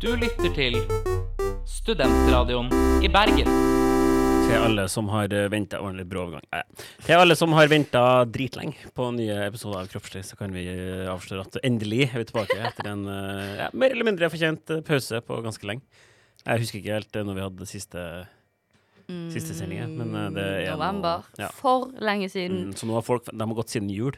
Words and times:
Du 0.00 0.12
lytter 0.16 0.52
til 0.56 0.76
Studentradioen 1.68 2.70
i 3.04 3.08
Bergen. 3.12 3.48
Til 4.46 4.54
alle 4.56 4.86
som 4.88 5.08
har 5.12 5.32
venta 5.52 5.80
Ordentlig 5.82 6.06
brå 6.08 6.22
overgang. 6.22 6.44
Nei. 6.54 6.62
Til 7.04 7.20
alle 7.20 7.36
som 7.36 7.52
har 7.56 7.68
venta 7.68 8.02
dritlenge 8.30 8.88
på 8.96 9.08
nye 9.16 9.36
episoder 9.48 9.82
av 9.82 9.90
Kroppslig, 9.92 10.22
så 10.28 10.38
kan 10.38 10.54
vi 10.54 10.64
eh, 10.70 11.04
avsløre 11.12 11.44
at 11.44 11.60
endelig 11.66 12.06
er 12.06 12.22
vi 12.22 12.26
tilbake 12.30 12.56
etter 12.70 12.90
en 12.92 13.04
eh, 13.10 13.52
ja, 13.64 13.68
mer 13.76 13.92
eller 13.92 14.08
mindre 14.08 14.30
fortjent 14.32 14.72
eh, 14.72 14.84
pause 14.86 15.20
på 15.26 15.40
ganske 15.44 15.68
lenge. 15.68 15.84
Jeg 16.44 16.62
husker 16.62 16.80
ikke 16.80 16.96
helt 16.96 17.18
eh, 17.18 17.26
når 17.26 17.36
vi 17.36 17.46
hadde 17.50 17.68
siste, 17.68 18.04
siste 19.34 19.56
sendinga, 19.58 19.90
men 19.92 20.14
eh, 20.14 20.30
det 20.38 20.46
er 20.52 20.76
November. 20.76 21.26
November. 21.26 21.32
Ja. 21.42 21.50
For 21.60 21.90
lenge 22.00 22.30
siden. 22.32 22.70
Mm, 22.70 22.76
så 22.78 22.88
nå 22.88 22.96
har 22.96 23.04
folk 23.06 23.28
De 23.28 23.42
har 23.42 23.58
gått 23.60 23.76
siden 23.76 23.92
jul 23.92 24.16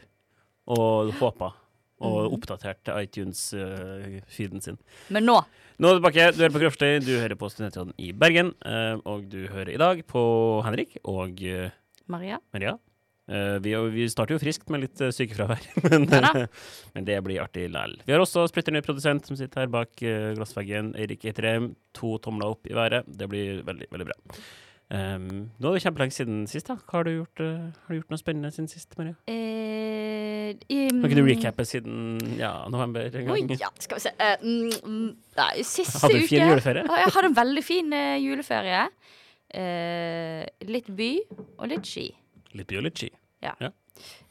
og 0.69 1.11
håpa 1.19 1.51
og 1.99 2.33
oppdaterte 2.35 2.93
oppdatert 2.93 3.07
iTunes-feeden 3.07 4.63
sin. 4.63 4.77
Men 5.09 5.27
nå 5.29 5.39
Nå 5.79 5.87
er 5.87 5.95
du 5.95 6.01
tilbake. 6.01 6.23
Du 6.35 6.41
hører 6.43 6.51
på 6.51 6.59
Kroppslig, 6.59 6.87
du 7.05 7.13
hører 7.15 7.39
på 7.39 7.47
Studentradioen 7.47 7.93
i 8.03 8.09
Bergen, 8.11 8.49
eh, 8.67 8.97
og 9.07 9.29
du 9.31 9.45
hører 9.47 9.71
i 9.71 9.79
dag 9.79 10.01
på 10.11 10.21
Henrik 10.65 10.97
og 11.07 11.39
eh, 11.39 11.71
Maria. 12.11 12.41
Maria. 12.51 12.73
Eh, 13.29 13.55
vi, 13.63 13.71
vi 13.93 14.09
starter 14.11 14.35
jo 14.35 14.41
friskt 14.41 14.67
med 14.73 14.83
litt 14.83 14.99
sykefravær, 14.99 15.63
men, 15.85 16.09
Ja 16.11 16.47
men 16.95 17.07
det 17.07 17.15
blir 17.23 17.39
artig 17.45 17.69
likevel. 17.69 17.95
Vi 18.03 18.11
har 18.11 18.19
også 18.19 18.43
splitter 18.51 18.75
ny 18.75 18.81
produsent 18.83 19.29
som 19.29 19.39
sitter 19.39 19.63
her 19.63 19.71
bak 19.71 20.03
eh, 20.03 20.33
glassveggen. 20.35 20.91
Eirik 20.99 21.23
Eitrheim. 21.29 21.71
To 21.95 22.17
tomler 22.19 22.57
opp 22.57 22.67
i 22.67 22.75
været. 22.75 23.07
Det 23.07 23.29
blir 23.31 23.63
veldig, 23.67 23.87
veldig 23.93 24.09
bra. 24.11 24.19
Um, 24.89 25.51
nå 25.61 25.69
er 25.69 25.75
det 25.77 25.83
kjempelenge 25.83 26.15
siden 26.15 26.37
sist. 26.49 26.65
da 26.65 26.73
Hva 26.79 26.97
Har 26.97 27.03
du 27.05 27.11
gjort, 27.11 27.41
uh, 27.45 27.67
har 27.69 27.93
du 27.93 27.99
gjort 27.99 28.13
noe 28.13 28.21
spennende 28.21 28.49
siden 28.51 28.69
sist, 28.71 28.95
Maria? 28.97 29.13
Eh, 29.29 30.55
um, 30.57 31.01
Kan 31.03 31.05
ikke 31.05 31.19
du 31.19 31.27
recappe 31.27 31.65
siden 31.69 32.17
ja, 32.39 32.65
november 32.73 33.05
en 33.05 33.29
gang? 33.29 33.53
ja, 33.59 33.69
skal 33.79 33.99
vi 33.99 34.05
se. 34.07 34.13
Uh, 34.17 34.41
mm, 34.41 34.71
mm, 34.89 35.11
nei, 35.37 35.51
siste 35.61 36.01
Hadde 36.01 36.17
du 36.17 36.25
uke 36.25 36.41
juleferie? 36.41 36.85
Ja, 36.89 36.97
Jeg 37.03 37.13
hadde 37.17 37.29
en 37.29 37.37
veldig 37.37 37.63
fin 37.63 37.93
uh, 37.93 38.15
juleferie. 38.17 38.87
Litt 40.69 40.89
by 40.97 41.11
og 41.57 41.69
litt 41.71 41.87
ski. 41.89 42.09
Litt 42.53 42.69
by 42.69 42.81
og 42.81 42.89
litt 42.89 43.01
ski. 43.01 43.13
Ja 43.45 43.55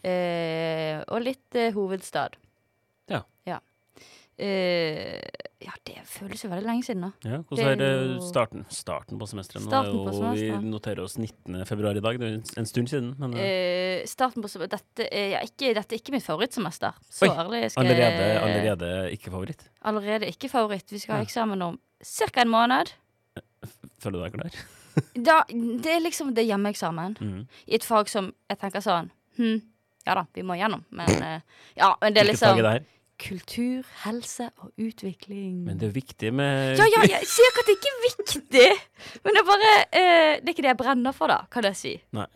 og 0.09 1.19
litt 1.21 1.57
hovedstad. 1.75 2.39
Ja. 4.39 5.21
Ja. 5.61 5.73
Det 5.89 5.97
føles 6.07 6.43
jo 6.45 6.49
veldig 6.53 6.67
lenge 6.69 6.85
siden 6.87 7.01
nå. 7.03 7.09
Ja, 7.27 7.39
Hvordan 7.49 7.71
er 7.73 7.79
det 7.81 8.23
starten, 8.29 8.65
starten 8.73 9.19
på 9.19 9.27
semesteret? 9.29 9.65
Nå 9.65 9.71
Starten 9.73 9.99
på 10.07 10.13
semesteret. 10.15 10.63
Vi 10.63 10.71
noterer 10.71 11.01
oss 11.03 11.17
19. 11.19 11.65
februar 11.67 11.97
i 11.99 12.03
dag. 12.05 12.19
Det 12.21 12.29
er 12.29 12.61
en- 12.61 12.67
stund 12.67 12.89
siden. 12.89 13.15
Men 13.19 13.35
Eh, 13.35 14.05
starten 14.07 14.43
på 14.43 14.49
sem- 14.49 14.63
dette, 14.69 15.09
er, 15.13 15.29
ja, 15.31 15.41
ikke, 15.43 15.75
dette 15.75 15.93
er 15.95 15.99
ikke 15.99 16.13
mitt 16.13 16.23
favorittsemester. 16.25 16.93
Så 17.11 17.27
Oi, 17.29 17.35
ærlig 17.37 17.71
skal 17.73 17.85
allerede, 17.87 18.41
allerede 18.41 19.11
ikke 19.13 19.31
favoritt. 19.31 19.69
Allerede 19.85 20.27
ikke 20.29 20.49
favoritt. 20.49 20.91
Vi 20.93 20.99
skal 20.99 21.17
ha 21.17 21.23
eksamen 21.23 21.63
om 21.63 21.79
ca. 22.03 22.41
en 22.41 22.49
måned. 22.49 22.93
Føler 24.01 24.19
du 24.19 24.23
deg 24.25 24.33
klar? 24.33 24.51
Da, 25.15 25.43
det 25.49 25.87
er 25.87 26.01
liksom 26.01 26.35
det 26.35 26.43
er 26.45 26.57
hjemmeeksamen 26.57 27.17
Mm. 27.21 27.47
i 27.69 27.75
et 27.75 27.83
fag 27.85 28.09
som 28.09 28.33
jeg 28.51 28.59
tenker 28.59 28.81
sånn 28.81 29.11
hm, 29.37 29.63
Ja 30.07 30.15
da, 30.15 30.25
vi 30.35 30.43
må 30.43 30.57
gjennom, 30.59 30.85
men 30.91 31.09
uh, 31.23 31.41
Ja, 31.77 31.95
men 32.03 32.13
det 32.15 32.23
er 32.23 32.33
liksom 32.33 32.49
Hvilket 32.57 32.57
fag 32.57 32.57
liksom 32.57 32.59
er 32.59 32.63
det 32.63 32.73
her? 32.73 32.85
Kultur, 33.19 33.87
helse 34.05 34.49
og 34.63 34.71
utvikling. 34.79 35.65
Men 35.67 35.79
det 35.79 35.89
er 35.89 35.91
jo 35.93 35.97
viktig 35.99 36.31
med 36.39 36.79
Ja, 36.79 36.87
ja, 36.95 37.03
jeg 37.11 37.27
sier 37.29 37.51
ikke 37.51 37.65
at 37.65 37.71
det 37.71 37.77
ikke 37.79 37.93
er 37.93 38.03
viktig, 38.05 38.67
men 39.25 39.35
det 39.37 39.41
er 39.43 39.47
bare 39.49 39.71
eh, 39.93 40.35
Det 40.41 40.49
er 40.49 40.53
ikke 40.55 40.65
det 40.67 40.73
jeg 40.73 40.81
brenner 40.83 41.17
for, 41.17 41.33
da, 41.33 41.41
kan 41.51 41.67
jeg 41.69 41.77
si. 41.81 41.95
Nei. 42.17 42.27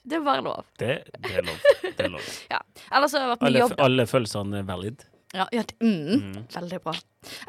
Det 0.00 0.16
er 0.16 0.22
bare 0.24 0.42
lov. 0.44 0.64
Det, 0.80 0.94
det 1.20 1.32
er 1.36 1.44
lov. 1.44 1.58
Det 1.84 2.04
er 2.06 2.12
lov. 2.12 2.28
Ellers 2.96 3.12
har 3.16 3.20
det 3.24 3.30
vært 3.34 3.42
mye 3.42 3.48
Alle, 3.50 3.58
jobb. 3.64 3.74
da. 3.76 3.84
alle 3.84 4.06
følelsene 4.08 4.60
er 4.62 4.68
valid. 4.68 5.02
Ja, 5.36 5.44
ja, 5.54 5.62
det, 5.62 5.76
mm, 5.80 6.20
Mm. 6.20 6.44
Veldig 6.54 6.78
bra. 6.82 6.94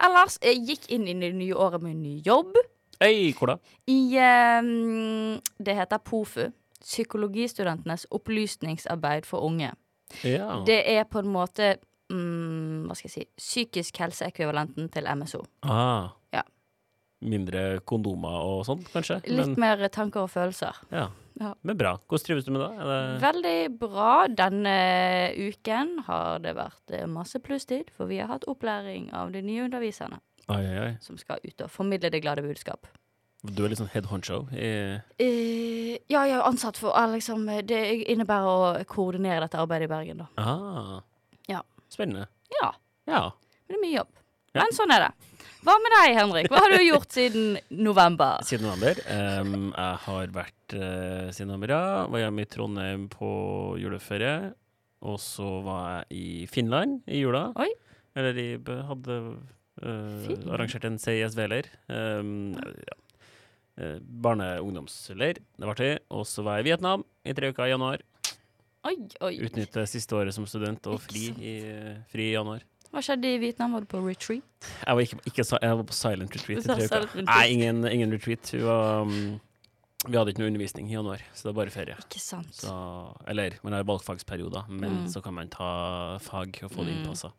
Ellers 0.06 0.36
jeg 0.44 0.60
gikk 0.68 0.90
inn 0.94 1.08
i 1.08 1.16
det 1.18 1.32
nye 1.36 1.56
året 1.56 1.82
med 1.82 1.96
en 1.96 2.02
ny 2.04 2.18
jobb. 2.26 2.56
Hey, 3.02 3.32
hvor 3.34 3.54
da? 3.54 3.56
I 3.90 4.00
eh, 4.20 5.40
Det 5.64 5.76
heter 5.80 5.98
POFU. 6.06 6.50
Psykologistudentenes 6.82 8.06
opplysningsarbeid 8.12 9.26
for 9.26 9.42
unge. 9.48 9.72
Ja. 10.24 10.60
Det 10.68 10.82
er 10.92 11.04
på 11.10 11.20
en 11.24 11.32
måte 11.32 11.76
mm, 12.12 12.90
Hva 12.90 12.98
skal 12.98 13.10
jeg 13.10 13.16
si 13.16 13.26
Psykisk 13.42 14.02
helse-ekvivalenten 14.04 14.92
til 14.94 15.08
MSO. 15.16 15.44
Ah. 15.64 16.12
Ja. 16.36 16.44
Mindre 17.22 17.82
kondomer 17.86 18.38
og 18.46 18.64
sånn, 18.68 18.86
kanskje? 18.94 19.22
Litt 19.30 19.54
Men, 19.54 19.60
mer 19.62 19.88
tanker 19.94 20.28
og 20.28 20.32
følelser. 20.34 20.84
ja. 20.92 21.10
Ja. 21.40 21.54
Men 21.66 21.78
bra. 21.78 21.96
Hvordan 22.10 22.26
trives 22.26 22.46
du 22.46 22.52
med 22.52 22.62
det? 22.62 22.86
Det 22.86 23.22
Veldig 23.24 23.80
bra. 23.80 24.12
Denne 24.28 24.74
uken 25.38 25.94
har 26.08 26.42
det 26.44 26.56
vært 26.58 26.96
eh, 26.96 27.08
masse 27.10 27.40
plusstid, 27.40 27.92
for 27.96 28.10
vi 28.12 28.20
har 28.22 28.30
hatt 28.32 28.48
opplæring 28.52 29.10
av 29.16 29.32
de 29.34 29.42
nye 29.46 29.64
underviserne 29.66 30.20
Ai, 30.52 30.64
ai, 30.66 30.78
ai. 30.84 30.92
som 31.02 31.18
skal 31.18 31.40
ut 31.46 31.64
og 31.64 31.72
formidle 31.72 32.12
det 32.12 32.22
glade 32.24 32.44
budskap. 32.46 32.90
Du 33.42 33.64
er 33.64 33.72
litt 33.72 33.80
sånn 33.80 33.90
head 33.90 34.06
honcho 34.12 34.44
i 34.54 34.68
uh, 35.02 35.96
ja, 36.12 36.28
jeg 36.30 36.36
er 36.36 36.44
ansatt 36.46 36.78
for 36.78 36.94
eh, 36.94 37.16
liksom, 37.16 37.48
Det 37.66 37.80
innebærer 38.14 38.50
å 38.52 38.84
koordinere 38.86 39.48
dette 39.48 39.58
arbeidet 39.58 39.88
i 39.88 39.90
Bergen, 39.90 40.22
da. 40.22 40.28
Ah. 40.38 41.00
Spennende. 41.92 42.28
Ja. 42.60 42.72
Ja. 43.10 43.22
Men 43.68 43.76
det 43.76 43.80
er 43.80 43.84
mye 43.86 43.98
jobb. 44.00 44.16
Men 44.58 44.74
sånn 44.76 44.92
er 44.96 45.06
det. 45.06 45.12
Hva 45.62 45.76
med 45.78 45.94
deg, 45.94 46.16
Henrik? 46.18 46.50
Hva 46.52 46.64
har 46.64 46.74
du 46.74 46.82
gjort 46.82 47.14
siden 47.14 47.60
november? 47.70 48.42
Siden 48.50 48.66
november. 48.66 48.98
Um, 49.06 49.70
jeg 49.70 50.00
har 50.08 50.34
vært 50.36 50.76
uh, 50.76 51.30
siden 51.30 51.52
november, 51.52 51.76
ja. 51.76 52.08
Var 52.12 52.24
hjemme 52.26 52.46
i 52.46 52.50
Trondheim 52.50 53.06
på 53.14 53.32
juleferie. 53.82 54.52
Og 55.06 55.18
så 55.22 55.48
var 55.66 55.86
jeg 56.10 56.18
i 56.18 56.48
Finland 56.50 57.00
i 57.10 57.22
jula. 57.22 57.48
Oi. 57.62 57.70
Eller 58.18 58.36
de 58.38 58.48
hadde 58.90 59.20
uh, 59.86 60.34
arrangert 60.52 60.90
en 60.90 61.00
CISV-leir. 61.02 61.70
Um, 61.90 62.58
ja. 62.58 62.98
Eh, 63.82 63.98
Barne- 64.02 64.60
og 64.60 64.68
ungdomsleir. 64.68 65.40
Det 65.40 65.66
var 65.66 65.74
artig. 65.74 66.00
Og 66.12 66.26
så 66.28 66.44
var 66.46 66.60
jeg 66.60 66.66
i 66.66 66.70
Vietnam 66.72 67.06
i 67.26 67.34
tre 67.34 67.50
uker 67.50 67.66
i 67.66 67.72
januar. 67.72 68.04
Oi, 68.88 68.96
oi. 69.22 69.36
Utnytte 69.46 69.84
siste 69.90 70.16
året 70.18 70.34
som 70.34 70.48
student 70.50 70.88
og 70.90 71.02
fri 71.04 71.28
i, 71.38 71.52
eh, 71.70 71.98
fri 72.10 72.32
i 72.32 72.34
januar. 72.34 72.64
Hva 72.92 73.00
skjedde 73.06 73.30
i 73.30 73.38
Vietnam? 73.40 73.76
Var 73.78 73.86
du 73.86 73.88
på 73.88 74.02
retreat? 74.04 74.44
Jeg 74.88 74.96
var, 74.98 75.02
ikke, 75.06 75.20
ikke, 75.30 75.46
jeg 75.62 75.78
var 75.80 75.84
på 75.88 75.96
silent 75.96 76.34
retreat 76.36 76.66
i 76.66 76.68
tre 76.68 76.88
uker. 76.90 77.22
Nei, 77.30 77.46
ingen, 77.54 77.86
ingen 77.88 78.12
retreat. 78.12 78.50
Vi, 78.52 78.60
var, 78.66 79.06
um, 79.06 79.40
vi 80.10 80.18
hadde 80.18 80.34
ikke 80.34 80.42
noe 80.44 80.50
undervisning 80.52 80.90
i 80.90 80.98
januar, 80.98 81.22
så 81.32 81.46
det 81.46 81.52
var 81.54 81.60
bare 81.62 81.72
ferie. 81.78 81.96
Ikke 82.04 82.20
sant. 82.20 82.52
Så, 82.58 82.74
eller 83.32 83.56
man 83.64 83.78
har 83.78 83.86
valgfagsperioder, 83.88 84.68
men 84.70 85.04
Mm. 85.06 85.08
så 85.14 85.22
kan 85.24 85.34
man 85.38 85.48
ta 85.48 86.18
fag 86.20 86.60
og 86.64 86.72
få 86.72 86.84
det 86.84 86.96
Mm. 86.98 87.04
innpassa. 87.06 87.32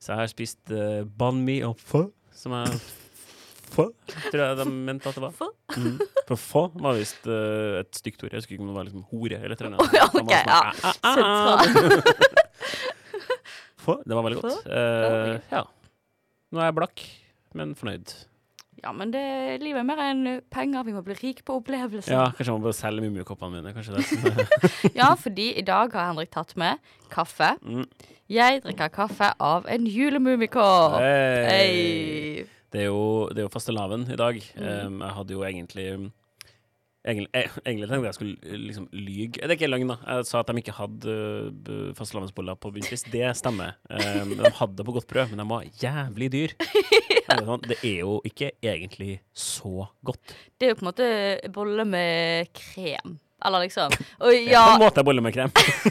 Så 0.00 0.12
jeg 0.14 0.16
har 0.16 0.26
spist 0.32 0.70
uh, 0.70 1.04
banh 1.04 1.44
mi 1.44 1.60
og 1.62 1.76
pho, 1.76 2.12
som 2.32 2.52
jeg 2.52 2.80
Pho, 3.72 3.90
tror 4.30 4.40
jeg 4.44 4.56
de 4.58 4.64
mente 4.70 5.08
at 5.08 5.14
det 5.16 5.22
var. 5.22 5.30
Pho? 5.32 5.46
Mm. 5.76 5.98
For 6.28 6.40
få 6.40 6.62
var 6.74 6.98
visst 6.98 7.26
uh, 7.28 7.80
et 7.80 7.92
stygt 7.98 8.22
ord. 8.24 8.32
Jeg 8.32 8.42
husker 8.42 8.56
ikke 8.56 8.64
om 8.64 8.72
det 8.72 8.78
var 8.78 8.88
liksom 8.88 9.06
hore 9.10 9.38
eller 9.40 9.56
et 9.56 9.62
eller 9.62 9.76
ja, 9.76 9.78
annet. 9.78 10.18
Ok, 10.18 10.18
sånn, 10.18 10.28
ja. 10.32 10.58
ah, 10.58 10.94
ah, 11.02 11.16
ah. 11.52 12.20
Det 14.06 14.14
var 14.14 14.22
veldig 14.22 14.38
godt. 14.38 14.66
Eh, 14.70 15.40
ja. 15.50 15.64
Nå 16.52 16.60
er 16.60 16.68
jeg 16.68 16.76
blakk, 16.76 17.02
men 17.58 17.72
fornøyd. 17.78 18.12
Ja, 18.82 18.90
men 18.94 19.12
det, 19.14 19.22
livet 19.62 19.78
er 19.82 19.86
mer 19.86 20.00
enn 20.02 20.22
penger. 20.50 20.82
Vi 20.86 20.94
må 20.94 21.04
bli 21.06 21.14
rike 21.18 21.44
på 21.46 21.60
opplevelser. 21.60 22.14
Ja, 22.14 22.24
kanskje 22.34 22.50
jeg 22.50 22.56
må 22.56 22.64
bare 22.64 22.78
selge 22.78 23.04
mumiekoppene 23.04 23.60
mine. 23.60 23.74
Kanskje 23.76 23.98
det. 23.98 24.06
Ja, 25.00 25.12
fordi 25.18 25.52
i 25.58 25.62
dag 25.66 25.94
har 25.94 26.10
Henrik 26.10 26.32
tatt 26.34 26.56
med 26.58 26.82
kaffe. 27.12 27.54
Mm. 27.62 27.86
Jeg 28.32 28.62
drikker 28.64 28.90
kaffe 28.94 29.30
av 29.42 29.68
en 29.70 29.86
julemumikopp. 29.86 30.98
Hey. 31.02 31.46
Hey. 31.50 32.50
Det 32.72 32.80
er 32.80 32.88
jo, 32.88 33.28
det 33.28 33.42
er 33.42 33.46
jo 33.46 33.52
fastelavn 33.52 34.08
i 34.08 34.18
dag. 34.18 34.42
Mm. 34.56 34.66
Um, 34.66 35.00
jeg 35.04 35.16
hadde 35.18 35.38
jo 35.38 35.46
egentlig 35.48 35.86
Egentlig, 37.02 37.30
eh, 37.34 37.50
egentlig 37.66 37.88
tenkte 37.90 38.06
jeg 38.06 38.14
skulle 38.14 38.36
eh, 38.46 38.58
liksom 38.62 38.84
lyge. 38.94 39.40
Det 39.40 39.48
er 39.48 39.56
ikke 39.56 39.68
løgn, 39.72 39.88
da. 39.90 39.96
Jeg 40.06 40.26
sa 40.28 40.38
at 40.38 40.50
de 40.52 40.60
ikke 40.62 40.74
hadde 40.76 41.14
uh, 41.66 41.88
fastelavnsboller 41.98 42.54
på 42.62 42.70
bunnpris. 42.70 43.02
Det 43.10 43.26
stemmer. 43.34 43.72
Um, 43.90 44.36
de 44.38 44.52
hadde 44.54 44.76
det 44.78 44.86
på 44.86 44.94
godt 44.94 45.08
brød, 45.10 45.32
men 45.32 45.42
de 45.42 45.46
var 45.50 45.64
jævlig 45.82 46.28
dyr. 46.30 46.54
Eller 47.26 47.48
sånn, 47.48 47.64
Det 47.66 47.78
er 47.80 47.96
jo 48.04 48.20
ikke 48.28 48.52
egentlig 48.62 49.16
så 49.34 49.88
godt. 50.06 50.36
Det 50.54 50.68
er 50.68 50.72
jo 50.72 50.78
på 50.78 50.86
en 50.86 50.90
måte 50.92 51.08
bolle 51.56 51.86
med 51.90 52.52
krem. 52.54 53.16
Eller 53.42 53.64
liksom. 53.66 53.96
Og, 54.22 54.30
ja, 54.38 54.62
på 54.68 54.76
en 54.76 54.84
måte 54.84 55.04
bolle 55.06 55.24
med 55.26 55.34
krem. 55.34 55.50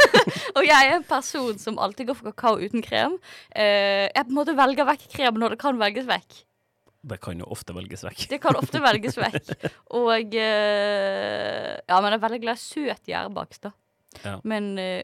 og 0.57 0.63
jeg 0.63 0.77
er 0.79 0.95
en 0.95 1.07
person 1.07 1.59
som 1.59 1.81
alltid 1.83 2.07
går 2.07 2.19
for 2.21 2.31
kakao 2.31 2.61
uten 2.61 2.87
krem. 2.87 3.19
Uh, 3.51 4.07
jeg 4.07 4.23
på 4.23 4.31
en 4.31 4.39
måte 4.39 4.55
velger 4.55 4.87
vekk 4.93 5.05
krem 5.17 5.43
når 5.43 5.57
det 5.57 5.61
kan 5.65 5.81
velges 5.81 6.07
vekk. 6.07 6.39
Det 7.01 7.17
kan 7.21 7.39
jo 7.41 7.47
ofte 7.49 7.73
velges 7.73 8.03
vekk. 8.05 8.27
Det 8.29 8.37
kan 8.43 8.57
ofte 8.59 8.77
velges 8.83 9.15
vekk. 9.17 9.47
Og 9.97 10.35
eh, 10.37 11.79
Ja, 11.89 11.97
men 12.01 12.11
jeg 12.13 12.19
er 12.19 12.25
veldig 12.27 12.41
glad 12.43 12.59
i 12.59 12.61
søt 12.61 13.09
gjærbakst, 13.09 13.63
da. 13.65 13.71
Ja. 14.25 14.35
Men 14.45 14.67
eh, 14.81 15.01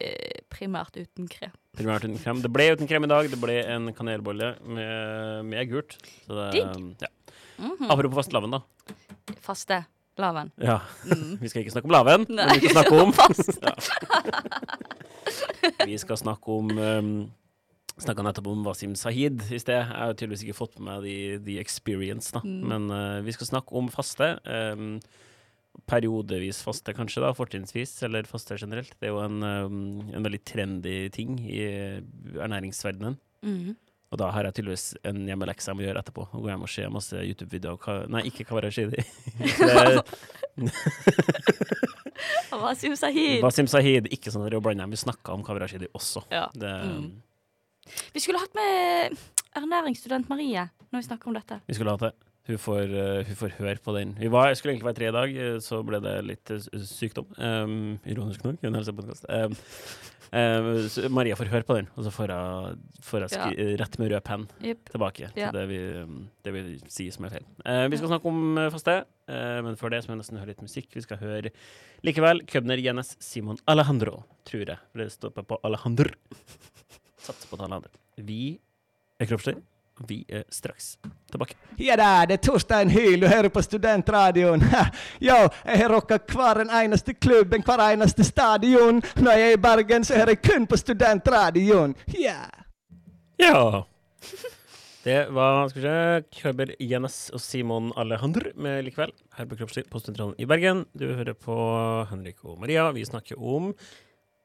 eh, 0.00 0.40
primært 0.52 0.96
uten 0.96 1.28
krem. 1.28 1.52
Primært 1.76 2.06
uten 2.08 2.16
krem. 2.22 2.40
Det 2.42 2.50
ble 2.54 2.70
uten 2.72 2.88
krem 2.90 3.04
i 3.04 3.10
dag. 3.12 3.28
Det 3.30 3.38
ble 3.42 3.58
en 3.74 3.90
kanelbolle 3.94 4.54
med, 4.64 5.44
med 5.52 5.68
gult. 5.70 5.98
Så 6.24 6.32
det, 6.38 6.48
Digg. 6.56 6.96
ja. 7.04 7.12
Mhm. 7.58 7.88
Apropos 7.90 8.14
fastelavn, 8.22 8.56
da. 8.56 8.62
Faste. 9.44 9.82
Laven. 10.18 10.48
Ja. 10.58 10.80
Mm. 11.06 11.36
Vi 11.44 11.48
skal 11.52 11.62
ikke 11.62 11.76
snakke 11.76 11.86
om 11.86 11.94
laven, 11.94 12.24
men 12.26 12.40
Nei. 12.40 12.56
vi 12.58 12.66
skal 12.66 12.80
snakke 12.80 13.02
om 13.04 13.12
Fast. 13.20 13.60
ja. 13.62 13.74
Vi 15.86 15.98
skal 16.02 16.18
snakke 16.18 16.56
om 16.56 16.72
um, 16.74 17.10
Snakka 17.98 18.22
nettopp 18.22 18.46
om 18.52 18.60
Wasim 18.66 18.92
Sahid 18.98 19.42
i 19.50 19.58
sted. 19.58 19.74
Jeg 19.74 19.88
har 19.90 20.12
tydeligvis 20.14 20.44
ikke 20.46 20.58
fått 20.58 20.76
med 20.78 20.86
meg 20.88 21.06
the, 21.06 21.16
the 21.46 21.56
experience, 21.62 22.30
da. 22.34 22.42
Mm. 22.46 22.60
Men 22.70 22.86
uh, 22.94 23.18
vi 23.26 23.34
skal 23.34 23.50
snakke 23.50 23.74
om 23.78 23.88
faste. 23.90 24.36
Um, 24.46 25.00
periodevis 25.88 26.60
faste, 26.64 26.94
kanskje, 26.96 27.22
da, 27.22 27.32
fortrinnsvis, 27.38 27.96
eller 28.06 28.26
faste 28.30 28.56
generelt. 28.58 28.94
Det 28.98 29.10
er 29.10 29.14
jo 29.14 29.20
en, 29.24 29.42
um, 29.42 29.82
en 30.14 30.24
veldig 30.26 30.40
trendy 30.46 30.96
ting 31.14 31.36
i 31.42 31.60
ernæringsverdenen. 32.38 33.18
Mm. 33.46 33.76
Og 34.08 34.16
da 34.22 34.30
har 34.32 34.46
jeg 34.48 34.56
tydeligvis 34.56 34.86
en 35.06 35.18
hjemmelekse 35.28 35.68
jeg 35.68 35.76
må 35.76 35.84
gjøre 35.84 36.00
etterpå. 36.00 36.24
Og 36.32 36.40
gå 36.46 36.48
hjem 36.48 36.62
og 36.64 36.70
se 36.72 36.86
masse 36.92 37.18
YouTube-videoer. 37.28 38.06
Nei, 38.14 38.22
ikke 38.30 38.46
Kavara 38.48 38.70
Shidi. 38.72 39.02
Wasim 42.58 42.96
Sahid. 42.96 43.42
Wasim 43.44 43.68
Sahid. 43.68 44.08
Ikke 44.14 44.32
sånn 44.32 44.46
at 44.46 44.50
dere 44.52 44.62
blander 44.64 44.86
dem. 44.86 44.94
Vi 44.96 45.00
snakka 45.02 45.34
om 45.36 45.44
Kavara 45.46 45.68
Shidi 45.70 45.90
også. 45.94 46.24
Ja. 46.32 46.46
Det, 46.54 46.72
Mm. 46.88 47.10
Vi 48.14 48.22
skulle 48.24 48.40
hatt 48.42 48.54
med 48.58 49.18
ernæringsstudent 49.58 50.30
Marie 50.30 50.68
når 50.88 51.02
vi 51.02 51.06
snakker 51.08 51.30
om 51.30 51.36
dette. 51.36 51.60
Vi 51.68 51.76
skulle 51.76 51.94
hatt 51.94 52.08
det. 52.08 52.14
Hun 52.48 52.58
får, 52.58 52.82
eh, 52.96 53.26
hun 53.28 53.36
får 53.36 53.56
høre 53.58 53.76
på 53.84 53.92
den. 53.92 54.14
Vi 54.16 54.28
var, 54.32 54.54
skulle 54.56 54.72
egentlig 54.72 54.88
være 54.88 54.96
tre 54.96 55.08
i 55.10 55.16
dag, 55.16 55.34
eh, 55.36 55.58
så 55.60 55.82
ble 55.84 56.00
det 56.00 56.14
litt 56.24 56.50
eh, 56.50 56.62
sykdom. 56.80 57.26
Um, 57.36 57.98
ironisk 58.08 58.46
nok. 58.46 58.62
En 58.64 58.78
helsepodkast. 58.78 59.26
Um, 59.28 59.52
um, 60.32 61.12
Maria 61.12 61.36
får 61.36 61.50
høre 61.52 61.68
på 61.68 61.76
den, 61.76 61.90
og 61.92 62.06
så 62.06 62.12
får 62.14 62.32
hun, 62.32 62.80
får 63.04 63.26
jeg 63.26 63.34
skri, 63.34 63.66
rett 63.82 64.00
med 64.00 64.14
rød 64.14 64.24
penn 64.24 64.48
yep. 64.64 64.80
tilbake 64.88 65.28
Ja. 65.36 65.50
til 65.50 65.58
det 65.58 65.66
vi, 65.68 65.82
det 66.48 66.56
vi 66.56 66.64
sier 66.88 67.12
som 67.12 67.28
er 67.28 67.36
feil. 67.36 67.46
Uh, 67.66 67.84
vi 67.92 68.00
skal 68.00 68.14
snakke 68.14 68.32
om 68.32 68.64
faste, 68.72 68.96
uh, 69.28 69.60
men 69.68 69.76
før 69.76 69.92
det 69.92 70.00
så 70.06 70.08
må 70.08 70.16
vi 70.16 70.22
nesten 70.22 70.40
høre 70.40 70.54
litt 70.54 70.64
musikk. 70.64 70.88
Vi 70.96 71.04
skal 71.04 71.20
høre 71.20 71.52
likevel 72.00 72.46
Købner, 72.48 72.80
Jenes, 72.80 73.12
Simon 73.20 73.60
Alejandro, 73.68 74.22
tror 74.48 74.64
jeg. 74.64 74.80
For 74.88 75.04
det 75.04 75.12
står 75.12 75.36
på 75.36 75.60
Alejandro. 75.68 76.16
Satser 77.28 77.50
på 77.50 77.58
at 77.60 77.66
andre. 77.68 77.90
Vi 78.16 78.56
er 79.20 79.28
Kroppslig. 79.28 79.58
Vi 80.06 80.20
er 80.30 80.44
straks 80.54 80.92
tilbake. 81.32 81.56
Ja 81.82 81.96
da, 81.98 82.22
det 82.30 82.36
er 82.36 82.42
Torstein 82.46 82.90
Hyl, 82.94 83.18
du 83.18 83.26
hører 83.26 83.50
på 83.50 83.62
Studentradioen. 83.66 84.62
Yo, 85.26 85.34
jeg 85.66 85.80
har 85.80 85.90
rocka 85.90 86.20
hver 86.22 86.62
en 86.62 86.70
eneste 86.84 87.16
klubben, 87.18 87.64
hver 87.66 87.82
eneste 87.88 88.26
stadion. 88.26 89.02
Når 89.18 89.40
jeg 89.40 89.48
er 89.48 89.56
i 89.56 89.60
Bergen, 89.66 90.06
så 90.06 90.14
hører 90.20 90.36
jeg 90.36 90.42
kun 90.46 90.68
på 90.70 90.78
Studentradioen. 90.78 91.96
Ja. 92.14 92.46
Ja. 93.42 93.82
Det 95.02 95.18
var 95.34 95.66
skal 95.70 95.82
vi 95.82 95.88
se, 95.88 96.40
Køber 96.42 96.74
Jens 96.78 97.20
og 97.34 97.42
Simon 97.42 97.90
Alejandr 97.98 98.52
med 98.54 98.84
likevel. 98.86 99.10
Her 99.34 99.50
på 99.50 99.58
Kroppslig 99.58 99.88
på 99.90 99.98
Studentradioen 99.98 100.38
i 100.38 100.46
Bergen. 100.46 100.86
Du 100.94 101.08
hører 101.10 101.34
på 101.34 101.58
Henrik 102.10 102.44
og 102.44 102.58
Maria. 102.62 102.90
Vi 102.94 103.06
snakker 103.08 103.38
om 103.42 103.72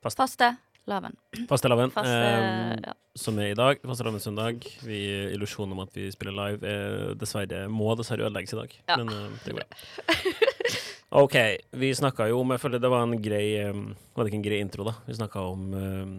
Faste. 0.02 0.56
Laven. 0.90 1.16
fastelavn, 1.48 1.92
Faste 1.96 2.12
eh, 2.12 2.74
ja. 2.84 2.94
som 3.16 3.38
er 3.40 3.54
i 3.54 3.56
dag. 3.56 3.80
Fastelavn 3.88 4.20
søndag. 4.20 4.66
Vi 4.84 5.00
Illusjonen 5.32 5.78
om 5.78 5.84
at 5.86 5.96
vi 5.96 6.10
spiller 6.12 6.36
live 6.36 6.68
er 6.68 7.14
dessverre 7.16 7.66
må 7.72 7.94
dessverre 7.96 8.28
ødelegges 8.28 8.56
i 8.56 8.60
dag. 8.60 8.76
Ja. 8.92 8.98
Men 9.00 9.14
eh, 9.14 9.38
det 9.46 9.56
går 9.56 9.62
bra. 9.62 10.34
OK. 11.24 11.38
Vi 11.80 11.94
snakka 11.96 12.28
jo 12.32 12.42
om 12.42 12.56
Jeg 12.56 12.64
føler 12.64 12.84
det 12.84 12.92
var 12.92 13.06
en 13.06 13.20
grei 13.22 13.46
eh, 13.62 13.84
Var 14.16 14.26
det 14.26 14.32
ikke 14.32 14.42
en 14.42 14.48
grei 14.50 14.60
intro, 14.66 14.88
da? 14.90 14.98
Vi 15.08 15.16
snakka 15.22 15.46
om 15.54 15.68
eh, 15.80 16.16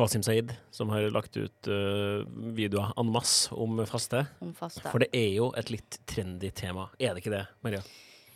Wasim 0.00 0.22
Saeed, 0.24 0.54
som 0.72 0.88
har 0.94 1.10
lagt 1.12 1.36
ut 1.36 1.68
uh, 1.68 2.22
videoer 2.56 2.94
en 2.96 3.10
masse 3.12 3.52
om 3.52 3.82
faste. 3.84 4.22
Om 4.40 4.54
faste. 4.56 4.86
For 4.86 5.02
det 5.02 5.10
er 5.12 5.34
jo 5.34 5.50
et 5.58 5.68
litt 5.74 5.98
trendy 6.08 6.48
tema. 6.56 6.86
Er 6.96 7.12
det 7.12 7.20
ikke 7.20 7.34
det, 7.34 7.42
Maria? 7.66 7.82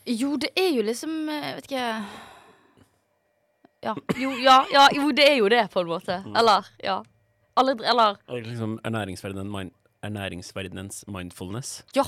Jo, 0.05 0.35
det 0.37 0.51
er 0.61 0.69
jo 0.75 0.83
liksom 0.85 1.29
eh, 1.33 1.55
Vet 1.57 1.71
ikke 1.71 1.85
Ja. 3.85 3.95
Jo, 4.17 4.33
ja, 4.41 4.59
ja, 4.73 4.89
jo, 4.97 5.11
det 5.17 5.27
er 5.29 5.39
jo 5.39 5.49
det, 5.53 5.65
på 5.73 5.85
en 5.85 5.91
måte. 5.91 6.19
Mm. 6.25 6.37
Eller, 6.41 6.69
ja. 6.83 6.99
Alle, 7.55 7.77
eller 7.87 8.17
Liksom 8.43 8.79
ernæringsverdenen, 8.85 9.51
mind, 9.53 9.75
ernæringsverdenens 10.03 11.05
mindfulness. 11.07 11.83
Ja. 11.97 12.07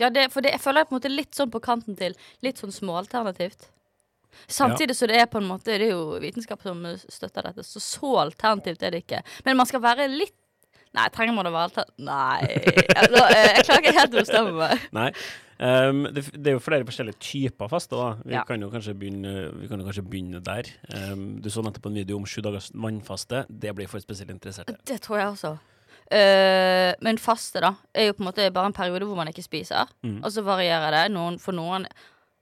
Ja, 0.00 0.08
det, 0.10 0.30
for 0.32 0.40
det, 0.44 0.54
jeg 0.54 0.62
føler 0.64 0.80
jeg 0.80 0.88
på 0.88 0.94
en 0.94 0.98
måte 0.98 1.12
litt 1.12 1.36
sånn 1.36 1.52
på 1.52 1.60
kanten 1.62 1.96
til 1.98 2.16
litt 2.44 2.60
sånn 2.60 2.72
småalternativt. 2.72 3.68
Samtidig 4.46 4.94
så 4.96 5.08
det 5.10 5.18
er 5.18 5.26
på 5.26 5.40
en 5.40 5.48
måte 5.48 5.74
Det 5.74 5.88
er 5.88 5.90
jo 5.90 6.20
vitenskap 6.22 6.62
som 6.62 6.84
støtter 7.10 7.48
dette, 7.48 7.64
så 7.66 7.80
så 7.82 8.12
alternativt 8.22 8.84
er 8.86 8.94
det 8.94 9.02
ikke. 9.04 9.22
Men 9.44 9.58
man 9.58 9.68
skal 9.68 9.82
være 9.84 10.06
litt 10.12 10.36
Nei, 10.94 11.06
trenger 11.14 11.34
man 11.34 11.46
å 11.46 11.52
være 11.54 11.68
alternativt? 11.68 12.04
Nei 12.06 12.38
Jeg, 12.46 13.10
eh, 13.36 13.48
Jeg 13.56 13.64
klarer 13.66 13.82
ikke 13.82 13.96
helt 13.98 14.14
å 14.14 14.20
bestemme 14.20 14.54
meg. 14.54 14.86
Nei. 14.94 15.08
Ehm, 15.60 16.06
det, 16.14 16.24
det 16.32 16.52
er 16.52 16.56
jo 16.56 16.62
flere 16.64 16.86
forskjellige 16.88 17.20
typer 17.20 17.68
faste. 17.68 17.96
da 17.96 18.16
Vi 18.24 18.32
Ja. 18.32 18.44
kan 18.44 18.60
jo 18.60 18.70
begynne, 18.70 19.52
vi 19.60 19.68
kan 19.68 19.80
jo 19.80 19.86
kanskje 19.86 20.08
begynne 20.08 20.40
der. 20.42 20.64
Um, 21.12 21.40
du 21.40 21.50
så 21.50 21.62
nettopp 21.62 21.86
en 21.86 21.94
video 21.94 22.16
om 22.16 22.24
sju 22.24 22.40
dagers 22.40 22.70
vannfaste. 22.72 23.46
Det 23.48 23.74
blir 23.74 23.88
for 23.88 24.00
spesielt 24.00 24.30
interesserte. 24.30 24.76
Det 24.86 25.00
tror 25.00 25.18
jeg 25.18 25.28
også. 25.28 25.58
Uh, 26.10 26.94
men 27.02 27.18
faste, 27.18 27.60
da, 27.60 27.74
er 27.94 28.06
jo 28.08 28.12
på 28.14 28.24
en 28.24 28.32
måte 28.32 28.50
bare 28.52 28.66
en 28.66 28.72
periode 28.72 29.04
hvor 29.06 29.16
man 29.16 29.28
ikke 29.28 29.44
spiser. 29.44 29.86
Mm. 30.02 30.24
Og 30.24 30.32
så 30.32 30.42
varierer 30.42 30.90
det. 30.90 31.12
Noen, 31.12 31.38
for 31.38 31.52
noen 31.52 31.86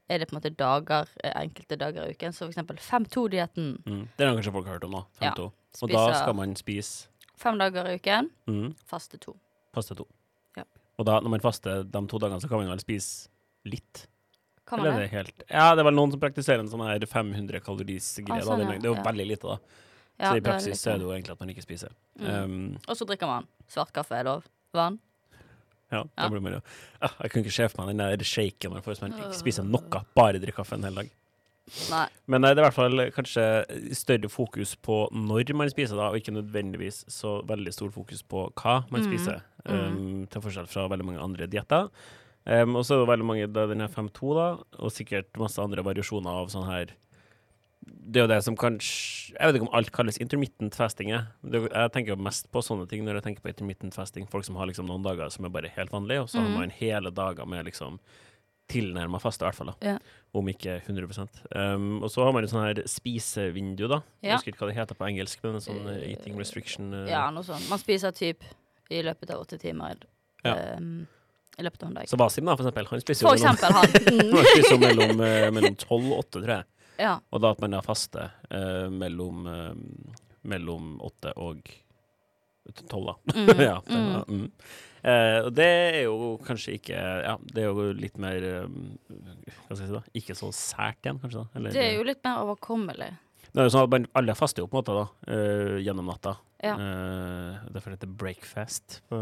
er 0.09 0.19
det 0.19 0.29
på 0.29 0.37
en 0.37 0.41
måte 0.41 0.55
dager, 0.57 1.09
eh, 1.23 1.33
enkelte 1.43 1.77
dager 1.77 2.07
i 2.07 2.15
uken. 2.15 2.33
Så 2.33 2.47
for 2.47 2.53
eksempel 2.55 2.79
5-2-dietten. 2.81 3.83
Mm. 3.85 4.09
Det 4.17 4.27
har 4.27 4.35
kanskje 4.35 4.53
folk 4.53 4.67
hørt 4.67 4.85
om, 4.85 4.93
da. 4.93 5.03
Ja. 5.21 5.35
5-2. 5.35 5.53
Og 5.83 5.91
da 5.91 6.15
skal 6.15 6.35
man 6.35 6.55
spise 6.57 7.09
Fem 7.39 7.59
dager 7.59 7.87
i 7.87 7.99
uken, 8.01 8.31
mm, 8.49 8.75
faste 8.85 9.17
to. 9.19 9.37
faste 9.75 9.95
to. 9.95 10.09
Og 10.99 11.07
da, 11.07 11.21
når 11.23 11.31
man 11.37 11.41
faster 11.45 11.85
de 11.87 12.01
to 12.11 12.19
dagene, 12.19 12.41
så 12.43 12.49
kan 12.51 12.59
man 12.63 12.69
vel 12.73 12.81
spise 12.83 13.29
litt? 13.71 14.07
Kan 14.69 14.81
Eller 14.81 14.91
man 14.93 15.01
er 15.01 15.05
det? 15.05 15.11
det 15.11 15.17
helt 15.17 15.45
Ja, 15.51 15.75
det 15.75 15.81
er 15.81 15.85
vel 15.89 15.95
noen 15.97 16.11
som 16.13 16.21
praktiserer 16.21 16.61
en 16.61 16.69
sånn 16.69 16.83
her 16.85 16.99
500 17.07 17.61
kaloris-greie. 17.65 18.43
Ah, 18.43 18.45
sånn, 18.45 18.61
ja. 18.67 18.73
Det 18.77 18.85
er 18.85 18.91
jo 18.91 18.97
Ja. 18.99 19.03
veldig 19.07 19.27
lite, 19.31 19.43
da. 19.49 19.59
Ja, 20.19 20.31
så 20.33 20.37
i 20.37 20.41
det 20.41 20.45
praksis 20.51 20.67
litt 20.85 20.87
er 20.95 20.99
det 20.99 21.07
jo 21.07 21.13
egentlig 21.15 21.31
at 21.33 21.41
man 21.41 21.49
ikke 21.55 21.63
spiser. 21.65 21.93
Mm. 22.19 22.29
Um, 22.45 22.79
Og 22.89 22.97
så 22.99 23.07
drikker 23.07 23.27
man 23.31 23.47
svart 23.71 23.93
kaffe, 23.93 24.13
er 24.19 24.25
lov. 24.25 24.45
Vann. 24.75 24.99
Ja, 25.91 26.03
Ja. 26.03 26.05
da 26.19 26.29
blir 26.29 26.43
man 26.43 26.53
jo 26.53 26.61
ah, 27.01 27.09
Jeg 27.23 27.31
kunne 27.31 27.45
ikke 27.45 27.53
se 27.53 27.69
for 27.69 27.87
meg 27.87 27.97
den 27.97 28.19
der 28.19 28.25
shaken 28.25 28.73
man 28.73 28.83
får 28.83 28.93
hvis 28.99 29.01
man 29.01 29.13
ikke 29.13 29.35
spiser 29.35 29.65
noe, 29.65 30.05
bare 30.15 30.35
drikker 30.39 30.57
kaffe 30.65 30.75
en 30.75 30.83
hel 30.83 30.95
dag. 30.95 31.11
Nei. 31.91 32.07
Men 32.27 32.43
det 32.43 32.51
er 32.51 32.61
i 32.61 32.65
hvert 32.67 32.75
fall 32.75 32.99
kanskje 33.15 33.45
større 33.97 34.29
fokus 34.33 34.75
på 34.77 35.09
når 35.13 35.55
man 35.55 35.71
spiser, 35.71 35.97
da, 35.97 36.09
og 36.11 36.17
ikke 36.21 36.35
nødvendigvis 36.37 37.05
så 37.09 37.39
veldig 37.47 37.73
stor 37.75 37.91
fokus 37.91 38.23
på 38.23 38.47
hva 38.55 38.85
man 38.91 39.03
Mm. 39.03 39.09
spiser, 39.11 39.43
Mm. 39.69 39.75
um, 39.75 40.27
til 40.27 40.41
forskjell 40.43 40.69
fra 40.69 40.89
veldig 40.89 41.05
mange 41.05 41.21
andre 41.21 41.47
dietter. 41.47 41.91
Um, 42.47 42.77
og 42.77 42.85
så 42.85 42.95
er 42.95 43.05
det 43.05 43.09
veldig 43.19 43.27
mange 43.27 43.53
da, 43.53 43.67
den 43.67 43.81
her 43.81 43.89
5-2, 43.89 44.35
da, 44.35 44.47
og 44.79 44.91
sikkert 44.91 45.27
masse 45.37 45.59
andre 45.61 45.83
variasjoner 45.85 46.31
av 46.31 46.49
sånn 46.49 46.67
her 46.67 46.87
Det 48.11 48.17
er 48.21 48.27
jo 48.27 48.29
det 48.35 48.43
som 48.45 48.57
kanskje 48.57 49.33
Jeg 49.39 49.47
vet 49.49 49.55
ikke 49.57 49.69
om 49.69 49.75
alt 49.75 49.93
kalles 49.93 50.19
intermittent 50.19 50.75
fasting. 50.75 51.09
Jeg, 51.09 51.27
tenker 51.93 52.09
jo 52.09 52.17
mest 52.17 52.51
på 52.53 52.61
sånne 52.61 52.89
ting 52.89 53.05
når 53.05 53.15
jeg 53.21 53.23
tenker 53.25 53.43
på 53.43 53.49
intermittent 53.53 53.95
fasting. 53.95 54.27
Folk 54.29 54.45
som 54.45 54.57
har 54.57 54.67
liksom 54.67 54.87
noen 54.89 55.03
dager 55.05 55.31
som 55.31 55.45
er 55.45 55.49
bare 55.51 55.69
helt 55.69 55.91
vanlige, 55.91 56.23
og 56.23 56.29
så 56.29 56.41
har 56.41 56.49
Mhm. 56.49 56.59
man 56.59 56.71
hele 56.71 57.11
dager 57.11 57.47
med 57.47 57.65
liksom 57.67 57.99
tilnærma 58.69 59.21
faste, 59.23 59.45
i 59.45 59.49
hvert 59.49 59.57
fall. 59.59 59.73
da 59.73 59.93
Ja. 59.95 59.99
Om 60.37 60.49
ikke 60.53 60.75
100 60.85 61.29
um, 61.57 62.03
Og 62.03 62.11
så 62.13 62.25
har 62.25 62.33
man 62.37 62.45
jo 62.45 62.51
sånn 62.53 62.67
her 62.67 62.83
spisevindu, 62.87 63.87
da. 63.89 64.03
Jeg 64.23 64.37
husker 64.37 64.53
ikke 64.53 64.65
hva 64.67 64.71
det 64.73 64.77
heter 64.79 64.99
på 64.99 65.07
engelsk, 65.09 65.41
men 65.43 65.57
en 65.57 65.65
sånn 65.65 65.87
uh, 65.89 65.97
eating 66.05 66.37
restriction 66.39 66.93
uh, 66.95 67.07
Ja, 67.09 67.27
noe 67.33 67.47
sånt. 67.47 67.65
Man 67.71 67.81
spiser 67.81 68.13
typ 68.13 68.45
i 68.93 69.01
løpet 69.05 69.31
av 69.33 69.41
åtte 69.45 69.59
timer. 69.61 70.01
Ja. 70.45 70.55
Um, 70.79 71.07
I 71.59 71.65
løpet 71.67 71.83
av 71.83 71.89
en 71.91 71.95
dag. 71.99 72.09
Så 72.09 72.17
Wasim, 72.21 72.45
da, 72.49 72.55
for 72.57 72.65
eksempel, 72.69 72.87
han 72.93 73.01
spiser 73.05 73.27
jo 73.27 73.33
mellom, 73.35 73.57
han. 73.79 74.53
Spiser 74.53 74.79
mellom, 74.85 75.21
uh, 75.25 75.49
mellom 75.57 75.75
12 75.77 76.13
og 76.13 76.19
8, 76.23 76.31
tror 76.43 76.55
jeg. 76.59 76.69
Ja. 76.99 77.15
Og 77.31 77.43
da 77.43 77.53
at 77.55 77.61
man 77.63 77.77
da 77.77 77.81
faster 77.85 78.33
eh, 78.51 78.89
mellom, 78.91 79.45
eh, 79.47 80.17
mellom 80.51 80.97
8 81.07 81.31
og 81.39 81.69
12, 82.75 83.05
da. 83.07 83.15
Mm. 83.35 83.61
ja, 83.69 83.77
det, 83.87 83.99
Mm. 83.99 84.25
mm. 84.29 84.51
Eh, 85.03 85.39
og 85.45 85.53
det 85.55 85.69
er 85.69 86.01
jo 86.09 86.33
kanskje 86.43 86.75
ikke 86.79 86.99
Ja, 86.99 87.37
det 87.55 87.63
er 87.63 87.69
jo 87.71 87.93
litt 87.95 88.17
mer 88.19 88.43
eh, 88.43 88.65
Hva 89.69 89.77
skal 89.77 89.85
jeg 89.85 89.87
si, 89.87 89.95
da? 89.95 90.03
Ikke 90.19 90.35
så 90.35 90.51
sært 90.51 91.07
igjen, 91.07 91.21
kanskje? 91.23 91.45
da 91.45 91.61
Eller, 91.61 91.77
Det 91.77 91.85
er 91.85 91.95
jo 91.95 92.07
litt 92.09 92.23
mer 92.27 92.43
overkommelig. 92.43 93.13
Det 93.49 93.63
er 93.63 93.69
jo 93.69 93.73
sånn 93.73 93.87
at 93.87 93.95
man, 93.95 94.07
alle 94.19 94.35
faster 94.37 94.65
jo 94.65 94.69
på 94.69 94.77
en 94.77 94.83
måte 94.83 94.97
da 94.97 95.35
eh, 95.35 95.79
gjennom 95.87 96.11
natta. 96.11 96.35
Ja. 96.59 96.73
Uh, 96.75 97.69
derfor 97.71 97.95
heter 97.95 98.09
det 98.09 98.17
breakfast 98.19 98.99
på 99.09 99.19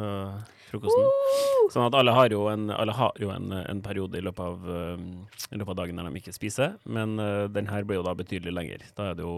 frokosten. 0.70 1.10
Sånn 1.74 1.84
at 1.84 1.96
alle 1.98 2.14
har 2.16 2.32
jo 2.32 2.46
en, 2.48 2.70
alle 2.72 2.94
har 2.96 3.18
jo 3.20 3.28
en, 3.34 3.52
en 3.60 3.82
periode 3.84 4.16
i 4.16 4.24
løpet, 4.24 4.40
av, 4.40 4.64
uh, 4.64 5.36
i 5.52 5.60
løpet 5.60 5.74
av 5.74 5.78
dagen 5.82 6.00
der 6.00 6.08
de 6.08 6.22
ikke 6.22 6.32
spiser, 6.32 6.78
men 6.88 7.20
uh, 7.20 7.44
den 7.52 7.68
her 7.68 7.84
blir 7.84 8.00
jo 8.00 8.06
da 8.06 8.16
betydelig 8.16 8.56
lenger. 8.56 8.88
Da 8.96 9.10
er 9.10 9.20
det 9.20 9.28
jo 9.28 9.36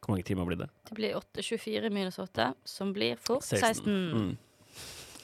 Hvor 0.00 0.14
mange 0.14 0.24
timer 0.24 0.48
blir 0.48 0.62
det? 0.62 0.70
Det 0.88 0.96
blir 0.96 1.16
8, 1.18 1.44
24 1.44 1.92
minus 1.92 2.18
8, 2.22 2.52
som 2.64 2.92
blir 2.96 3.20
fort 3.20 3.44
16. 3.44 3.84
Mm. 3.84 4.34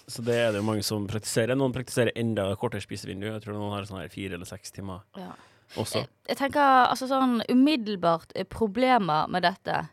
Så 0.08 0.22
det 0.26 0.34
er 0.34 0.50
det 0.52 0.60
jo 0.60 0.66
mange 0.66 0.82
som 0.84 1.06
praktiserer. 1.08 1.54
Noen 1.56 1.72
praktiserer 1.72 2.12
enda 2.18 2.48
kortere 2.60 2.82
spisevindu. 2.82 3.28
Jeg 3.30 3.42
tror 3.44 3.54
noen 3.56 3.72
har 3.76 3.84
sånn 3.88 4.00
her 4.02 4.08
fire 4.12 4.34
eller 4.34 4.48
seks 4.48 4.70
timer 4.74 5.00
Ja. 5.16 5.30
også. 5.76 6.02
Jeg, 6.02 6.08
jeg 6.28 6.36
tenker 6.40 6.88
altså 6.90 7.06
sånn 7.08 7.38
umiddelbart 7.48 8.32
eh, 8.34 8.44
problemer 8.44 9.28
med 9.32 9.42
dette. 9.46 9.84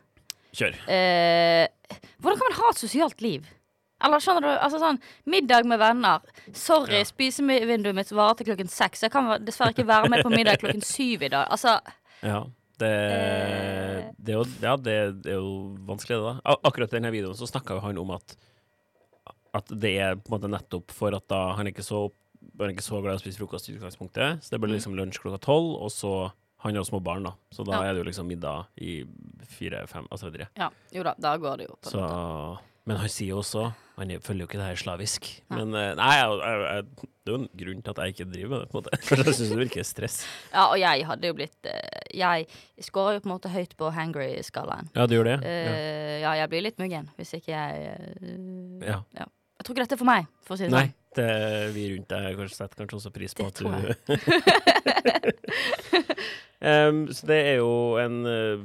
Kjør. 0.52 0.74
Eh, 0.90 1.68
hvordan 2.20 2.38
kan 2.40 2.48
man 2.50 2.58
ha 2.58 2.70
et 2.74 2.82
sosialt 2.82 3.20
liv? 3.22 3.46
Eller 4.02 4.18
skjønner 4.24 4.40
du, 4.46 4.48
altså 4.64 4.78
sånn 4.80 4.98
Middag 5.28 5.66
med 5.68 5.78
venner. 5.78 6.20
Sorry, 6.56 7.02
Ja. 7.02 7.04
spisevinduet 7.04 7.94
mitt 7.94 8.10
varer 8.16 8.38
til 8.38 8.46
klokken 8.48 8.68
seks. 8.72 9.02
Jeg 9.04 9.12
kan 9.12 9.28
dessverre 9.44 9.74
ikke 9.74 9.84
være 9.86 10.08
med 10.08 10.24
på 10.24 10.30
middag 10.32 10.58
klokken 10.62 10.80
syv 10.82 11.22
i 11.22 11.28
dag. 11.28 11.46
Altså, 11.52 11.78
Ja. 12.22 12.42
Det, 12.80 12.88
Eh. 12.88 14.10
det, 14.18 14.32
er 14.32 14.38
jo, 14.38 14.44
ja, 14.62 14.76
det, 14.76 14.94
det 15.22 15.32
er 15.34 15.36
jo 15.36 15.76
vanskelig, 15.84 16.16
det, 16.16 16.40
da. 16.44 16.56
Akkurat 16.64 16.88
i 16.94 16.96
denne 16.96 17.10
videoen 17.12 17.36
så 17.36 17.44
snakka 17.46 17.76
han 17.84 17.98
om 18.00 18.10
at 18.16 18.34
At 19.56 19.66
det 19.82 19.94
er 19.98 20.14
på 20.16 20.30
en 20.30 20.36
måte 20.38 20.50
nettopp 20.52 20.92
for 20.94 21.14
at 21.16 21.26
da 21.30 21.52
han 21.58 21.66
ikke 21.70 21.82
så 21.86 22.08
han 22.60 22.70
er 22.70 22.72
ikke 22.74 22.84
så 22.84 22.98
glad 23.00 23.14
i 23.14 23.18
å 23.18 23.20
spise 23.22 23.40
frokost 23.40 23.68
i 23.68 23.74
utgangspunktet, 23.76 24.40
så 24.44 24.52
det 24.52 24.58
blir 24.62 24.72
liksom 24.72 24.94
lunsj 24.96 25.18
klokka 25.20 25.38
tolv, 25.44 25.74
og 25.80 25.90
så 25.92 26.10
han 26.60 26.74
har 26.74 26.80
jo 26.82 26.88
små 26.88 26.98
barn, 27.04 27.24
da, 27.24 27.32
så 27.52 27.64
da 27.64 27.78
Ja. 27.78 27.88
er 27.88 27.94
det 27.94 28.02
jo 28.02 28.08
liksom 28.08 28.26
middag 28.28 28.66
i 28.80 29.04
fire-fem, 29.48 30.06
altså 30.10 30.28
videre. 30.30 30.48
Ja, 30.60 30.68
jo 30.92 31.02
da, 31.06 31.14
da 31.20 31.36
går 31.40 31.56
det 31.60 31.66
jo. 31.70 31.76
På 31.80 31.92
Så, 31.92 32.58
men 32.88 32.96
han 33.00 33.08
sier 33.12 33.28
jo 33.34 33.38
også 33.44 33.70
Han 34.00 34.08
følger 34.24 34.40
jo 34.44 34.48
ikke 34.48 34.56
det 34.60 34.66
her 34.70 34.76
slavisk. 34.80 35.26
Ja. 35.50 35.56
Men 35.58 35.74
eh, 35.76 35.90
nei, 35.98 36.12
jeg, 36.16 36.36
jeg, 36.40 36.60
jeg, 36.64 37.08
det 37.20 37.28
er 37.28 37.34
jo 37.34 37.40
en 37.42 37.48
grunn 37.62 37.82
til 37.84 37.90
at 37.92 37.98
jeg 38.00 38.14
ikke 38.14 38.28
driver 38.32 38.48
med 38.54 38.60
det. 38.62 38.68
på 38.70 38.78
en 38.78 38.80
måte 38.80 39.00
For 39.08 39.20
jeg 39.20 39.34
syns 39.36 39.50
det 39.52 39.58
virker 39.60 39.84
stress. 39.84 40.16
Ja, 40.54 40.62
og 40.70 40.78
jeg 40.80 41.04
hadde 41.10 41.28
jo 41.28 41.34
blitt 41.36 41.68
eh, 41.68 42.06
Jeg 42.16 42.46
scorer 42.80 43.18
jo 43.18 43.24
på 43.26 43.28
en 43.28 43.34
måte 43.34 43.52
høyt 43.52 43.76
på 43.76 43.90
hangry-skalaen. 43.92 44.88
Ja, 44.96 45.04
du 45.06 45.18
gjør 45.18 45.28
det? 45.28 45.36
Ja. 45.44 45.74
Eh, 45.76 46.14
ja, 46.24 46.32
jeg 46.40 46.48
blir 46.54 46.64
litt 46.64 46.80
muggen 46.80 47.10
hvis 47.20 47.34
ikke 47.36 47.52
jeg 47.52 48.00
Ja, 48.88 49.02
ja. 49.20 49.28
Jeg 49.60 49.66
tror 49.66 49.76
ikke 49.76 49.84
dette 49.84 49.96
er 49.98 50.00
for 50.00 50.08
meg, 50.08 50.28
for 50.46 50.56
å 50.56 50.58
si 50.58 50.64
det 50.66 50.72
Nei, 50.72 50.86
sånn. 50.88 50.94
det, 51.20 51.26
vi 51.76 51.82
rundt 51.92 52.08
deg 52.08 52.38
kanskje 52.38 52.56
setter 52.56 52.80
kanskje 52.80 52.96
også 53.00 53.12
pris 53.12 53.34
på 53.36 53.44
Det 53.44 53.50
at 53.50 53.56
tror 53.60 53.72
du 53.76 53.84
Em, 56.60 57.06
Så 57.16 57.24
det 57.28 57.38
er 57.54 57.56
jo 57.62 57.96
en 58.00 58.18
eh, 58.28 58.60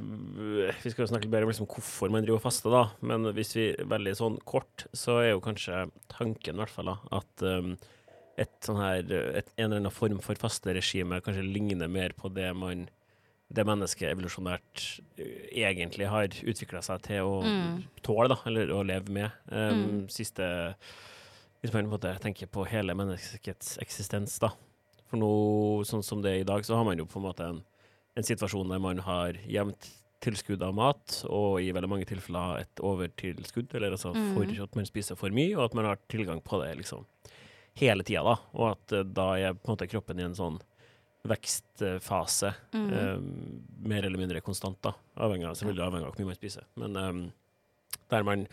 Vi 0.84 0.92
skal 0.92 1.06
jo 1.06 1.10
snakke 1.14 1.28
litt 1.28 1.32
bedre 1.32 1.48
om 1.48 1.52
liksom 1.54 1.70
hvorfor 1.72 2.12
man 2.12 2.26
driver 2.26 2.42
og 2.42 2.44
faster, 2.44 2.74
da. 2.74 2.82
Men 3.08 3.30
hvis 3.38 3.54
vi 3.56 3.70
veldig 3.88 4.16
sånn 4.20 4.36
kort, 4.48 4.84
så 4.96 5.22
er 5.22 5.30
jo 5.32 5.44
kanskje 5.46 5.86
tanken, 6.12 6.58
i 6.58 6.64
hvert 6.64 6.74
fall, 6.76 6.92
da, 6.92 6.98
at 7.22 7.46
em, 7.48 7.76
et 8.36 8.52
sånn 8.68 8.82
her 8.82 9.08
et, 9.40 9.48
En 9.56 9.70
eller 9.70 9.80
annen 9.80 9.96
form 9.96 10.20
for 10.24 10.36
fasteregime 10.40 11.22
kanskje 11.24 11.46
ligner 11.48 11.88
mer 11.92 12.12
på 12.20 12.28
det 12.36 12.50
man 12.60 12.88
det 13.54 13.66
mennesket 13.66 14.10
evolusjonært 14.16 14.86
eh, 15.18 15.50
egentlig 15.66 16.08
har 16.10 16.28
utvikla 16.28 16.82
seg 16.84 17.02
til 17.06 17.22
å 17.24 17.44
Mm. 17.46 17.84
tåle, 18.02 18.28
da, 18.30 18.38
eller 18.46 18.68
å 18.74 18.84
leve 18.86 19.10
med. 19.10 19.32
Um, 19.52 19.84
Mm. 20.06 20.10
Siste 20.10 20.76
Hvis 21.64 21.74
man 21.74 21.90
på 21.90 21.98
tenker 22.22 22.46
på 22.46 22.66
hele 22.68 22.94
menneskets 22.94 23.78
eksistens, 23.82 24.38
da. 24.40 24.52
For 25.10 25.18
nå, 25.18 25.82
sånn 25.84 26.04
som 26.04 26.22
det 26.22 26.32
er 26.32 26.40
i 26.42 26.44
dag, 26.44 26.62
så 26.62 26.76
har 26.76 26.84
man 26.86 26.98
jo 26.98 27.06
på 27.06 27.18
en 27.18 27.24
måte 27.26 27.40
en, 27.48 27.64
en 28.16 28.24
situasjon 28.24 28.70
der 28.70 28.78
man 28.80 29.00
har 29.00 29.34
jevnt 29.34 29.90
tilskudd 30.22 30.62
av 30.62 30.74
mat, 30.76 31.24
og 31.28 31.60
i 31.62 31.72
veldig 31.72 31.90
mange 31.90 32.06
tilfeller 32.06 32.60
et 32.62 32.76
overtilskudd, 32.82 33.74
eller 33.74 33.92
altså 33.92 34.14
Mm. 34.14 34.36
for 34.36 34.64
at 34.64 34.76
man 34.76 34.86
spiser 34.86 35.16
for 35.18 35.30
mye, 35.30 35.56
og 35.58 35.66
at 35.66 35.74
man 35.76 35.86
har 35.86 35.98
tilgang 36.08 36.42
på 36.44 36.62
det 36.64 36.78
liksom 36.78 37.06
hele 37.78 38.04
tida, 38.04 38.24
da. 38.24 38.36
Og 38.54 38.72
at 38.72 38.92
eh, 38.94 39.04
da 39.04 39.34
er 39.36 39.54
på 39.54 39.70
en 39.70 39.76
måte 39.78 39.90
kroppen 39.90 40.20
i 40.20 40.24
en 40.24 40.36
sånn 40.36 40.60
vekstfase, 41.26 42.54
Mm. 42.74 42.94
eh, 42.94 43.88
mer 43.90 44.06
eller 44.06 44.18
mindre 44.18 44.42
konstant, 44.42 44.78
da. 44.82 44.94
Avhengig 45.18 45.48
av, 45.48 45.56
selvfølgelig 45.56 45.86
avhengig 45.88 46.06
av 46.08 46.14
hvor 46.14 46.24
mye 46.24 46.32
man 46.32 46.40
spiser. 46.40 46.64
Men 46.76 46.96
um, 46.96 47.22
der 48.10 48.24
man 48.24 48.48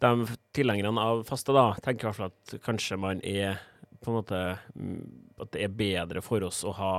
de 0.00 0.26
tilhengerne 0.52 1.00
av 1.00 1.22
faste 1.24 1.54
da, 1.54 1.74
tenker 1.80 2.04
i 2.04 2.10
hvert 2.10 2.18
fall 2.18 2.32
at 2.32 2.56
kanskje 2.64 2.98
man 3.00 3.20
er 3.24 3.60
på 4.02 4.10
en 4.10 4.18
måte 4.18 4.40
mm, 4.76 5.04
At 5.40 5.50
det 5.54 5.62
er 5.64 5.68
bedre 5.72 6.20
for 6.22 6.44
oss 6.46 6.60
å 6.64 6.72
ha, 6.76 6.90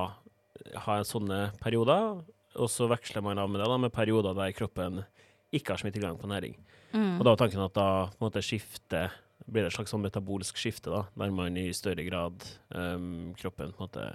ha 0.88 0.96
sånne 1.08 1.54
perioder, 1.62 2.24
og 2.56 2.70
så 2.72 2.88
veksler 2.92 3.24
man 3.24 3.40
av 3.40 3.50
med 3.50 3.62
det 3.62 3.68
da, 3.70 3.78
med 3.78 3.94
perioder 3.96 4.36
der 4.36 4.52
kroppen 4.56 5.04
ikke 5.56 5.72
har 5.72 5.80
så 5.80 5.88
mye 5.88 5.96
tilgang 5.96 6.18
på 6.20 6.28
næring. 6.28 6.58
Mm. 6.92 7.20
Og 7.20 7.24
da 7.24 7.32
er 7.32 7.40
tanken 7.40 7.64
at 7.64 7.76
da 7.78 7.88
på 8.12 8.20
en 8.20 8.26
måte 8.28 8.44
skifter 8.44 9.14
blir 9.46 9.64
det 9.64 9.70
et 9.70 9.78
slags 9.78 9.94
sånn 9.94 10.04
metabolsk 10.04 10.58
skifte, 10.58 10.90
da, 10.92 11.06
der 11.16 11.32
man 11.32 11.56
i 11.60 11.70
større 11.76 12.04
grad 12.08 12.44
um, 12.74 13.34
kroppen 13.40 13.72
på 13.76 13.84
en 13.84 13.88
måte 13.88 14.06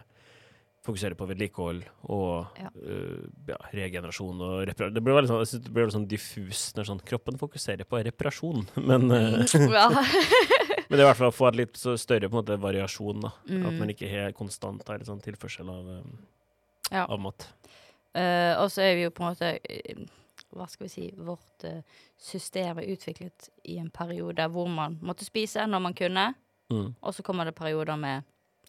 fokuserer 0.90 1.16
på 1.16 1.26
vedlikehold 1.30 1.84
og 2.10 2.58
Ja. 2.60 2.68
uh, 2.74 3.22
ja, 3.48 3.56
regenerasjon 3.72 4.40
og 4.44 4.66
reparasjon. 4.68 4.94
Det 4.98 5.02
blir 5.06 5.16
veldig 5.16 5.30
sånn, 5.30 5.62
det 5.64 5.72
blir 5.72 5.90
sånn 5.94 6.08
diffus 6.10 6.64
når 6.76 6.88
sånn 6.90 7.00
kroppen 7.06 7.38
fokuserer 7.40 7.86
på 7.88 8.02
reparasjon, 8.04 8.66
men, 8.90 9.08
uh, 9.10 9.40
men 10.90 10.96
det 10.96 11.00
er 11.00 11.04
i 11.04 11.08
hvert 11.08 11.20
fall 11.20 11.30
å 11.30 11.36
få 11.36 11.48
et 11.50 11.60
litt 11.62 11.78
så 11.80 11.94
større 12.00 12.28
på 12.28 12.36
en 12.36 12.42
måte 12.42 12.58
variasjon, 12.60 13.20
da. 13.24 13.32
At 13.46 13.50
Mm. 13.72 13.78
man 13.78 13.92
ikke 13.94 14.10
har 14.10 14.32
konstant 14.36 14.86
har 14.88 14.98
sånn 15.06 15.22
tilførsel 15.24 15.68
av, 15.70 15.86
um, 16.00 16.18
Ja. 16.90 17.06
av 17.06 17.20
mat. 17.22 17.46
Uh, 18.14 18.58
og 18.58 18.68
så 18.74 18.82
er 18.82 18.96
vi 18.98 19.04
jo 19.06 19.10
på 19.14 19.22
en 19.22 19.30
måte 19.36 20.08
Hva 20.50 20.64
skal 20.66 20.88
vi 20.88 20.90
si 20.90 21.04
Vårt 21.14 21.62
system 22.18 22.80
er 22.82 22.88
utviklet 22.90 23.48
i 23.70 23.76
en 23.78 23.90
periode 23.94 24.42
hvor 24.50 24.66
man 24.66 24.96
måtte 25.00 25.22
spise 25.24 25.62
når 25.68 25.80
man 25.84 25.94
kunne, 25.94 26.34
Mm. 26.70 26.94
og 27.02 27.14
så 27.14 27.22
kommer 27.26 27.44
det 27.46 27.54
perioder 27.54 27.96
med 27.98 28.22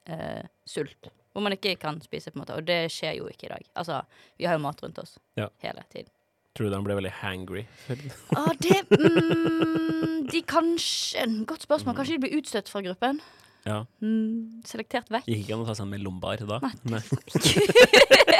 eh, 0.07 0.43
sult. 0.65 1.09
Hvor 1.31 1.43
man 1.45 1.53
ikke 1.55 1.75
kan 1.79 2.01
spise, 2.03 2.31
på 2.31 2.35
en 2.39 2.43
måte. 2.43 2.55
Og 2.59 2.65
det 2.67 2.79
skjer 2.91 3.15
jo 3.21 3.27
ikke 3.31 3.47
i 3.47 3.53
dag. 3.53 3.67
Altså, 3.79 4.01
vi 4.37 4.45
har 4.49 4.57
jo 4.57 4.63
mat 4.65 4.81
rundt 4.83 4.99
oss 4.99 5.17
Ja. 5.39 5.47
hele 5.63 5.83
tiden. 5.93 6.09
Tror 6.51 6.67
du 6.67 6.73
de 6.75 6.81
ble 6.83 6.97
veldig 6.99 7.13
hangry? 7.21 7.61
Ah, 8.35 8.51
det 8.59 8.81
mm, 8.91 10.27
De 10.31 10.41
kanskje 10.43 11.23
Godt 11.47 11.63
spørsmål. 11.63 11.95
Kanskje 11.95 12.17
de 12.17 12.23
blir 12.25 12.35
utstøtt 12.41 12.67
fra 12.69 12.81
gruppen? 12.83 13.21
Ja. 13.65 13.83
Mm, 14.01 14.61
selektert 14.65 15.07
vekk? 15.13 15.27
Gikk 15.29 15.43
ikke 15.45 15.53
an 15.55 15.63
å 15.63 15.67
ta 15.69 15.75
seg 15.77 15.85
en 15.85 15.93
mellombar 15.93 16.41
da? 16.49 16.57
Nei. 16.89 16.99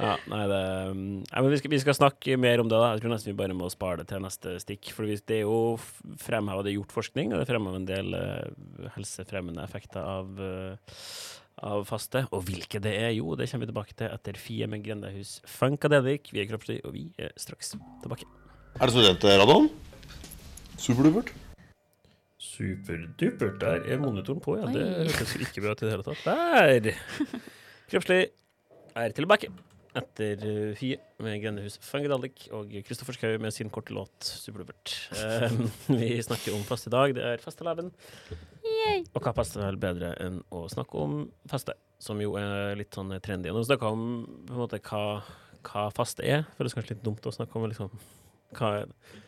Ja, 0.00 0.14
nei, 0.32 0.44
det 0.48 0.60
nei, 0.96 1.40
men 1.42 1.50
vi, 1.52 1.58
skal, 1.60 1.72
vi 1.74 1.80
skal 1.82 1.96
snakke 1.96 2.36
mer 2.40 2.62
om 2.62 2.70
det. 2.70 2.78
da 2.78 2.94
Jeg 2.94 3.02
tror 3.02 3.12
nesten 3.12 3.32
vi 3.32 3.40
bare 3.40 3.56
må 3.56 3.68
spare 3.72 4.00
det 4.00 4.08
til 4.08 4.22
neste 4.24 4.54
stikk. 4.62 4.92
For 4.96 5.08
det 5.08 5.36
er 5.36 5.44
jo 5.44 5.76
fremheva, 6.22 6.64
det 6.64 6.72
er 6.72 6.78
gjort 6.78 6.94
forskning, 6.96 7.32
og 7.32 7.40
det 7.40 7.44
er 7.44 7.50
fremheva 7.52 7.80
en 7.80 7.88
del 7.88 8.16
uh, 8.16 8.88
helsefremmende 8.96 9.66
effekter 9.66 10.00
av, 10.00 10.40
uh, 10.40 11.04
av 11.68 11.84
faste. 11.90 12.24
Og 12.32 12.46
hvilke 12.48 12.80
det 12.82 12.94
er, 13.02 13.12
jo, 13.18 13.36
det 13.36 13.50
kommer 13.50 13.66
vi 13.66 13.72
tilbake 13.74 13.98
til 14.00 14.08
etter 14.08 14.40
Fie 14.40 14.70
med 14.72 14.86
Grendehus 14.86 15.36
Funkadelic. 15.58 16.32
Vi 16.32 16.40
er 16.42 16.48
Kroppslig, 16.48 16.80
og 16.88 16.96
vi 16.96 17.10
er 17.20 17.36
straks 17.40 17.74
tilbake. 18.00 18.28
Er 18.78 18.86
det 18.88 18.96
studentradioen? 18.96 19.70
Superdupert. 20.80 21.34
Superdupert. 22.40 23.60
Der 23.60 23.84
er 23.84 24.00
monitoren 24.00 24.40
på, 24.40 24.56
ja. 24.56 24.70
Det 24.72 24.86
hørtes 25.10 25.36
ikke 25.44 25.66
bra 25.66 25.74
ut 25.76 25.82
i 25.82 25.90
det 25.90 25.96
hele 25.98 26.06
tatt. 26.08 26.24
Der! 26.24 26.94
Kroppslig 27.92 28.22
er 28.96 29.12
tilbake. 29.12 29.52
Etter 29.98 30.38
Hye 30.44 30.74
Fie 30.78 30.98
med 31.24 31.40
Grendehus 31.42 31.78
Funkadelic 31.82 32.44
og 32.54 32.70
Kristoffer 32.86 33.16
Schou 33.16 33.38
med 33.42 33.50
sin 33.54 33.70
korte 33.74 33.94
låt 33.96 34.22
Superdupert. 34.22 34.92
Eh, 35.18 35.50
vi 36.00 36.12
snakker 36.22 36.54
om 36.54 36.62
faste 36.68 36.90
i 36.92 36.94
dag. 36.94 37.14
Det 37.16 37.24
er 37.26 37.42
fastelavn. 37.42 37.90
Og 39.14 39.20
hva 39.24 39.32
passer 39.36 39.62
vel 39.64 39.78
bedre 39.82 40.12
enn 40.22 40.38
å 40.54 40.64
snakke 40.70 41.00
om 41.00 41.24
faste, 41.50 41.74
som 42.00 42.20
jo 42.22 42.36
er 42.40 42.76
litt 42.78 42.94
sånn 42.96 43.10
trendy. 43.24 43.50
Nå 43.52 43.64
snakka 43.66 43.90
om 43.90 44.04
på 44.46 44.54
en 44.54 44.62
måte 44.62 44.78
hva, 44.86 45.02
hva 45.66 45.88
faste 45.96 46.24
er. 46.26 46.46
Føles 46.58 46.76
kanskje 46.76 46.94
litt 46.96 47.04
dumt 47.06 47.26
å 47.26 47.34
snakke 47.34 47.58
om 47.58 47.66
liksom 47.70 47.90
hva 48.58 48.70
er 48.80 48.88
det? 48.90 49.18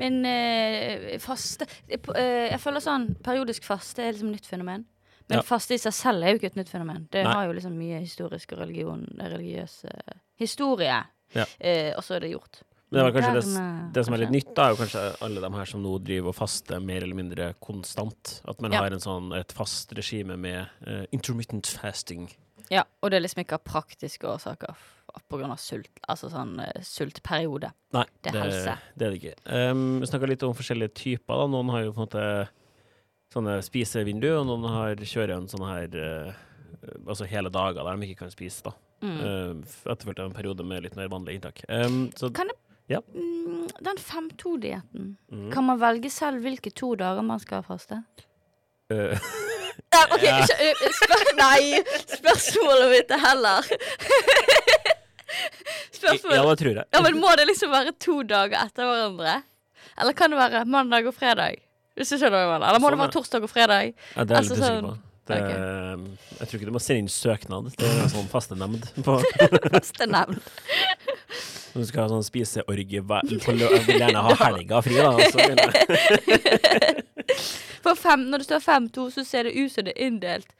Men 0.00 0.16
eh, 0.26 1.04
faste 1.22 1.66
eh, 1.88 1.98
på- 2.02 2.14
eh, 2.18 2.48
Jeg 2.50 2.60
føler 2.60 2.82
sånn 2.82 3.04
periodisk 3.24 3.64
faste 3.66 4.02
er 4.04 4.12
liksom 4.14 4.32
nytt 4.34 4.48
fenomen. 4.50 4.82
Men 5.32 5.40
Ja. 5.40 5.46
faste 5.48 5.74
i 5.74 5.80
seg 5.80 5.94
selv 5.96 6.22
er 6.26 6.34
jo 6.34 6.40
ikke 6.42 6.50
et 6.52 6.58
nytt 6.60 6.68
fenomen. 6.72 7.06
Det 7.10 7.24
Nei. 7.24 7.32
har 7.32 7.46
jo 7.48 7.54
liksom 7.56 7.72
mye 7.78 8.00
historisk 8.04 8.52
og 8.52 8.58
religion, 8.66 9.06
religiøs 9.18 9.78
uh, 9.88 10.18
historie. 10.38 10.98
Ja. 11.32 11.46
Uh, 11.56 11.96
og 11.96 12.04
så 12.04 12.18
er 12.18 12.26
det 12.26 12.34
gjort. 12.34 12.60
Men 12.92 12.98
det, 12.98 13.04
var 13.06 13.14
kanskje 13.16 13.32
det, 13.40 13.92
det 13.96 14.04
som 14.04 14.14
er 14.14 14.20
litt 14.20 14.34
nytt, 14.34 14.50
da, 14.54 14.66
er 14.66 14.74
jo 14.74 14.80
kanskje 14.82 15.02
alle 15.24 15.40
de 15.40 15.50
her 15.56 15.70
som 15.70 15.80
nå 15.80 15.94
driver 16.04 16.28
og 16.28 16.36
faster 16.36 16.82
mer 16.84 17.06
eller 17.06 17.16
mindre 17.16 17.54
konstant. 17.64 18.42
At 18.44 18.60
man 18.60 18.72
Ja. 18.76 18.82
har 18.84 18.92
en 18.92 19.00
sånn, 19.00 19.32
et 19.38 19.50
fast 19.56 19.94
regime 19.96 20.36
med 20.36 20.68
uh, 20.86 21.06
intermittent 21.10 21.66
fasting. 21.80 22.28
Ja, 22.70 22.84
og 23.02 23.10
det 23.10 23.16
er 23.16 23.24
liksom 23.24 23.40
ikke 23.44 23.56
av 23.56 23.64
praktiske 23.64 24.28
årsaker 24.28 24.76
pga. 24.76 25.20
på 25.28 25.38
grunn 25.40 25.50
av 25.50 25.58
sult. 25.60 25.88
Altså 26.08 26.28
sånn 26.30 26.58
uh, 26.60 26.68
sultperiode. 26.84 27.72
Nei, 27.96 28.04
Det 28.22 28.34
er 28.34 28.40
helse. 28.44 28.76
det 28.96 29.06
er 29.06 29.10
det 29.10 29.22
ikke. 29.22 29.34
Um, 29.72 30.00
vi 30.00 30.06
snakka 30.12 30.28
litt 30.28 30.42
om 30.42 30.54
forskjellige 30.54 30.92
typer. 30.94 31.34
da. 31.40 31.46
Noen 31.48 31.70
har 31.72 31.82
jo 31.84 31.92
på 31.96 32.02
en 32.02 32.06
måte 32.08 32.48
sånne 33.32 33.58
spisevinduer, 33.64 34.38
og 34.42 34.48
noen 34.50 34.66
har 34.70 34.96
kjører 35.08 35.36
en 35.38 35.48
sånn 35.50 35.64
her 35.68 35.94
uh, 35.96 36.32
Altså 37.06 37.24
hele 37.30 37.50
dager 37.52 37.84
der 37.86 37.96
de 38.00 38.08
ikke 38.10 38.24
kan 38.24 38.32
spise, 38.32 38.62
da. 38.66 38.72
Mm. 39.02 39.18
Uh, 39.22 39.76
etterfulgt 39.92 40.18
av 40.22 40.28
en 40.30 40.34
periode 40.36 40.64
med 40.66 40.82
litt 40.84 40.96
mer 40.98 41.08
vanlig 41.12 41.36
inntak. 41.38 41.62
Um, 41.68 42.04
så 42.18 42.30
Kan 42.34 42.50
jeg 42.50 42.58
Ja. 42.90 42.98
mm, 43.14 43.68
Den 43.86 43.96
5-2-dietten. 44.02 45.16
mm, 45.30 45.50
Kan 45.54 45.64
man 45.64 45.78
velge 45.80 46.10
selv 46.10 46.42
hvilke 46.42 46.72
to 46.74 46.94
dager 46.98 47.22
man 47.22 47.38
skal 47.40 47.62
faste? 47.62 48.02
uh, 48.92 49.14
Nei, 49.92 50.02
ok, 50.12 50.24
ikke- 50.26 50.90
spør, 50.98 51.22
nei, 51.38 51.80
spørsmålet 52.12 52.90
mitt 52.92 53.10
er 53.14 53.22
heller 53.22 53.62
Spørsmålet 55.96 56.36
Ja, 56.36 56.42
det 56.50 56.58
tror 56.60 56.74
jeg. 56.76 56.84
Ja, 56.92 57.00
men 57.06 57.18
Må 57.20 57.30
det 57.38 57.46
liksom 57.48 57.70
være 57.72 57.92
to 58.02 58.18
dager 58.28 58.58
etter 58.66 58.88
hverandre? 58.88 59.38
Eller 60.00 60.16
kan 60.16 60.32
det 60.32 60.38
være 60.40 60.64
mandag 60.68 61.06
og 61.08 61.14
fredag? 61.16 61.60
Hvis 61.98 62.08
du 62.12 62.16
skjønner 62.16 62.36
hva 62.38 62.42
jeg 62.44 62.52
mener. 62.54 62.66
Eller 62.68 62.80
må 62.80 62.88
Sånn, 62.88 62.96
det 62.98 63.02
være 63.04 63.14
torsdag 63.18 63.42
og 63.46 63.50
fredag? 63.52 63.90
Ja, 64.16 64.24
det 64.24 64.36
er 64.36 64.40
Altså 64.40 64.54
litt 64.54 64.62
usikker 64.62 64.78
sånn- 64.78 64.92
på. 64.92 65.08
Det, 65.30 65.36
Jeg 66.40 66.48
tror 66.48 66.56
ikke 66.58 66.66
du 66.66 66.72
må 66.74 66.80
sende 66.82 66.98
inn 67.04 67.10
søknad 67.14 67.68
til 67.78 67.86
en 68.02 68.08
sånn 68.10 68.26
fastenemnd 68.32 68.88
Første 69.06 70.08
nevn. 70.10 70.40
Du 71.72 71.84
skal 71.88 72.02
ha 72.02 72.08
sånn 72.10 72.24
spiseorgie 72.26 73.00
på 73.06 73.20
vil 73.46 73.62
gjerne 73.62 74.20
ha 74.26 74.34
helga 74.42 74.82
fri, 74.84 74.98
da. 74.98 75.14
Så. 75.32 75.38
For 77.82 77.96
fem, 77.96 78.26
når 78.28 78.42
det 78.42 78.48
står 78.50 78.60
fem-to, 78.60 79.06
så 79.14 79.24
ser 79.24 79.48
det 79.48 79.54
ut 79.56 79.72
som 79.72 79.86
det 79.86 79.94
er 79.96 80.04
inndelt 80.10 80.52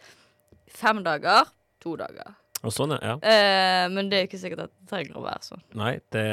fem 0.72 1.02
dager, 1.04 1.50
to 1.84 1.92
dager. 2.00 2.32
Og 2.62 2.72
sånn, 2.72 2.94
ja. 2.96 3.16
Eh, 3.20 3.84
men 3.92 4.08
det 4.08 4.22
er 4.22 4.28
ikke 4.30 4.40
sikkert 4.40 4.64
at 4.68 4.72
det 4.72 4.88
trenger 4.88 5.18
å 5.20 5.24
være 5.26 5.44
sånn. 5.50 5.62
Nei, 5.78 5.92
det, 6.14 6.24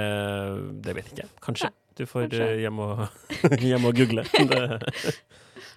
det 0.85 0.95
vet 0.95 1.09
jeg 1.11 1.17
ikke. 1.17 1.29
Kanskje. 1.49 1.71
Du 1.99 2.05
får 2.07 2.31
eh, 2.31 2.55
hjem 2.63 2.79
og, 2.85 3.05
hjem 3.69 3.85
og 3.89 3.97
google. 3.99 4.23
Det. 4.49 4.63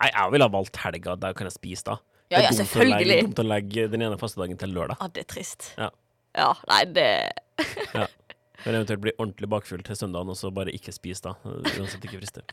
Nei, 0.02 0.08
jeg 0.12 0.32
ville 0.34 0.46
ha 0.46 0.52
valgt 0.54 0.78
helga. 0.82 1.16
Der 1.18 1.34
kan 1.38 1.48
jeg 1.50 1.56
spise, 1.56 1.84
da. 1.90 1.98
Ja, 2.32 2.38
Det 2.38 2.46
er 2.46 2.46
ja, 2.46 2.54
dumt 2.62 2.72
å 2.78 2.86
legge- 2.88 3.20
Dumt 3.26 3.42
å 3.42 3.46
legge 3.46 3.88
den 3.92 4.04
ene 4.06 4.18
fastedagen 4.20 4.58
til 4.60 4.72
lørdag. 4.74 5.02
Ja, 5.02 5.10
det 5.12 5.26
er 5.26 5.28
trist. 5.34 5.72
Ja. 5.76 5.90
Ja, 6.32 6.48
nei, 6.70 6.82
det 6.96 7.06
ja. 7.98 8.06
Men 8.62 8.78
eventuelt 8.78 9.02
bli 9.02 9.12
ordentlig 9.18 9.48
bakfull 9.52 9.82
til 9.84 9.98
søndagen, 9.98 10.30
og 10.32 10.38
så 10.38 10.48
bare 10.54 10.72
ikke 10.72 10.94
spise 10.94 11.26
da. 11.26 11.34
Uansett 11.44 12.06
ikke 12.06 12.20
frister. 12.22 12.46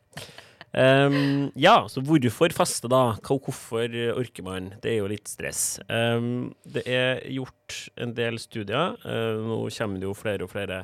Um, 0.74 1.48
ja, 1.58 1.76
så 1.90 2.02
hvorfor 2.06 2.54
faste, 2.54 2.90
da? 2.92 3.16
Hvorfor 3.26 3.94
orker 4.18 4.46
man? 4.46 4.72
Det 4.84 4.92
er 4.96 4.98
jo 5.04 5.08
litt 5.14 5.30
stress. 5.30 5.78
Um, 5.90 6.50
det 6.66 6.84
er 6.90 7.22
gjort 7.34 7.78
en 8.02 8.14
del 8.18 8.42
studier. 8.42 8.98
Uh, 9.06 9.38
nå 9.48 9.62
kommer 9.78 10.02
det 10.02 10.10
jo 10.10 10.18
flere 10.18 10.46
og 10.46 10.52
flere 10.54 10.84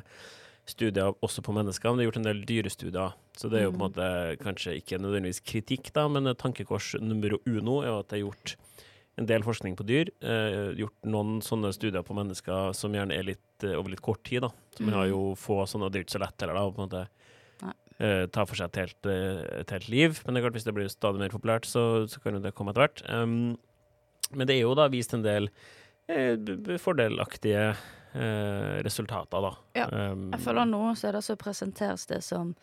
studier 0.66 1.14
også 1.22 1.42
på 1.46 1.54
mennesker, 1.54 1.88
men 1.92 1.98
det 2.00 2.04
er 2.04 2.08
gjort 2.10 2.20
en 2.20 2.26
del 2.26 2.40
dyrestudier. 2.48 3.12
Så 3.38 3.48
det 3.52 3.60
er 3.60 3.66
jo 3.68 3.72
på 3.74 3.78
en 3.78 3.84
måte 3.86 4.06
kanskje 4.42 4.74
ikke 4.80 4.98
nødvendigvis 4.98 5.42
kritikk, 5.46 5.92
da, 5.94 6.08
men 6.10 6.26
tankekors 6.34 6.94
nummer 7.00 7.36
uno 7.46 7.80
er 7.84 7.92
jo 7.92 7.98
at 8.00 8.08
det 8.10 8.18
er 8.18 8.24
gjort 8.24 8.54
en 9.16 9.28
del 9.30 9.44
forskning 9.46 9.76
på 9.78 9.86
dyr. 9.88 10.10
Eh, 10.20 10.74
gjort 10.76 11.06
noen 11.08 11.38
sånne 11.44 11.70
studier 11.72 12.02
på 12.04 12.16
mennesker 12.18 12.74
som 12.76 12.92
gjerne 12.92 13.14
er 13.16 13.24
litt 13.30 13.64
eh, 13.64 13.72
over 13.78 13.94
litt 13.94 14.02
kort 14.04 14.20
tid. 14.28 14.42
da. 14.44 14.50
Så 14.76 14.84
man 14.84 14.98
har 14.98 15.06
jo 15.08 15.20
få 15.40 15.62
sånne, 15.70 15.88
det 15.88 16.00
er 16.00 16.02
jo 16.04 16.08
ikke 16.10 16.16
så 16.18 16.24
lett 16.26 16.44
heller 16.44 16.58
da, 16.58 16.64
på 16.68 16.82
en 16.82 16.88
måte 16.90 17.04
Nei. 17.62 17.72
eh, 18.02 18.26
ta 18.34 18.44
for 18.44 18.58
seg 18.60 18.68
et 18.74 18.82
helt, 18.82 19.08
eh, 19.08 19.40
et 19.62 19.72
helt 19.78 19.88
liv. 19.88 20.18
Men 20.26 20.34
det 20.36 20.42
er 20.42 20.46
klart 20.48 20.58
hvis 20.58 20.66
det 20.68 20.74
blir 20.76 20.90
stadig 20.92 21.22
mer 21.22 21.32
populært, 21.32 21.64
så, 21.70 21.86
så 22.12 22.20
kan 22.20 22.36
jo 22.36 22.42
det 22.44 22.52
komme 22.58 22.74
etter 22.74 22.84
hvert. 22.84 23.04
Um, 23.08 23.54
men 24.34 24.44
det 24.50 24.58
er 24.58 24.64
jo 24.66 24.74
da 24.76 24.90
vist 24.92 25.14
en 25.16 25.22
del 25.24 25.48
b- 26.10 26.76
fordelaktige 26.82 27.70
eh, 28.16 28.80
resultater, 28.86 29.44
da. 29.44 29.52
Ja, 29.76 29.86
Um, 29.92 30.30
Jeg 30.32 30.40
føler 30.46 30.66
nå 30.70 30.80
så 30.96 31.08
er 31.08 31.12
det 31.18 31.24
så 31.26 31.36
presenteres 31.36 32.06
det 32.10 32.22
som 32.24 32.54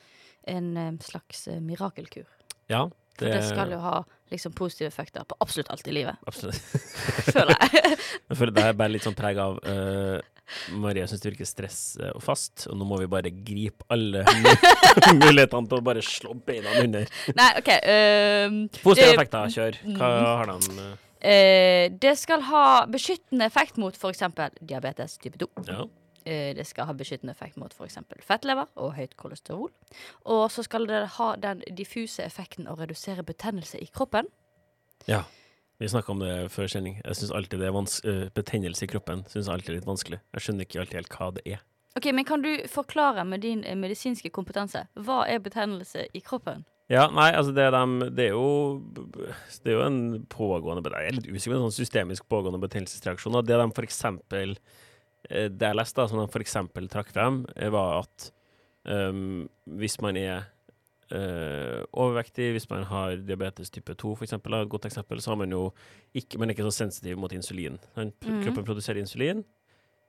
en 0.47 0.73
eh, 0.77 0.91
slags 1.05 1.47
eh, 1.47 1.61
mirakelkur. 1.63 2.25
Ja, 2.69 2.87
For 3.17 3.29
det 3.29 3.43
skal 3.45 3.71
jo 3.71 3.79
ha 3.83 4.01
liksom 4.33 4.53
positive 4.57 4.87
effekter 4.89 5.23
på 5.29 5.35
absolutt 5.39 5.69
alt 5.69 5.87
i 5.87 5.91
livet, 5.93 6.15
Absolutt. 6.27 6.57
føler 7.35 7.53
jeg. 7.59 7.97
Jeg 8.29 8.37
føler 8.39 8.53
det 8.55 8.63
er 8.65 8.73
bare 8.79 8.89
litt 8.95 9.03
sånn 9.05 9.15
preg 9.17 9.37
av 9.37 9.59
uh, 9.61 10.17
Maria 10.81 11.05
syns 11.07 11.21
det 11.23 11.29
virker 11.31 11.47
stress 11.47 11.77
og 12.15 12.21
fast, 12.23 12.65
og 12.67 12.75
nå 12.79 12.85
må 12.89 12.97
vi 12.99 13.07
bare 13.11 13.29
gripe 13.31 13.85
alle 13.93 14.23
mulighetene 15.21 15.69
til 15.69 15.77
å 15.79 15.85
bare 15.85 16.01
slå 16.03 16.33
beina 16.45 16.73
under. 16.81 17.07
Nei, 17.37 17.49
OK. 17.61 17.71
Um, 17.93 18.57
Positive 18.83 19.13
effekter, 19.15 19.53
kjør. 19.55 19.79
Hva 19.97 20.09
Mm. 20.13 20.25
har 20.25 20.51
de? 20.51 20.57
eh? 20.83 20.93
Eh, 21.23 21.89
det 21.91 22.15
skal 22.19 22.45
ha 22.49 22.85
beskyttende 22.91 23.47
effekt 23.49 23.77
mot 23.81 23.95
f.eks. 23.95 24.23
diabetes 24.61 25.17
type 25.17 25.39
2. 25.41 25.49
Ja. 25.67 25.85
Eh, 26.25 26.55
det 26.55 26.65
skal 26.67 26.87
ha 26.87 26.93
beskyttende 26.95 27.35
effekt 27.35 27.57
mot 27.57 27.73
f.eks. 27.73 27.99
fettlever 28.23 28.69
og 28.75 28.93
høyt 28.95 29.15
kolesterol. 29.19 29.71
Og 30.25 30.43
så 30.51 30.63
skal 30.63 30.87
det 30.87 31.05
ha 31.17 31.35
den 31.35 31.63
diffuse 31.75 32.23
effekten 32.23 32.67
å 32.67 32.75
redusere 32.79 33.23
betennelse 33.23 33.79
i 33.79 33.89
kroppen. 33.91 34.29
ja. 35.07 35.23
Vi 35.81 35.89
snakka 35.89 36.11
om 36.11 36.19
det 36.21 36.51
før 36.53 36.67
sending. 36.69 36.99
Jeg 37.03 37.17
syns 37.17 37.31
alltid 37.35 37.59
det 37.59 37.65
er 37.67 37.73
vans 37.75 37.97
eh, 38.07 38.27
betennelse 38.31 38.85
i 38.85 38.87
kroppen 38.87 39.25
synes 39.27 39.49
alltid 39.51 39.73
er 39.73 39.79
litt 39.79 39.87
vanskelig. 39.89 40.19
Jeg 40.31 40.45
skjønner 40.45 40.67
ikke 40.67 40.79
alltid 40.79 40.99
helt 40.99 41.15
hva 41.17 41.29
det 41.35 41.43
er. 41.55 41.63
Ok, 41.97 42.05
Men 42.13 42.25
kan 42.25 42.41
du 42.41 42.51
forklare 42.69 43.25
med 43.25 43.41
din 43.41 43.63
eh, 43.63 43.75
medisinske 43.75 44.29
kompetanse 44.29 44.85
hva 44.93 45.23
er 45.27 45.41
betennelse 45.43 46.07
i 46.13 46.21
kroppen? 46.23 46.63
Ja, 46.91 47.05
nei, 47.15 47.29
altså 47.31 47.53
det 47.55 47.63
er, 47.63 47.75
det 48.11 48.25
er 48.27 48.33
jo 48.35 48.81
Det 49.63 49.71
er 49.71 49.77
jo 49.77 49.83
en 49.85 49.99
pågående 50.31 50.91
Jeg 50.91 51.13
er 51.13 51.15
litt 51.15 51.29
usikker 51.29 51.53
på 51.53 51.59
en 51.59 51.67
sånn 51.69 51.77
systemisk 51.77 52.25
pågående 52.27 52.59
betennelsesreaksjon. 52.63 53.39
Det 53.47 53.59
de 53.59 53.67
for 53.71 53.87
eksempel 53.87 54.57
eh, 55.29 55.47
Det 55.47 55.69
jeg 55.69 55.79
leste, 55.79 56.01
da, 56.01 56.09
som 56.11 56.19
de 56.19 56.27
for 56.33 56.43
eksempel 56.43 56.89
trakk 56.91 57.13
frem, 57.15 57.45
eh, 57.55 57.71
var 57.73 58.03
at 58.03 58.31
um, 58.83 59.45
hvis 59.79 59.99
man 60.03 60.19
er 60.19 60.49
Uh, 61.13 61.83
overvektig, 61.99 62.47
hvis 62.55 62.65
man 62.71 62.87
har 62.89 63.19
diabetes 63.21 63.69
type 63.69 63.93
2 64.01 64.13
for 64.15 64.25
eksempel, 64.25 64.55
et 64.57 64.69
godt 64.71 64.87
eksempel, 64.87 65.19
så 65.21 65.33
har 65.33 65.37
man 65.37 65.51
jo 65.51 65.67
ikke, 66.15 66.39
man 66.41 66.49
er 66.49 66.55
ikke 66.55 66.65
så 66.65 66.71
sensitiv 66.79 67.19
mot 67.21 67.35
insulin. 67.35 67.75
sant? 67.93 68.15
mm. 68.25 68.39
Kroppen 68.41 68.65
produserer 68.65 68.97
insulin 69.03 69.43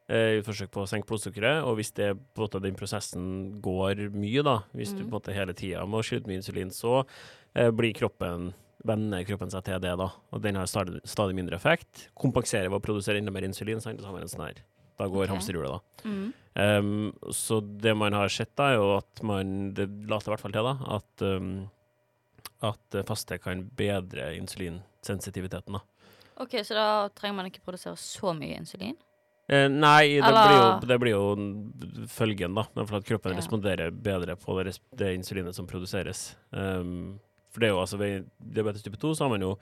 i 0.08 0.38
et 0.38 0.44
forsøk 0.44 0.70
på 0.70 0.82
å 0.82 0.88
senke 0.88 1.08
blodsukkeret, 1.08 1.62
og 1.64 1.78
hvis 1.78 1.92
det, 1.96 2.10
måte, 2.36 2.60
den 2.60 2.74
prosessen 2.76 3.60
går 3.64 4.10
mye, 4.12 4.42
da, 4.44 4.58
hvis 4.74 4.92
du 4.92 5.00
Mhm. 5.02 5.08
på 5.08 5.14
en 5.14 5.20
måte 5.20 5.32
hele 5.34 5.54
tida 5.54 5.86
må 5.86 6.02
skyte 6.04 6.26
mye 6.28 6.42
insulin, 6.42 6.68
så 6.70 7.06
eh, 7.54 7.70
blir 7.70 7.94
kroppen 7.94 8.52
venner 8.84 9.24
kroppen 9.24 9.48
seg 9.50 9.64
til 9.64 9.80
det, 9.80 9.96
da. 9.96 10.10
Og 10.32 10.42
den 10.42 10.56
har 10.56 10.66
stadig, 10.66 11.00
stadig 11.08 11.34
mindre 11.34 11.56
effekt. 11.56 12.10
Kompenserer 12.14 12.68
ved 12.68 12.82
å 12.82 12.84
produsere 12.84 13.16
enda 13.16 13.32
mer 13.32 13.46
insulin, 13.46 13.80
sant? 13.80 13.98
så 14.00 14.04
har 14.04 14.12
man 14.12 14.22
en 14.22 14.28
sånn 14.28 14.44
her 14.44 14.54
Da 14.98 15.06
går 15.08 15.24
okay. 15.24 15.32
hamsterhjulet, 15.32 15.72
da. 15.72 15.80
Mm. 16.04 16.32
Um, 16.54 17.12
så 17.32 17.60
det 17.80 17.96
man 17.96 18.12
har 18.12 18.28
sett, 18.28 18.54
da, 18.54 18.68
er 18.70 18.76
jo 18.76 18.96
at 18.98 19.22
man 19.24 19.72
Det 19.74 19.88
later 20.06 20.28
i 20.28 20.34
hvert 20.34 20.40
fall 20.44 20.52
til, 20.52 20.62
da, 20.62 20.76
at, 20.98 21.22
um, 21.22 21.70
at 22.62 22.94
eh, 22.94 23.02
faste 23.02 23.38
kan 23.42 23.64
bedre 23.74 24.36
insulinsensitiviteten, 24.38 25.72
da. 25.72 25.80
Ok, 26.36 26.50
Så 26.62 26.74
da 26.74 27.08
trenger 27.14 27.36
man 27.36 27.46
ikke 27.50 27.64
produsere 27.64 27.96
så 27.96 28.34
mye 28.36 28.58
insulin? 28.60 28.96
Eh, 29.48 29.66
nei, 29.68 30.16
det 30.24 30.30
blir, 30.32 30.54
jo, 30.56 30.68
det 30.88 30.96
blir 31.02 31.12
jo 31.12 32.06
følgen, 32.08 32.54
da. 32.56 32.64
Er 32.80 32.86
For 32.88 32.96
at 32.96 33.08
kroppen 33.08 33.34
Ja. 33.34 33.38
responderer 33.42 33.90
bedre 33.92 34.36
på 34.40 34.56
det, 34.64 34.78
det 34.96 35.14
insulinet 35.18 35.54
som 35.54 35.66
produseres. 35.66 36.36
Um, 36.50 37.20
for 37.52 37.60
det 37.60 37.68
er 37.68 37.74
jo 37.74 37.80
altså 37.82 37.98
ved 38.00 38.30
diabetes 38.38 38.82
type 38.82 38.96
2 38.96 39.14
så 39.14 39.24
har 39.24 39.34
man 39.36 39.40
jo 39.44 39.58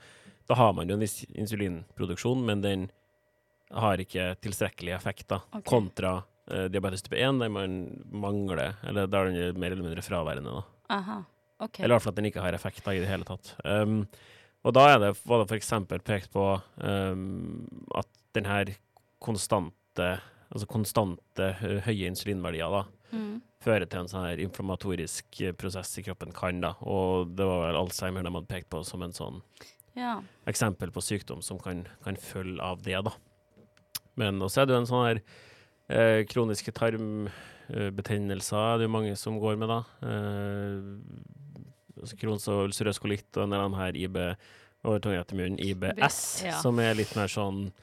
Da 0.47 0.55
har 0.55 0.73
man 0.73 0.87
jo 0.89 0.95
en 0.95 0.99
viss 0.99 1.23
insulinproduksjon, 1.39 2.45
men 2.45 2.61
den 2.61 2.91
har 3.71 3.97
ikke 3.97 4.35
tilstrekkelig 4.43 4.91
effekt, 4.93 5.27
da. 5.29 5.39
Okay. 5.53 5.63
Kontra 5.63 6.23
eh, 6.51 6.67
diabetes 6.67 7.01
type 7.01 7.15
1, 7.15 7.39
der 7.39 7.49
man 7.49 8.03
mangler 8.11 8.75
Eller 8.83 9.07
da 9.07 9.21
er 9.23 9.31
den 9.31 9.59
mer 9.59 9.71
eller 9.71 9.83
mindre 9.83 10.03
fraværende, 10.03 10.51
da. 10.51 10.63
Aha, 10.89 11.23
Okay. 11.63 11.83
Eller 11.83 11.93
i 11.93 11.95
hvert 11.95 12.03
fall 12.03 12.11
at 12.11 12.17
den 12.19 12.25
ikke 12.27 12.41
har 12.43 12.55
effekt 12.57 12.83
da, 12.83 12.91
i 12.91 12.99
det 12.99 13.07
hele 13.07 13.23
tatt. 13.23 13.53
Um, 13.63 14.01
og 14.67 14.73
da 14.75 14.81
er 14.89 14.99
det, 14.99 15.11
var 15.23 15.43
det 15.43 15.55
eksempel 15.55 16.01
pekt 16.03 16.31
på 16.33 16.43
um, 16.83 17.67
at 17.95 18.09
den 18.35 18.49
her 18.49 18.73
konstante 19.23 20.11
Altså 20.53 20.67
konstante 20.69 21.47
høye 21.87 22.05
insulinverdier 22.11 22.69
da, 22.69 22.83
Mm. 23.13 23.39
fører 23.61 23.85
til 23.89 23.99
en 24.03 24.07
sånn 24.09 24.25
her 24.27 24.37
inflammatorisk 24.43 25.39
eh, 25.41 25.51
prosess 25.57 25.97
i 25.97 26.03
kroppen, 26.05 26.31
kan 26.33 26.59
da. 26.61 26.75
Og 26.81 27.31
det 27.35 27.45
var 27.45 27.67
vel 27.71 27.75
Alzheimer 27.79 28.21
de 28.25 28.29
hadde 28.35 28.47
pekt 28.51 28.69
på 28.69 28.83
som 28.85 29.01
en 29.01 29.13
sånn 29.13 29.41
Ja. 29.95 30.21
eksempel 30.45 30.91
på 30.93 31.01
sykdom 31.01 31.41
som 31.41 31.57
kan, 31.59 31.87
kan 32.03 32.15
følge 32.17 32.59
av 32.61 32.81
det, 32.85 32.99
da. 33.05 33.11
Men 34.15 34.39
også 34.45 34.61
er 34.61 34.65
det 34.69 34.73
jo 34.75 34.81
en 34.81 34.85
sånn 34.91 35.07
her 35.07 35.21
eh, 35.89 36.23
kroniske 36.29 36.71
tarmbetennelser, 37.69 38.77
det 38.77 38.83
er 38.85 38.87
jo 38.89 38.93
mange 38.93 39.15
som 39.17 39.39
går 39.41 39.57
med, 39.57 39.69
da. 39.69 39.81
Eh, 40.05 40.81
altså 42.01 42.17
Crohns 42.19 42.47
og 42.51 42.67
ulcerøs 42.69 42.99
kolitt 43.01 43.37
og 43.37 43.43
en 43.47 43.53
av 43.57 43.69
de 43.71 43.77
her 43.79 43.93
IB 44.05 44.17
over 44.85 44.99
tunga 44.99 45.23
til 45.25 45.37
munnen, 45.39 45.59
IBS, 45.59 46.43
Ja. 46.45 46.59
som 46.61 46.77
er 46.79 46.93
litt 46.95 47.15
mer 47.15 47.27
sånn 47.31 47.67
eh, 47.67 47.73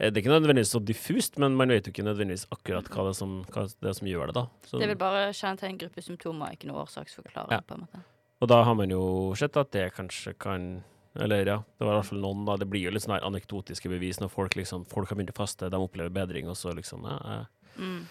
Det 0.00 0.16
er 0.16 0.22
ikke 0.22 0.32
nødvendigvis 0.32 0.70
så 0.72 0.80
diffust, 0.80 1.36
men 1.38 1.52
man 1.58 1.68
vet 1.68 1.84
jo 1.84 1.92
ikke 1.92 2.04
nødvendigvis 2.06 2.46
akkurat 2.54 2.86
hva 2.88 3.02
det 3.04 3.10
er 3.12 3.18
som, 3.18 3.34
det 3.44 3.90
er 3.90 3.96
som 3.98 4.08
gjør 4.08 4.30
det, 4.30 4.34
da. 4.38 4.46
Så, 4.64 4.78
Det 4.80 4.88
vil 4.88 4.96
bare 4.96 5.26
kjennetegn 5.36 5.76
gruppe 5.82 6.00
symptomer, 6.06 6.54
ikke 6.56 6.70
noe 6.70 6.86
årsaksforklaring, 6.86 7.52
Ja. 7.52 7.60
på 7.60 7.74
en 7.76 7.84
måte. 7.84 8.00
Og 8.40 8.48
da 8.48 8.62
har 8.64 8.74
man 8.74 8.88
jo 8.88 9.34
sett 9.36 9.56
at 9.60 9.70
det 9.72 9.92
kanskje 9.94 10.32
kan 10.38 10.82
Eller 11.18 11.44
ja, 11.44 11.56
det 11.58 11.84
var 11.84 11.96
i 11.96 12.00
hvert 12.00 12.06
fall 12.06 12.20
noen, 12.22 12.44
da. 12.46 12.54
Det 12.56 12.68
blir 12.70 12.84
jo 12.86 12.90
litt 12.94 13.02
sånn 13.02 13.16
her 13.18 13.26
anekdotiske 13.26 13.90
bevis 13.90 14.20
når 14.22 14.30
folk 14.30 14.54
liksom 14.54 14.84
Folk 14.86 15.08
har 15.10 15.16
begynt 15.18 15.32
å 15.34 15.36
faste, 15.36 15.68
de 15.68 15.76
opplever 15.76 16.08
bedring, 16.08 16.46
og 16.48 16.54
så 16.56 16.72
liksom 16.72 17.02
ja, 17.04 17.18
jeg 17.76 17.82
Mm. 17.82 18.06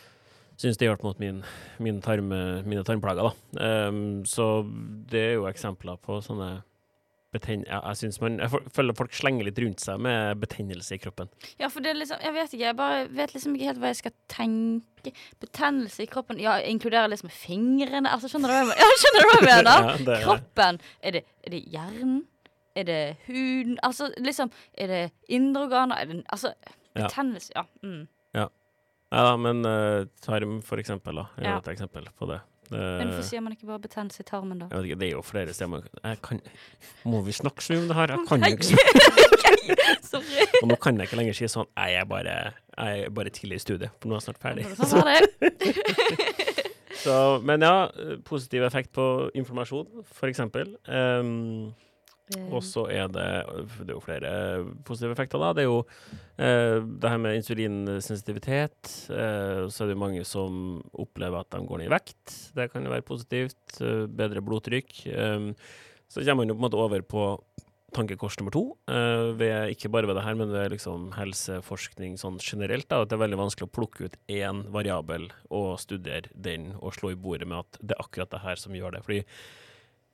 syns 0.58 0.78
det 0.78 0.86
hjalp 0.89 1.04
mot 1.04 1.17
min, 1.19 1.43
min 1.80 2.02
tarm, 2.02 2.28
mine 2.67 2.84
tarmplager, 2.84 3.32
da. 3.56 3.88
Um, 3.88 4.23
så 4.25 4.63
det 5.10 5.19
er 5.19 5.34
jo 5.36 5.45
eksempler 5.47 5.97
på 6.04 6.19
sånne 6.21 6.62
betenn... 7.36 7.63
Ja, 7.68 7.80
jeg 7.92 7.98
syns 8.00 8.18
man 8.24 8.39
Jeg 8.42 8.50
føler 8.74 8.96
folk 8.98 9.13
slenger 9.13 9.46
litt 9.46 9.60
rundt 9.62 9.80
seg 9.84 10.00
med 10.02 10.39
betennelse 10.42 10.96
i 10.96 11.02
kroppen. 11.04 11.30
Ja, 11.60 11.68
for 11.70 11.84
det 11.86 11.92
er 11.94 12.00
liksom 12.00 12.24
Jeg 12.26 12.34
vet 12.34 12.54
ikke, 12.56 12.63
jeg 12.65 12.78
bare 12.80 13.04
vet 13.20 13.34
liksom 13.36 13.56
ikke 13.58 13.68
helt 13.70 13.82
hva 13.84 13.92
jeg 13.92 14.00
skal 14.02 14.15
tenke. 14.34 15.13
Betennelse 15.44 16.04
i 16.04 16.10
kroppen 16.10 16.39
Ja, 16.42 16.58
inkluderer 16.65 17.12
liksom 17.13 17.30
fingrene 17.34 18.10
Altså, 18.10 18.32
skjønner 18.34 18.50
du 18.50 18.56
hva 18.56 18.63
jeg, 18.74 18.82
ja, 18.84 18.89
skjønner 19.04 19.22
du 19.22 19.30
hva 19.30 19.39
jeg 19.39 19.48
mener? 19.54 19.89
Ja, 19.89 19.96
det- 20.10 20.20
Kroppen. 20.26 20.82
Er 21.06 21.18
det, 21.20 21.24
er 21.46 21.56
det 21.56 21.63
hjernen? 21.76 22.20
Er 22.78 22.86
det 22.89 23.00
huden? 23.28 23.78
Altså, 23.84 24.10
liksom 24.18 24.52
Er 24.78 24.88
det 24.96 25.02
indre 25.30 25.68
organer? 25.70 26.02
Er 26.02 26.06
det 26.13 26.24
Altså, 26.34 26.54
betennelse 26.98 27.54
Ja. 27.56 27.65
Mm. 27.84 28.08
Nei 29.10 29.22
da, 29.26 29.32
men 29.42 29.63
uh, 29.65 30.04
tarm, 30.22 30.60
for 30.62 30.78
eksempel, 30.78 31.18
da, 31.18 31.24
er 31.42 31.48
Ja. 31.48 31.54
et 31.58 31.70
eksempel 31.72 32.06
på 32.13 32.28
det. 32.30 32.36
Men 32.77 33.10
hvorfor 33.10 33.25
sier 33.27 33.41
man 33.43 33.55
ikke 33.55 33.67
bare 33.69 33.82
betennelse 33.84 34.23
i 34.23 34.27
tarmen, 34.27 34.62
da? 34.62 34.69
Ja, 34.73 34.82
det 34.84 35.08
er 35.08 35.15
jo 35.15 35.23
flere 35.25 35.53
steder 35.55 35.88
kan, 36.25 36.41
Må 37.10 37.21
vi 37.25 37.34
snakke 37.36 37.65
så 37.65 37.73
mye 37.73 37.82
om 37.84 37.89
det 37.89 37.97
her? 37.97 38.13
Jeg 38.15 38.27
kan 38.29 38.45
jo 38.45 38.51
ikke 38.53 38.67
Sorry. 40.12 40.47
Og 40.62 40.69
nå 40.69 40.77
kan 40.82 40.97
jeg 40.99 41.10
ikke 41.10 41.19
lenger 41.21 41.38
si 41.39 41.49
sånn 41.51 41.69
jeg 41.73 41.99
er 41.99 42.08
bare, 42.10 42.38
jeg 42.77 43.03
er 43.05 43.13
bare 43.13 43.34
tidlig 43.34 43.60
i 43.60 43.65
studiet, 43.65 43.93
for 43.99 44.12
nå 44.12 44.17
er 44.17 44.21
jeg 44.21 44.27
snart 44.29 44.41
ferdig. 44.43 44.63
Sånn. 44.79 45.05
Så, 46.99 47.13
men 47.47 47.63
ja, 47.63 47.86
eh, 47.95 48.17
positiv 48.27 48.65
effekt 48.67 48.89
på 48.91 49.03
informasjon, 49.39 50.01
for 50.12 50.27
eksempel. 50.27 50.73
Um, 50.89 51.69
Eh, 51.69 51.88
Og 52.38 52.62
så 52.65 52.86
er 52.94 53.08
det 53.10 53.28
Det 53.80 53.89
er 53.89 53.96
jo 53.96 54.04
flere 54.04 54.32
positive 54.86 55.15
effekter, 55.15 55.42
da. 55.42 55.54
Det 55.58 55.63
er 55.63 55.70
jo 55.70 55.80
eh, 56.38 56.78
det 56.80 57.12
her 57.13 57.22
med 57.22 57.39
insulinsensitivitet. 57.39 58.92
Eh, 59.10 59.63
så 59.72 59.86
er 59.86 59.92
det 59.92 60.00
mange 60.00 60.26
som 60.28 60.80
opplever 60.94 61.42
at 61.42 61.50
de 61.56 61.63
går 61.65 61.82
ned 61.82 61.89
i 61.89 61.96
vekt. 61.96 62.36
Det 62.58 62.70
kan 62.74 62.86
jo 62.86 62.94
være 62.94 63.08
positivt. 63.08 63.62
Eh, 63.82 64.06
bedre 64.06 64.44
blodtrykk. 64.46 65.00
Eh, 65.10 65.50
så 66.10 66.26
kommer 66.26 66.44
man 66.44 66.54
jo 66.54 66.58
på 66.58 66.63
en 66.63 66.68
måte 66.68 66.82
over 66.82 67.06
på 67.06 67.26
tankekors 67.96 68.38
nummer 68.39 68.54
to. 68.54 68.63
Eh, 68.89 69.32
ved, 69.39 69.74
ikke 69.74 69.92
bare 69.94 70.10
ved 70.10 70.18
det 70.20 70.26
her, 70.26 70.38
men 70.38 70.54
ved 70.54 70.74
liksom 70.74 71.10
helseforskning 71.18 72.18
sånn 72.22 72.38
generelt. 72.42 72.89
Da, 72.89 73.02
at 73.04 73.10
det 73.10 73.18
er 73.18 73.26
veldig 73.26 73.42
vanskelig 73.42 73.70
å 73.70 73.74
plukke 73.74 74.10
ut 74.10 74.20
én 74.30 74.63
variabel 74.74 75.30
og 75.50 75.80
studere 75.82 76.30
den 76.34 76.74
og 76.80 76.94
slå 76.98 77.13
i 77.13 77.20
bordet 77.20 77.50
med 77.50 77.63
at 77.63 77.82
det 77.82 77.98
er 77.98 78.06
akkurat 78.06 78.34
det 78.34 78.44
her 78.46 78.62
som 78.62 78.78
gjør 78.78 78.98
det. 78.98 79.04
Fordi 79.08 79.24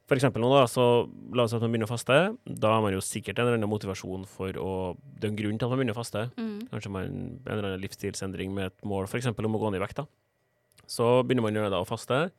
for 0.05 0.17
eksempel 0.17 0.43
nå 0.43 0.51
da, 0.53 0.65
så 0.69 0.83
La 1.33 1.43
oss 1.45 1.51
si 1.53 1.57
at 1.57 1.63
man 1.65 1.73
begynner 1.73 1.89
å 1.89 1.93
faste. 1.93 2.17
Da 2.45 2.75
har 2.75 2.83
man 2.85 2.93
jo 2.93 3.01
sikkert 3.03 3.39
en 3.39 3.47
eller 3.47 3.57
annen 3.59 3.71
motivasjon 3.71 4.27
for 4.29 4.53
å 4.61 4.71
Det 5.17 5.25
er 5.25 5.31
en 5.33 5.39
grunn 5.39 5.57
til 5.57 5.65
at 5.65 5.71
man 5.73 5.81
begynner 5.81 5.95
å 5.97 6.01
faste. 6.01 6.27
mm, 6.37 6.69
Kanskje 6.69 6.91
man 6.93 7.05
en 7.09 7.39
eller 7.45 7.69
annen 7.71 7.81
livsstilsendring 7.81 8.53
med 8.53 8.71
et 8.71 8.85
mål 8.85 9.09
f.eks. 9.09 9.27
om 9.33 9.57
å 9.57 9.61
gå 9.61 9.71
ned 9.71 9.81
i 9.81 9.85
vekt. 9.85 9.97
da. 9.97 10.05
Så 10.85 11.23
begynner 11.25 11.41
man 11.41 11.53
det 11.53 11.73
å 11.73 11.87
faste, 11.87 12.31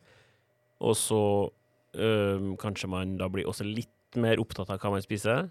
og 0.80 0.94
så 0.94 1.50
øhm, 1.96 2.56
kanskje 2.60 2.88
man 2.88 3.16
da 3.18 3.28
blir 3.28 3.48
også 3.48 3.64
litt 3.66 3.90
mer 4.14 4.38
opptatt 4.38 4.70
av 4.70 4.78
hva 4.78 4.92
man 4.94 5.02
spiser. 5.02 5.48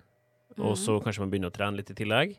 Og 0.57 0.77
så 0.79 1.01
kanskje 1.03 1.19
man 1.19 1.31
begynner 1.33 1.51
å 1.51 1.55
trene 1.55 1.75
litt 1.75 1.89
i 1.91 1.97
tillegg. 1.97 2.37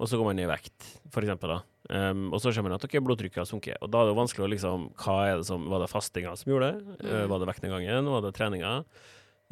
Og 0.00 0.08
så 0.08 0.18
går 0.18 0.24
man 0.24 0.36
ned 0.36 0.48
i 0.48 0.50
vekt, 0.50 1.00
for 1.14 1.22
eksempel. 1.22 1.52
Da. 1.54 1.62
Um, 1.88 2.32
og 2.34 2.40
så 2.42 2.50
ser 2.52 2.64
man 2.66 2.72
at 2.74 2.82
okay, 2.84 2.98
blodtrykket 2.98 3.36
har 3.44 3.46
sunket. 3.46 3.76
Og 3.80 3.90
da 3.92 4.00
er 4.02 4.08
det 4.10 4.16
vanskelig 4.18 4.42
å 4.42 4.50
liksom 4.50 4.88
Hva 4.98 5.16
er 5.30 5.36
det 5.38 5.46
som 5.46 5.68
Var 5.70 5.84
det 5.84 5.90
fastinga 5.92 6.32
som 6.36 6.50
gjorde 6.50 6.72
det? 6.72 6.96
Uh, 7.04 7.12
Mm. 7.22 7.28
var 7.30 7.38
det 7.38 7.46
vektnedgangen? 7.52 8.08
Var 8.10 8.24
det 8.24 8.32
treninga? 8.34 8.72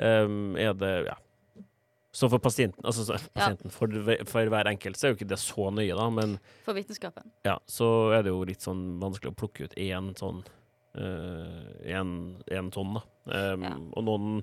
Um, 0.03 0.57
er 0.59 0.73
det 0.75 1.07
Ja. 1.07 1.14
Så 2.14 2.29
for 2.31 2.38
pasienten, 2.38 2.79
altså 2.87 3.03
så, 3.07 3.16
pasienten 3.35 3.70
for, 3.75 3.87
for 4.31 4.47
hver 4.47 4.68
enkelt 4.70 4.97
så 4.97 5.07
er 5.09 5.11
jo 5.12 5.16
ikke 5.18 5.27
det 5.33 5.38
så 5.42 5.64
nøye, 5.75 5.97
da, 5.99 6.05
men 6.14 6.37
For 6.62 6.73
vitenskapen. 6.75 7.27
ja, 7.44 7.57
så 7.66 7.88
er 8.14 8.23
det 8.23 8.31
jo 8.31 8.44
litt 8.47 8.62
sånn 8.62 9.01
vanskelig 9.03 9.33
å 9.33 9.38
plukke 9.40 9.64
ut 9.66 9.75
én 9.75 10.12
sånn 10.18 10.44
Én 10.94 12.70
tonn, 12.70 12.94
da. 12.94 13.03
Um, 13.27 13.62
Ja. 13.66 13.75
Og 13.97 14.05
noen 14.07 14.42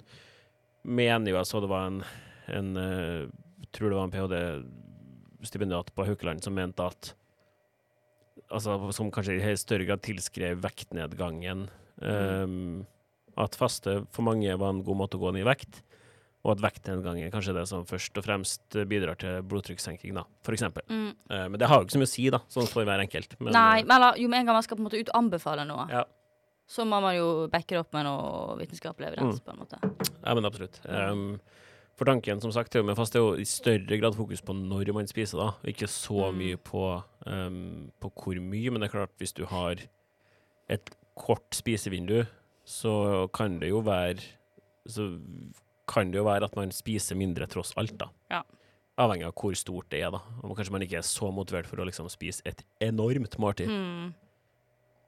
mener 0.84 1.32
jo 1.32 1.38
Jeg 1.38 1.46
så 1.48 1.62
det 1.64 1.70
var 1.72 1.88
en, 1.88 2.04
en 2.52 2.76
uh, 2.76 3.28
Tror 3.72 3.90
det 3.90 3.96
var 4.00 4.04
en 4.10 4.12
ph.d.-stipendiat 4.18 5.94
på 5.96 6.06
Haukeland 6.08 6.44
som 6.44 6.54
mente 6.58 6.84
at 6.84 7.14
Altså 8.52 8.78
som 8.96 9.12
kanskje 9.14 9.38
i 9.40 9.54
større 9.60 9.86
grad 9.88 10.02
tilskrev 10.04 10.60
vektnedgangen 10.64 11.66
um, 12.02 12.82
At 13.40 13.56
faste 13.60 14.02
for 14.12 14.28
mange 14.28 14.56
var 14.60 14.74
en 14.74 14.84
god 14.84 15.00
måte 15.04 15.20
å 15.20 15.22
gå 15.22 15.32
ned 15.32 15.46
i 15.46 15.48
vekt. 15.48 15.82
Og 16.42 16.56
at 16.56 16.64
vektnedgangen 16.64 17.30
kanskje 17.34 17.54
er 17.54 17.60
det 17.60 17.68
som 17.70 17.84
først 17.86 18.18
og 18.18 18.26
fremst 18.26 18.78
bidrar 18.90 19.20
til 19.22 19.44
blodtrykkssenking, 19.46 20.16
da, 20.18 20.24
eksempel. 20.50 20.84
Mm. 20.90 21.12
Uh, 21.30 21.46
men 21.54 21.60
det 21.62 21.70
har 21.70 21.78
jo 21.78 21.86
ikke 21.86 21.96
så 21.96 22.02
mye 22.02 22.10
å 22.10 22.14
si, 22.16 22.26
da, 22.34 22.40
sånn 22.50 22.70
for 22.72 22.88
hver 22.88 23.04
enkelt. 23.04 23.36
Men, 23.38 23.54
Nei, 23.54 23.84
eh, 23.84 23.86
men 23.86 24.08
jo 24.18 24.32
med 24.32 24.42
en 24.42 24.50
gang 24.50 24.58
man 24.58 24.66
skal 24.66 24.80
på 24.80 24.82
en 24.82 24.88
måte 24.88 25.02
ut 25.04 25.14
anbefale 25.18 25.68
noe, 25.70 25.86
Ja. 25.94 26.02
så 26.66 26.86
må 26.90 26.98
man 27.04 27.14
jo 27.14 27.28
backe 27.52 27.76
det 27.76 27.84
opp 27.84 27.94
med 27.94 28.08
noe 28.10 28.58
vitenskapelig 28.58 29.12
evidens. 29.12 29.38
Mm. 29.38 29.46
på 29.46 29.54
en 29.54 29.62
måte. 29.62 30.10
ja, 30.18 30.34
men 30.34 30.50
absolutt. 30.50 30.82
Um, 30.90 31.40
for 32.02 32.10
tanken, 32.10 32.40
som 32.42 32.50
sagt, 32.54 32.72
til 32.74 32.82
og 32.82 32.88
med 32.90 32.98
fast 32.98 33.14
det 33.14 33.20
er 33.22 33.26
jo 33.28 33.38
i 33.38 33.46
større 33.46 33.98
grad 34.02 34.16
fokus 34.18 34.42
på 34.42 34.56
når 34.58 34.90
man 34.98 35.10
spiser, 35.10 35.38
da. 35.38 35.52
Ikke 35.70 35.86
så 35.88 36.32
Mm. 36.32 36.38
mye 36.40 36.58
på, 36.58 37.04
um, 37.28 37.92
på 38.02 38.10
hvor 38.18 38.40
mye, 38.42 38.72
men 38.72 38.82
det 38.82 38.90
er 38.90 38.96
klart, 38.98 39.14
hvis 39.20 39.34
du 39.38 39.46
har 39.46 39.76
et 40.70 40.90
kort 41.16 41.54
spisevindu, 41.54 42.26
så 42.66 43.30
kan 43.34 43.60
det 43.60 43.70
jo 43.70 43.80
være 43.86 44.20
Så 44.88 45.22
kan 45.88 46.10
det 46.10 46.18
jo 46.18 46.24
være 46.26 46.44
at 46.44 46.56
man 46.56 46.72
spiser 46.72 47.16
mindre 47.16 47.46
tross 47.46 47.74
alt, 47.78 47.94
da. 48.00 48.08
Ja. 48.32 48.42
Avhengig 48.98 49.28
av 49.28 49.34
hvor 49.38 49.54
stort 49.56 49.92
det 49.92 50.02
er, 50.02 50.10
da. 50.10 50.18
Og 50.42 50.58
kanskje 50.58 50.72
man 50.72 50.82
ikke 50.82 50.98
er 50.98 51.06
så 51.06 51.30
motivert 51.32 51.68
for 51.68 51.78
å 51.78 51.86
liksom 51.86 52.10
spise 52.10 52.42
et 52.46 52.64
enormt 52.82 53.38
måltid. 53.38 53.70
Mm. 53.70 54.14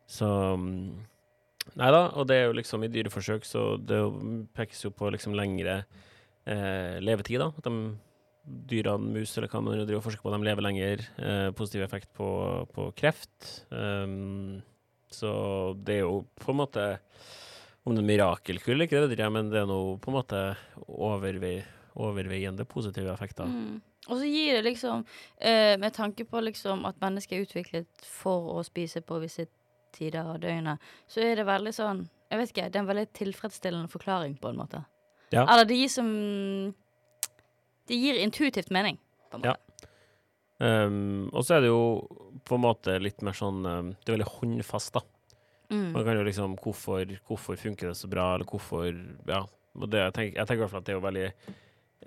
Så 0.08 0.29
Nei 1.75 1.89
da, 1.91 2.10
og 2.13 2.27
det 2.27 2.36
er 2.36 2.45
jo 2.49 2.58
liksom 2.60 2.84
i 2.84 2.89
dyreforsøk, 2.91 3.45
så 3.47 3.77
det 3.79 3.97
pekes 4.53 4.84
jo 4.84 4.91
på 4.91 5.10
liksom 5.10 5.34
lengre 5.34 5.86
eh, 6.45 6.99
levetid, 7.03 7.41
da. 7.41 7.51
At 7.58 7.69
de 7.69 7.77
dyrene, 8.43 9.13
mus 9.15 9.38
eller 9.38 9.47
hva 9.51 9.62
man 9.63 9.79
driver 9.79 10.01
og 10.01 10.08
forsker 10.08 10.25
på, 10.25 10.34
de 10.34 10.47
lever 10.47 10.65
lenger. 10.65 11.06
Eh, 11.17 11.49
positiv 11.56 11.86
effekt 11.86 12.12
på, 12.17 12.27
på 12.75 12.89
kreft. 12.99 13.65
Um, 13.69 14.62
så 15.13 15.32
det 15.79 15.99
er 15.99 16.06
jo 16.08 16.23
på 16.41 16.49
en 16.49 16.58
måte 16.58 16.84
Om 17.86 17.93
det 17.93 18.01
er 18.01 18.08
mirakelkull, 18.08 18.86
ikke 18.86 19.03
det 19.12 19.29
men 19.29 19.49
det 19.51 19.60
er 19.60 19.65
noe 19.67 19.97
på 19.99 20.10
en 20.10 20.15
måte 20.15 20.43
overvei, 20.88 21.58
overveiende 21.99 22.63
positive 22.63 23.12
effekter. 23.12 23.43
Mm. 23.43 23.82
Og 24.08 24.21
så 24.21 24.27
gir 24.27 24.56
det 24.56 24.63
liksom, 24.69 25.03
eh, 25.38 25.75
med 25.79 25.93
tanke 25.93 26.23
på 26.23 26.39
liksom 26.39 26.86
at 26.88 26.99
mennesket 27.03 27.36
er 27.36 27.43
utviklet 27.43 28.08
for 28.08 28.56
å 28.56 28.63
spise 28.63 29.03
på 29.03 29.19
visse 29.19 29.49
tider 29.91 30.23
av 30.23 30.39
døgnet, 30.39 30.79
så 31.08 31.21
er 31.23 31.36
det 31.36 31.47
veldig 31.47 31.75
sånn 31.75 32.08
Jeg 32.32 32.39
vet 32.39 32.49
ikke, 32.49 32.69
det 32.71 32.79
er 32.79 32.82
en 32.82 32.88
veldig 32.88 33.10
tilfredsstillende 33.13 33.91
forklaring, 33.91 34.39
på 34.41 34.49
en 34.49 34.58
måte. 34.58 34.79
Ja. 35.34 35.43
Eller 35.50 35.65
det 35.69 35.76
gir 35.80 35.89
som 35.91 36.10
Det 37.89 37.96
gir 38.00 38.15
intuitivt 38.24 38.69
mening, 38.72 38.98
på 39.32 39.38
en 39.39 39.43
Ja. 39.50 39.56
måte. 39.56 39.60
Um, 40.63 41.30
og 41.34 41.43
så 41.43 41.58
er 41.58 41.62
det 41.65 41.67
jo 41.74 42.08
på 42.46 42.56
en 42.56 42.62
måte 42.63 42.93
litt 43.02 43.22
mer 43.26 43.34
sånn 43.36 43.65
um, 43.65 43.89
Det 44.06 44.13
er 44.13 44.17
veldig 44.17 44.30
håndfast, 44.39 44.93
da. 44.96 45.02
Mm. 45.74 45.91
Man 45.91 46.06
kan 46.06 46.15
jo 46.19 46.24
liksom 46.24 46.56
Hvorfor, 46.62 47.06
hvorfor 47.28 47.58
funker 47.60 47.89
det 47.89 47.98
så 47.98 48.08
bra, 48.08 48.36
eller 48.36 48.46
hvorfor 48.46 48.88
Ja. 49.28 49.41
Det, 49.74 49.98
jeg, 49.98 50.13
tenker, 50.13 50.38
jeg 50.38 50.48
tenker 50.48 50.62
i 50.62 50.63
hvert 50.63 50.72
fall 50.72 50.84
at 50.84 50.86
det 50.86 50.93
er 50.93 51.00
jo 51.00 51.08
veldig 51.08 51.26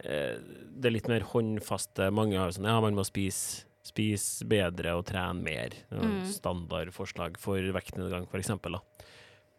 eh, 0.07 0.37
Det 0.79 0.87
er 0.87 0.95
litt 0.95 1.09
mer 1.11 1.21
håndfaste. 1.33 2.11
Mange 2.15 2.39
har 2.39 2.47
jo 2.49 2.57
sånn 2.61 2.69
Ja, 2.71 2.81
man 2.81 2.95
må 2.95 3.05
spise 3.05 3.65
Spise 3.87 4.43
bedre 4.51 4.97
og 4.99 5.05
trene 5.07 5.43
mer. 5.47 5.71
Er 5.93 6.01
Mm. 6.03 6.25
Standardforslag 6.27 7.37
for 7.39 7.59
vektnedgang, 7.75 8.25
eksempel. 8.35 8.81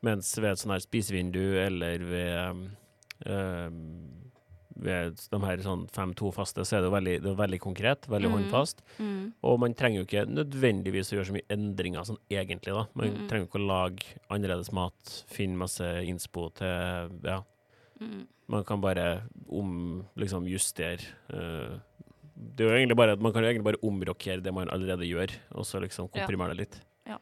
Mens 0.04 0.34
ved 0.38 0.52
et 0.52 0.60
sånn 0.60 0.74
her 0.74 0.84
spisevindu, 0.84 1.56
eller 1.64 1.98
ved 2.04 2.72
um, 3.28 4.14
ved 4.80 5.16
de 5.32 5.40
her 5.42 5.58
sånn 5.66 5.88
fem-to 5.90 6.30
faste, 6.32 6.62
så 6.62 6.78
er 6.78 6.82
det 6.84 6.90
jo 6.92 6.94
veldig, 6.94 7.14
det 7.24 7.32
er 7.32 7.40
veldig 7.40 7.60
konkret, 7.64 8.06
veldig 8.08 8.30
Mm. 8.30 8.36
håndfast. 8.38 8.84
Mm. 9.00 9.34
Og 9.44 9.60
man 9.60 9.74
trenger 9.74 10.04
jo 10.04 10.06
ikke 10.06 10.26
nødvendigvis 10.30 11.10
å 11.12 11.18
gjøre 11.18 11.26
så 11.32 11.34
mye 11.34 11.50
endringer 11.50 12.06
sånn 12.06 12.20
egentlig, 12.30 12.74
da. 12.76 12.86
Man 12.94 13.10
Mm. 13.10 13.28
trenger 13.28 13.48
jo 13.48 13.50
ikke 13.50 13.62
å 13.64 13.68
lage 13.68 14.06
annerledes 14.30 14.72
mat, 14.72 15.24
finne 15.28 15.58
masse 15.58 15.82
innspo 16.06 16.54
til 16.54 17.10
Ja, 17.24 17.42
Mm. 18.00 18.28
man 18.48 18.64
kan 18.64 18.80
bare 18.80 19.24
om 19.50 20.06
liksom 20.16 20.46
justere 20.48 21.02
eh, 21.34 21.80
Det 22.40 22.60
er 22.60 22.70
jo 22.70 22.86
egentlig 22.86 22.96
bare 22.98 23.16
Man 23.18 23.34
kan 23.34 23.42
jo 23.42 23.50
egentlig 23.50 23.64
bare 23.64 23.82
omrokere 23.82 24.44
det 24.44 24.54
man 24.54 24.68
allerede 24.70 25.10
gjør, 25.10 25.32
og 25.56 25.66
så 25.66 25.82
liksom 25.82 26.08
komprimere 26.12 26.50
det 26.56 26.58
litt. 26.58 26.82
Ja. 27.08 27.18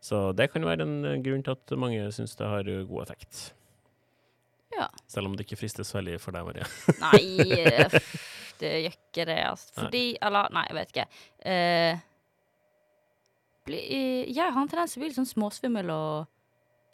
Så 0.00 0.32
det 0.36 0.52
kan 0.52 0.62
være 0.62 0.82
en 0.82 1.04
eh, 1.04 1.16
grunn 1.20 1.42
til 1.42 1.50
at 1.50 1.66
mange 1.76 2.06
syns 2.12 2.36
det 2.36 2.46
har 2.46 2.62
god 2.86 3.02
effekt. 3.02 3.52
Ja. 4.76 4.86
Selv 5.10 5.30
om 5.30 5.34
det 5.36 5.46
ikke 5.46 5.58
fristes 5.60 5.90
veldig 5.94 6.18
for 6.22 6.36
deg, 6.36 6.46
Maria. 6.46 6.68
Nei, 7.04 7.22
det 8.60 8.70
gjør 8.84 8.94
ikke 8.94 9.26
det, 9.28 9.38
altså. 9.48 9.72
Nei. 9.74 9.82
Fordi 9.82 10.04
Eller, 10.28 10.54
nei, 10.56 10.64
jeg 10.68 10.78
vet 10.78 10.94
ikke. 10.94 11.06
Uh, 11.44 12.06
bli, 13.68 13.82
uh, 13.82 14.22
jeg 14.30 14.46
har 14.46 14.62
en 14.62 14.70
tendens 14.70 14.94
til 14.94 15.00
å 15.00 15.04
bli 15.04 15.10
litt 15.10 15.20
sånn 15.20 15.32
småsvimmel 15.34 15.92
og 15.94 16.30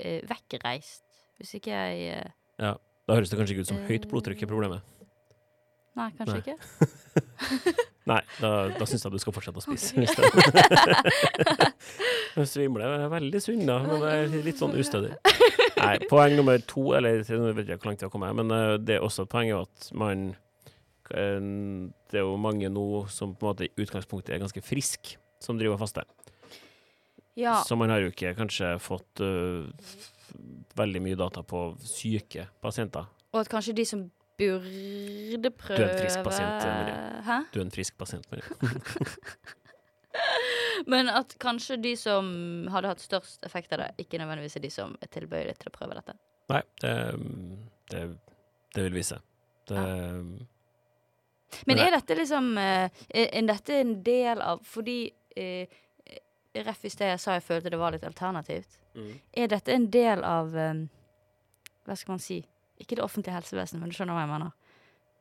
uh, 0.02 0.20
vekkreist. 0.32 1.04
Hvis 1.36 1.56
ikke 1.58 1.72
jeg 1.76 2.20
Ja, 2.62 2.76
Da 3.06 3.16
høres 3.18 3.28
det 3.30 3.36
kanskje 3.38 3.56
ikke 3.56 3.66
ut 3.66 3.72
som 3.74 3.82
høyt 3.90 4.06
blodtrykk 4.10 4.46
er 4.46 4.50
problemet. 4.50 4.95
Nei, 5.96 6.11
kanskje 6.18 6.35
Nei. 6.35 6.42
ikke. 6.44 6.56
Nei, 8.11 8.20
da, 8.38 8.50
da 8.76 8.87
syns 8.87 9.02
jeg 9.06 9.14
du 9.14 9.18
skal 9.18 9.35
fortsette 9.35 9.59
å 9.59 9.64
spise. 9.64 9.96
Okay. 9.96 10.04
det- 12.37 12.66
er 12.66 13.09
veldig 13.11 13.40
sunn, 13.42 13.64
da. 13.66 13.78
Men 13.82 14.04
er 14.06 14.35
litt 14.44 14.61
sånn 14.61 14.76
ustødig. 14.78 15.16
Nei, 15.80 15.94
poeng 16.11 16.37
nummer 16.37 16.61
to, 16.68 16.92
eller 16.98 17.18
jeg 17.18 17.24
vet 17.26 17.64
ikke 17.64 17.80
hvor 17.80 17.90
langt 17.90 18.04
jeg 18.04 18.09
har 18.11 18.12
kommet, 18.12 18.37
men 18.37 18.52
eh, 18.54 18.76
det 18.78 18.98
er 18.98 19.06
også 19.06 19.24
et 19.26 19.32
poeng 19.32 19.50
at 19.56 19.88
man 19.96 20.28
eh, 21.11 21.40
Det 22.12 22.20
er 22.20 22.24
jo 22.24 22.37
mange 22.40 22.70
nå 22.72 22.87
som 23.12 23.35
på 23.35 23.46
en 23.46 23.50
måte 23.54 23.66
i 23.66 23.72
utgangspunktet 23.82 24.37
er 24.37 24.44
ganske 24.44 24.62
friske, 24.64 25.16
som 25.42 25.59
driver 25.59 25.74
og 25.78 25.82
faster. 25.87 26.06
Ja. 27.37 27.59
Så 27.66 27.76
man 27.76 27.90
har 27.92 28.00
jo 28.00 28.12
ikke 28.12 28.32
kanskje 28.37 28.70
fått 28.80 29.20
uh, 29.20 29.68
veldig 30.76 31.02
mye 31.04 31.18
data 31.20 31.42
på 31.44 31.66
syke 31.85 32.46
pasienter. 32.64 33.04
Og 33.35 33.42
at 33.42 33.50
kanskje 33.52 33.74
de 33.76 33.85
som 33.85 34.06
burde 34.38 35.51
prøve 35.51 35.79
Du 35.79 35.85
er 35.85 35.92
en 35.92 36.01
frisk 36.01 36.25
pasient, 36.25 36.66
Emilie. 36.66 36.96
Hæ? 37.27 37.38
Du 37.53 37.61
er 37.61 37.64
en 37.64 37.70
frisk 37.75 37.99
pasient. 37.99 38.27
Maria. 38.31 38.44
Men 40.87 41.09
at 41.09 41.37
kanskje 41.40 41.77
de 41.77 41.94
som 41.96 42.27
hadde 42.72 42.90
hatt 42.92 43.03
størst 43.03 43.44
effekt 43.46 43.72
av 43.72 43.83
det, 43.83 43.88
ikke 44.05 44.20
nødvendigvis 44.20 44.59
er 44.59 44.64
de 44.64 44.72
som 44.72 44.96
er 45.03 45.11
tilbøyelige 45.12 45.62
til 45.62 45.72
å 45.72 45.77
prøve 45.77 45.96
dette. 45.99 46.16
Nei, 46.53 46.62
det, 46.83 46.92
det, 47.90 48.03
det 48.77 48.85
vil 48.87 48.99
vise. 49.01 49.18
Det, 49.66 49.81
Men 51.66 51.81
er 51.83 51.90
dette 51.96 52.14
liksom 52.14 52.53
eh, 52.61 52.87
Er 53.11 53.33
er 53.35 53.46
dette 53.49 53.81
en 53.81 53.96
del 54.07 54.38
av 54.38 54.61
Fordi 54.62 55.09
eh, 55.35 55.66
Ref 56.55 56.85
i 56.87 56.92
sted 56.92 57.11
jeg 57.11 57.18
sa 57.18 57.35
jeg 57.35 57.42
følte 57.42 57.72
det 57.72 57.81
var 57.81 57.90
litt 57.92 58.05
alternativt. 58.07 58.79
Mm. 58.94 59.09
Er 59.42 59.51
dette 59.51 59.75
en 59.75 59.88
del 59.90 60.22
av 60.25 60.55
eh, 60.57 60.85
Hva 61.85 61.96
skal 61.99 62.14
man 62.14 62.22
si? 62.22 62.38
Ikke 62.82 62.96
det 62.98 63.04
offentlige 63.04 63.34
helsevesenet, 63.36 63.80
men 63.80 63.90
du 63.90 63.96
skjønner 63.96 64.16
hva 64.16 64.24
jeg 64.26 64.32
mener. 64.34 64.52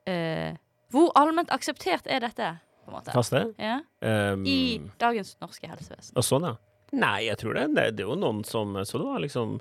Uh, 0.06 0.56
Hvor 0.94 1.10
allment 1.18 1.50
akseptert 1.54 2.06
er 2.06 2.20
dette, 2.26 2.50
på 2.84 2.92
en 2.92 2.98
måte? 3.00 3.42
Ja? 3.58 3.78
Um, 4.04 4.44
I 4.46 4.58
dagens 5.02 5.34
norske 5.42 5.66
helsevesen. 5.70 6.14
Og 6.16 6.24
sånn, 6.26 6.46
ja. 6.46 6.54
Nei, 6.94 7.24
jeg 7.26 7.40
tror 7.40 7.56
det. 7.58 7.64
Det, 7.74 7.86
det 7.98 8.04
er 8.04 8.12
jo 8.12 8.14
noen 8.20 8.44
som 8.46 8.76
Så 8.86 9.00
det 9.02 9.06
var 9.08 9.18
liksom 9.18 9.56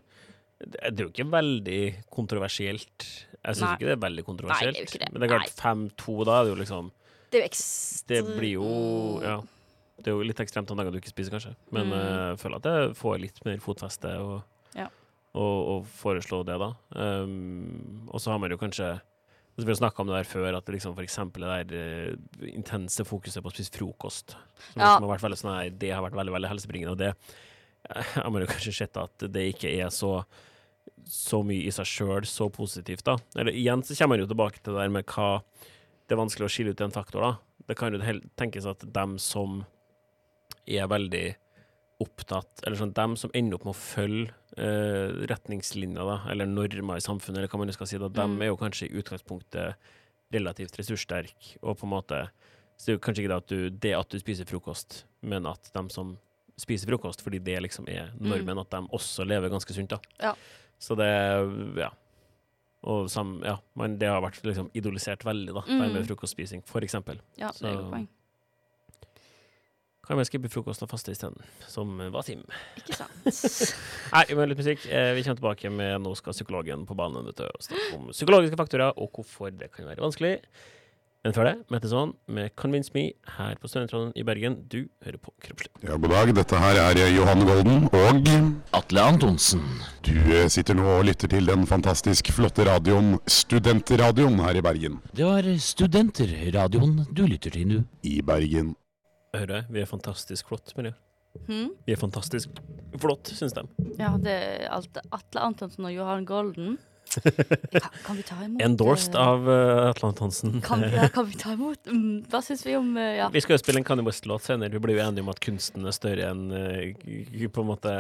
Det 0.62 0.78
er 0.86 1.02
jo 1.02 1.10
ikke 1.10 1.26
veldig 1.32 1.80
kontroversielt. 2.14 3.08
Jeg 3.42 3.58
syns 3.58 3.72
ikke 3.74 3.88
det 3.90 3.96
er 3.96 4.04
veldig 4.04 4.26
kontroversielt. 4.28 4.76
Nei, 4.76 4.76
det 4.76 4.84
er 4.84 4.86
jo 4.86 4.92
ikke 4.92 5.02
det. 5.02 5.10
Men 5.12 5.24
det 5.24 5.26
er 5.26 5.34
klart, 5.34 5.56
5-2 5.98 6.16
da 6.30 6.36
er 6.38 6.44
det 6.46 6.52
jo 6.54 6.60
liksom 6.62 6.92
Det 7.34 7.42
Det 8.12 8.22
blir 8.38 8.52
jo 8.60 8.70
Ja. 9.26 9.40
Det 9.96 10.12
er 10.12 10.18
jo 10.20 10.28
litt 10.28 10.40
ekstremt 10.44 10.70
om 10.70 10.78
dager 10.78 10.92
du 10.94 11.00
ikke 11.00 11.10
spiser, 11.16 11.32
kanskje. 11.34 11.56
Men 11.72 11.88
Mm. 11.90 11.94
uh, 11.98 12.30
jeg 12.36 12.40
føler 12.44 12.62
at 12.62 12.66
det 12.68 12.98
får 13.00 13.20
litt 13.24 13.38
mer 13.48 13.58
fotfeste 13.64 14.12
og... 14.22 14.44
Ja. 14.76 14.90
Å- 15.36 15.66
å 15.76 15.76
foreslå 15.86 16.44
det, 16.48 16.56
da. 16.62 16.70
Um, 16.96 18.08
og 18.12 18.22
så 18.24 18.32
har 18.32 18.40
man 18.40 18.50
jo 18.54 18.58
kanskje 18.62 18.94
Vi 19.58 19.64
har 19.64 19.76
snakka 19.80 20.02
om 20.04 20.08
det 20.08 20.18
der 20.18 20.28
før, 20.28 20.58
at 20.58 20.66
det 20.68 20.74
liksom 20.76 20.98
eksempel 21.00 21.46
det 21.46 21.70
der 21.70 22.10
uh, 22.12 22.48
intense 22.52 23.06
fokuset 23.08 23.40
på 23.44 23.48
å 23.52 23.54
spise 23.56 23.72
frokost, 23.72 24.34
som 24.74 24.82
Ja. 24.82 24.98
som 24.98 25.06
har 25.08 25.14
vært 25.18 25.24
veldig 25.30 25.38
sånn 25.40 25.54
her, 25.56 25.70
det 25.70 25.92
har 25.96 26.04
vært 26.04 26.18
veldig 26.20 26.34
veldig 26.36 26.50
helsebringende. 26.52 26.92
Og 26.92 26.98
det 26.98 27.14
eh, 27.96 28.04
har 28.20 28.30
man 28.32 28.42
jo 28.44 28.48
kanskje 28.52 28.74
sett 28.76 28.98
at 28.98 29.18
det 29.32 29.46
ikke 29.54 29.72
er 29.80 29.88
så 29.90 30.26
så 31.08 31.40
mye 31.46 31.68
i 31.68 31.72
seg 31.72 31.86
sjøl 31.86 32.26
så 32.26 32.50
positivt, 32.52 33.04
da. 33.06 33.16
Eller 33.38 33.54
igjen 33.54 33.84
så 33.86 33.96
kommer 33.96 34.18
man 34.18 34.26
jo 34.26 34.34
tilbake 34.34 34.60
til 34.64 34.74
det 34.74 34.82
der 34.82 34.90
med 34.90 35.06
hva 35.06 35.42
Det 36.08 36.14
er 36.16 36.22
vanskelig 36.22 36.46
å 36.46 36.52
skille 36.52 36.72
ut 36.76 36.82
en 36.82 36.92
faktor, 36.92 37.22
da. 37.22 37.38
Det 37.68 37.78
kan 37.78 37.94
jo 37.94 38.00
tenkes 38.38 38.66
at 38.70 38.84
dem 38.94 39.18
som 39.18 39.66
er 40.68 40.88
veldig 40.88 41.36
opptatt 42.02 42.62
Eller 42.66 42.76
sånn 42.78 42.94
dem 42.94 43.16
som 43.16 43.32
ender 43.34 43.56
opp 43.56 43.66
med 43.66 43.74
å 43.76 43.80
følge 43.80 44.34
eh, 44.58 45.12
retningslinjer, 45.30 46.06
da, 46.06 46.32
eller 46.32 46.46
normer 46.46 46.98
i 46.98 47.04
samfunnet, 47.04 47.38
eller 47.38 47.48
hva 47.52 47.60
man 47.60 47.72
skal 47.74 47.88
si, 47.88 47.98
da, 47.98 48.08
dem 48.08 48.38
Mm. 48.38 48.42
er 48.42 48.48
jo 48.48 48.58
kanskje 48.58 48.90
i 48.90 49.02
utgangspunktet 49.02 49.76
relativt 50.34 50.78
ressurssterke, 50.80 51.58
og 51.64 51.78
på 51.78 51.84
en 51.86 51.90
måte 51.96 52.30
Så 52.78 52.86
det 52.88 52.92
er 52.92 52.98
jo 52.98 53.00
kanskje 53.00 53.24
ikke 53.24 53.32
det 53.32 53.38
at 53.38 53.48
du, 53.48 53.70
det 53.70 53.94
at 53.96 54.10
du 54.10 54.20
spiser 54.20 54.46
frokost, 54.46 55.06
men 55.24 55.46
at 55.46 55.72
dem 55.74 55.90
som 55.90 56.18
spiser 56.60 56.88
frokost, 56.90 57.22
fordi 57.24 57.40
det 57.40 57.62
liksom 57.64 57.88
er 57.88 58.10
normen, 58.20 58.60
at 58.60 58.70
de 58.70 58.82
også 58.92 59.24
lever 59.26 59.48
ganske 59.50 59.72
sunt, 59.74 59.90
da. 59.90 59.98
Ja. 60.20 60.34
Så 60.78 60.96
det 60.98 61.78
Ja. 61.78 61.90
Og 62.84 63.10
sam, 63.10 63.42
ja, 63.44 63.56
men 63.76 63.98
det 63.98 64.08
har 64.10 64.22
vært 64.22 64.44
liksom 64.44 64.70
idolisert 64.76 65.24
veldig, 65.24 65.54
da, 65.54 65.62
det 65.62 65.72
Mm. 65.90 65.94
med 65.94 66.06
frokostspising, 66.08 66.64
for 66.66 66.82
eksempel. 66.82 67.18
Ja, 67.38 67.48
det 67.50 67.64
er 67.64 67.76
godt 67.78 67.92
poeng. 67.92 68.08
Kan 70.06 70.20
vi 70.20 70.26
skippe 70.28 70.52
frokosten 70.54 70.86
og 70.86 70.92
faste 70.92 71.12
isteden, 71.16 71.40
som 71.68 71.98
Wasim. 72.14 72.44
Ikke 72.78 73.00
sant? 73.00 73.74
Nei, 74.14 74.26
men 74.38 74.52
litt 74.52 74.62
musikk. 74.62 74.86
Eh, 74.86 75.14
Vi 75.18 75.24
kommer 75.26 75.42
tilbake 75.42 75.72
med 75.74 76.02
Nå 76.06 76.14
skal 76.20 76.36
psykologen 76.38 76.86
på 76.86 76.98
banen 76.98 77.26
vet 77.26 77.42
du, 77.42 77.48
og 77.50 77.66
snakke 77.66 77.98
om 77.98 78.12
psykologiske 78.14 78.60
faktorer 78.60 78.94
og 78.94 79.10
hvorfor 79.18 79.50
det 79.56 79.72
kan 79.74 79.90
være 79.90 80.04
vanskelig. 80.06 80.40
Men 81.26 81.34
før 81.34 81.48
det, 81.48 81.54
Mette 81.74 81.90
Saan 81.90 82.12
med 82.30 82.52
'Convince 82.54 82.92
Me' 82.94 83.16
her 83.40 83.56
på 83.58 83.66
Studentradioen 83.66 84.12
i 84.16 84.22
Bergen. 84.22 84.60
Du 84.70 84.86
hører 85.02 85.18
på 85.18 85.32
Kroppslig. 85.42 85.72
Ja, 85.82 85.98
god 85.98 86.12
dag. 86.14 86.36
Dette 86.38 86.60
her 86.62 86.78
er 86.78 87.00
Johan 87.16 87.42
Golden, 87.48 87.90
og 87.90 88.30
Atle 88.78 89.02
Antonsen. 89.02 89.64
du 90.06 90.14
eh, 90.14 90.46
sitter 90.48 90.76
nå 90.78 90.86
og 91.00 91.06
lytter 91.06 91.28
til 91.28 91.48
den 91.50 91.66
fantastisk 91.66 92.30
flotte 92.30 92.62
radioen 92.70 93.18
Studentradioen 93.26 94.38
her 94.38 94.54
i 94.54 94.62
Bergen. 94.62 95.02
Det 95.18 95.26
var 95.26 95.42
Studenterradioen 95.58 97.08
du 97.12 97.26
lytter 97.26 97.50
til 97.50 97.68
nå. 97.68 97.84
I 98.04 98.22
Bergen. 98.22 98.76
Hører 99.42 99.62
jeg? 99.62 99.68
Vi 99.76 99.84
er 99.84 99.90
fantastisk 99.90 100.50
flott 100.52 100.74
miljø. 100.78 100.94
Hmm? 101.46 101.72
Vi 101.86 101.94
er 101.94 102.00
fantastisk 102.00 102.60
flott, 103.02 103.32
syns 103.36 103.56
de. 103.56 103.66
Ja, 104.00 104.14
det 104.22 104.34
er 104.34 104.68
alt 104.72 105.00
Atle 105.12 105.44
Antonsen 105.44 105.88
og 105.88 105.96
Johan 105.96 106.28
Golden. 106.28 106.78
Kan, 107.16 107.82
kan 108.04 108.18
vi 108.18 108.24
ta 108.26 108.36
imot 108.44 108.62
Endorsed 108.66 109.14
eh, 109.16 109.22
av 109.22 109.46
uh, 109.48 109.90
Atle 109.92 110.08
Antonsen. 110.10 110.56
kan 110.66 110.82
vi, 110.82 110.90
ja, 110.90 111.06
kan 111.16 111.28
vi 111.30 111.38
ta 111.40 111.54
imot? 111.54 111.86
Mm, 111.86 112.24
hva 112.32 112.42
syns 112.44 112.66
vi 112.66 112.74
om 112.76 112.90
uh, 112.98 113.04
ja. 113.20 113.28
Vi 113.32 113.44
skal 113.46 113.56
jo 113.56 113.62
spille 113.62 113.80
en 113.80 113.86
Kanye 113.88 114.04
West-låt 114.08 114.48
senere. 114.48 114.74
Vi 114.74 114.82
blir 114.84 114.98
jo 114.98 115.04
enige 115.06 115.24
om 115.24 115.30
at 115.32 115.40
kunsten 115.44 115.86
er 115.86 115.96
større 115.96 116.32
enn 116.34 116.50
uh, 116.50 117.46
på 117.46 117.64
en 117.64 117.70
måte 117.70 117.94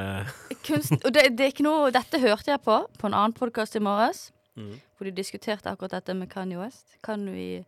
kunst 0.65 0.97
Og 0.97 1.13
det, 1.15 1.29
det 1.37 1.45
er 1.45 1.53
ikke 1.53 1.67
noe 1.67 1.93
Dette 1.95 2.19
hørte 2.23 2.51
jeg 2.55 2.63
på 2.65 2.79
på 2.97 3.07
en 3.11 3.15
annen 3.15 3.37
podkast 3.37 3.77
i 3.77 3.83
morges, 3.83 4.31
Mm. 4.55 4.77
hvor 4.95 5.03
de 5.03 5.11
diskuterte 5.11 5.67
akkurat 5.67 5.97
dette 5.97 6.13
med 6.15 6.29
Kanye 6.31 6.55
West. 6.55 6.93
Kan 7.03 7.25
vi 7.27 7.65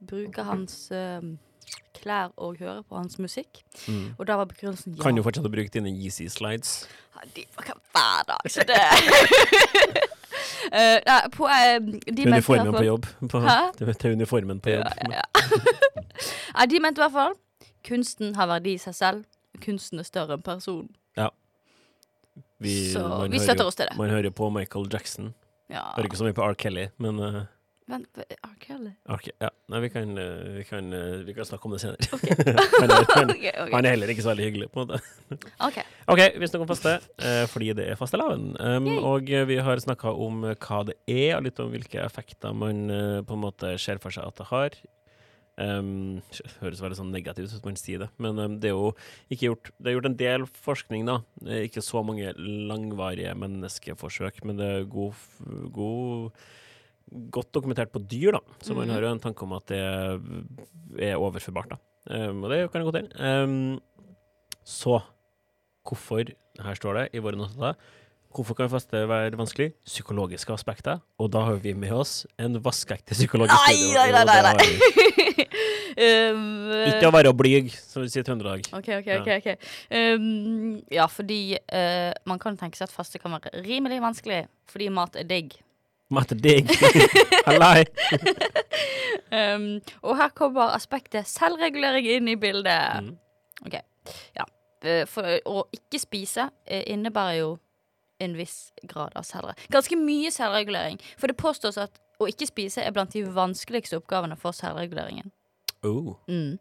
bruke 0.00 0.40
hans 0.48 0.90
eh, 0.90 1.20
klær 2.00 2.32
og 2.36 2.56
høre 2.60 2.82
på 2.82 2.96
hans 2.96 3.18
musikk? 3.18 3.62
mm. 3.86 4.16
Og 4.18 4.26
da 4.26 4.38
var 4.40 4.48
begrunnelsen 4.50 4.96
ja. 4.96 5.02
Kan 5.02 5.18
jo 5.20 5.24
fortsette 5.26 5.50
å 5.50 5.52
bruke 5.52 5.72
dine 5.74 5.92
Yeezy 5.92 6.28
slides. 6.32 6.86
Ja, 7.16 7.28
De 7.36 7.44
bruker 7.56 7.76
hver 7.92 8.24
dag, 8.32 8.50
så 8.50 8.66
det 8.68 8.80
Uh, 10.70 10.98
nei, 11.08 11.20
på, 11.34 11.46
uh, 11.46 11.78
de 12.06 12.24
uniformen 12.26 12.74
på 12.74 12.84
jobb. 12.84 13.06
På, 13.32 13.40
til, 13.98 14.12
uniformen 14.12 14.60
på 14.62 14.76
jobb. 14.76 14.88
Ja, 15.10 15.20
ja. 15.20 15.44
ja, 16.58 16.66
de 16.70 16.80
mente 16.80 17.00
i 17.00 17.04
hvert 17.04 17.16
fall 17.16 17.36
kunsten 17.86 18.34
har 18.36 18.48
verdi 18.50 18.76
i 18.76 18.80
seg 18.80 18.96
selv. 18.96 19.28
Kunsten 19.64 20.00
er 20.00 20.08
større 20.08 20.36
enn 20.38 20.44
personen. 20.46 20.90
Vi, 22.60 22.92
Så 22.92 23.00
vi 23.32 23.38
støtter 23.40 23.64
oss 23.64 23.78
til 23.78 23.88
det. 23.88 23.96
Man 23.96 24.10
hører 24.12 24.30
på 24.36 24.50
Michael 24.52 24.88
Jackson. 24.92 25.32
Ja. 25.72 25.86
Hører 25.94 26.10
ikke 26.10 26.18
så 26.20 26.26
mye 26.26 26.36
på 26.36 26.44
R. 26.44 26.56
Kelly, 26.60 26.88
men 27.00 27.20
uh, 27.22 27.38
Vent, 27.90 28.18
R. 28.22 28.52
Kelly? 28.62 28.90
Okay, 29.10 29.32
ja. 29.42 29.48
Nei, 29.72 29.80
vi 29.82 29.88
kan, 29.90 30.10
eh, 30.18 30.50
vi, 30.60 30.64
kan, 30.68 30.92
eh, 30.94 31.24
vi 31.26 31.34
kan 31.34 31.46
snakke 31.46 31.66
om 31.66 31.72
det 31.74 31.80
senere. 31.82 32.06
Okay. 32.14 32.36
han, 32.36 32.92
er, 32.92 33.00
okay, 33.00 33.24
Ok, 33.24 33.46
ok. 33.64 33.72
han 33.72 33.88
er 33.88 33.96
heller 33.96 34.12
ikke 34.12 34.22
så 34.22 34.30
veldig 34.30 34.46
hyggelig, 34.46 34.68
på 34.70 34.84
en 34.84 34.92
måte. 34.92 35.00
Ok. 35.66 35.80
okay 36.14 36.28
vi 36.36 36.50
snakker 36.50 36.66
om 36.66 36.70
faste, 36.70 36.94
eh, 37.18 37.42
fordi 37.50 37.72
det 37.80 37.88
er 37.90 37.98
fastelavn. 37.98 38.52
Um, 38.62 38.86
og 39.10 39.32
eh, 39.32 39.42
vi 39.50 39.58
har 39.58 39.82
snakka 39.82 40.12
om 40.14 40.44
eh, 40.46 40.54
hva 40.54 40.84
det 40.86 40.96
er, 41.10 41.34
og 41.38 41.48
litt 41.48 41.58
om 41.62 41.74
hvilke 41.74 42.04
effekter 42.04 42.54
man 42.54 42.86
eh, 42.94 43.18
på 43.26 43.34
en 43.34 43.44
måte 43.48 43.74
ser 43.82 43.98
for 44.02 44.14
seg 44.14 44.30
at 44.30 44.38
det 44.38 44.48
har. 44.52 44.78
Um, 45.60 46.22
høres 46.62 46.80
veldig 46.80 47.00
sånn 47.00 47.10
negativt 47.12 47.52
ut 47.52 47.66
man 47.66 47.76
sier 47.76 48.04
det, 48.04 48.08
men 48.22 48.38
um, 48.38 48.54
det 48.62 48.70
er 48.70 48.78
jo 48.78 48.94
ikke 49.28 49.50
gjort 49.50 49.72
Det 49.76 49.90
er 49.90 49.96
gjort 49.98 50.08
en 50.08 50.20
del 50.22 50.46
forskning, 50.68 51.10
da. 51.10 51.18
Ikke 51.66 51.82
så 51.84 52.04
mange 52.06 52.30
langvarige 52.38 53.34
menneskeforsøk, 53.42 54.44
men 54.46 54.62
det 54.62 54.72
er 54.78 54.90
god, 54.94 55.28
god 55.74 56.46
Godt 57.10 57.52
dokumentert 57.54 57.90
på 57.92 58.02
dyr, 58.06 58.36
da. 58.38 58.58
Så 58.62 58.74
man 58.76 58.88
mm. 58.88 58.94
har 58.94 59.06
jo 59.06 59.14
en 59.14 59.22
tanke 59.22 59.46
om 59.46 59.54
at 59.56 59.70
det 59.70 59.80
er 61.10 61.16
overførbart, 61.18 61.72
da. 61.74 61.80
Um, 62.10 62.44
og 62.44 62.52
det 62.52 62.60
kan 62.72 62.84
gå 62.86 62.92
til. 62.96 63.08
Um, 63.20 63.80
så 64.64 65.00
hvorfor 65.86 66.30
Her 66.60 66.76
står 66.76 66.98
det 66.98 67.08
i 67.16 67.22
våre 67.22 67.38
notater. 67.38 67.78
Hvorfor 68.30 68.54
kan 68.54 68.68
faste 68.70 69.00
være 69.08 69.34
vanskelig? 69.38 69.72
Psykologiske 69.86 70.52
aspekter. 70.54 71.00
Og 71.18 71.32
da 71.32 71.40
har 71.48 71.56
vi 71.62 71.72
med 71.74 71.90
oss 71.90 72.26
en 72.38 72.60
vaskeekte 72.62 73.16
psykologisk 73.16 73.58
Nei, 73.66 73.90
nei, 73.90 74.10
nei, 74.14 74.24
nei, 74.28 74.52
nei. 74.60 75.46
um, 76.30 76.44
Ikke 76.92 77.08
å 77.08 77.14
være 77.14 77.32
blyg, 77.34 77.72
som 77.74 78.04
vi 78.04 78.12
sier 78.12 78.22
i 78.22 78.28
Trøndelag. 78.28 78.68
OK, 78.76 78.92
OK. 79.00 79.10
ok, 79.16 79.32
ok 79.40 79.48
um, 79.96 80.76
Ja, 80.94 81.08
fordi 81.10 81.40
uh, 81.58 82.12
man 82.30 82.38
kan 82.42 82.60
tenke 82.60 82.78
seg 82.78 82.86
at 82.86 82.94
faste 82.94 83.18
kan 83.18 83.34
være 83.34 83.64
rimelig 83.66 83.98
vanskelig 84.04 84.44
fordi 84.70 84.92
mat 84.94 85.18
er 85.18 85.26
digg. 85.26 85.58
Mat 86.10 86.32
er 86.34 86.40
digg. 86.42 86.70
Hallai. 87.46 87.84
Um, 89.30 89.78
og 90.02 90.16
her 90.18 90.32
kommer 90.34 90.72
aspektet 90.74 91.28
selvregulering 91.30 92.06
inn 92.10 92.26
i 92.32 92.34
bildet. 92.40 93.04
Mm. 93.04 93.12
OK. 93.66 93.76
Ja. 94.34 94.42
Eh, 94.82 95.04
For 95.06 95.22
å 95.46 95.60
ikke 95.76 96.00
spise 96.02 96.48
eh, 96.66 96.82
innebærer 96.90 97.36
jo 97.38 97.50
en 98.20 98.34
viss 98.34 98.72
grad 98.90 99.14
av 99.14 99.22
selvregulering. 99.28 99.70
Ganske 99.70 99.98
mye 100.00 100.32
selvregulering. 100.34 100.98
For 101.20 101.30
det 101.30 101.38
påstås 101.38 101.78
at 101.78 102.00
å 102.18 102.26
ikke 102.26 102.48
spise 102.50 102.82
er 102.82 102.90
blant 102.96 103.14
de 103.14 103.22
vanskeligste 103.30 104.00
oppgavene 104.00 104.34
for 104.40 104.56
selvreguleringen. 104.56 105.30
Oh. 105.86 106.16
Mm. 106.26 106.58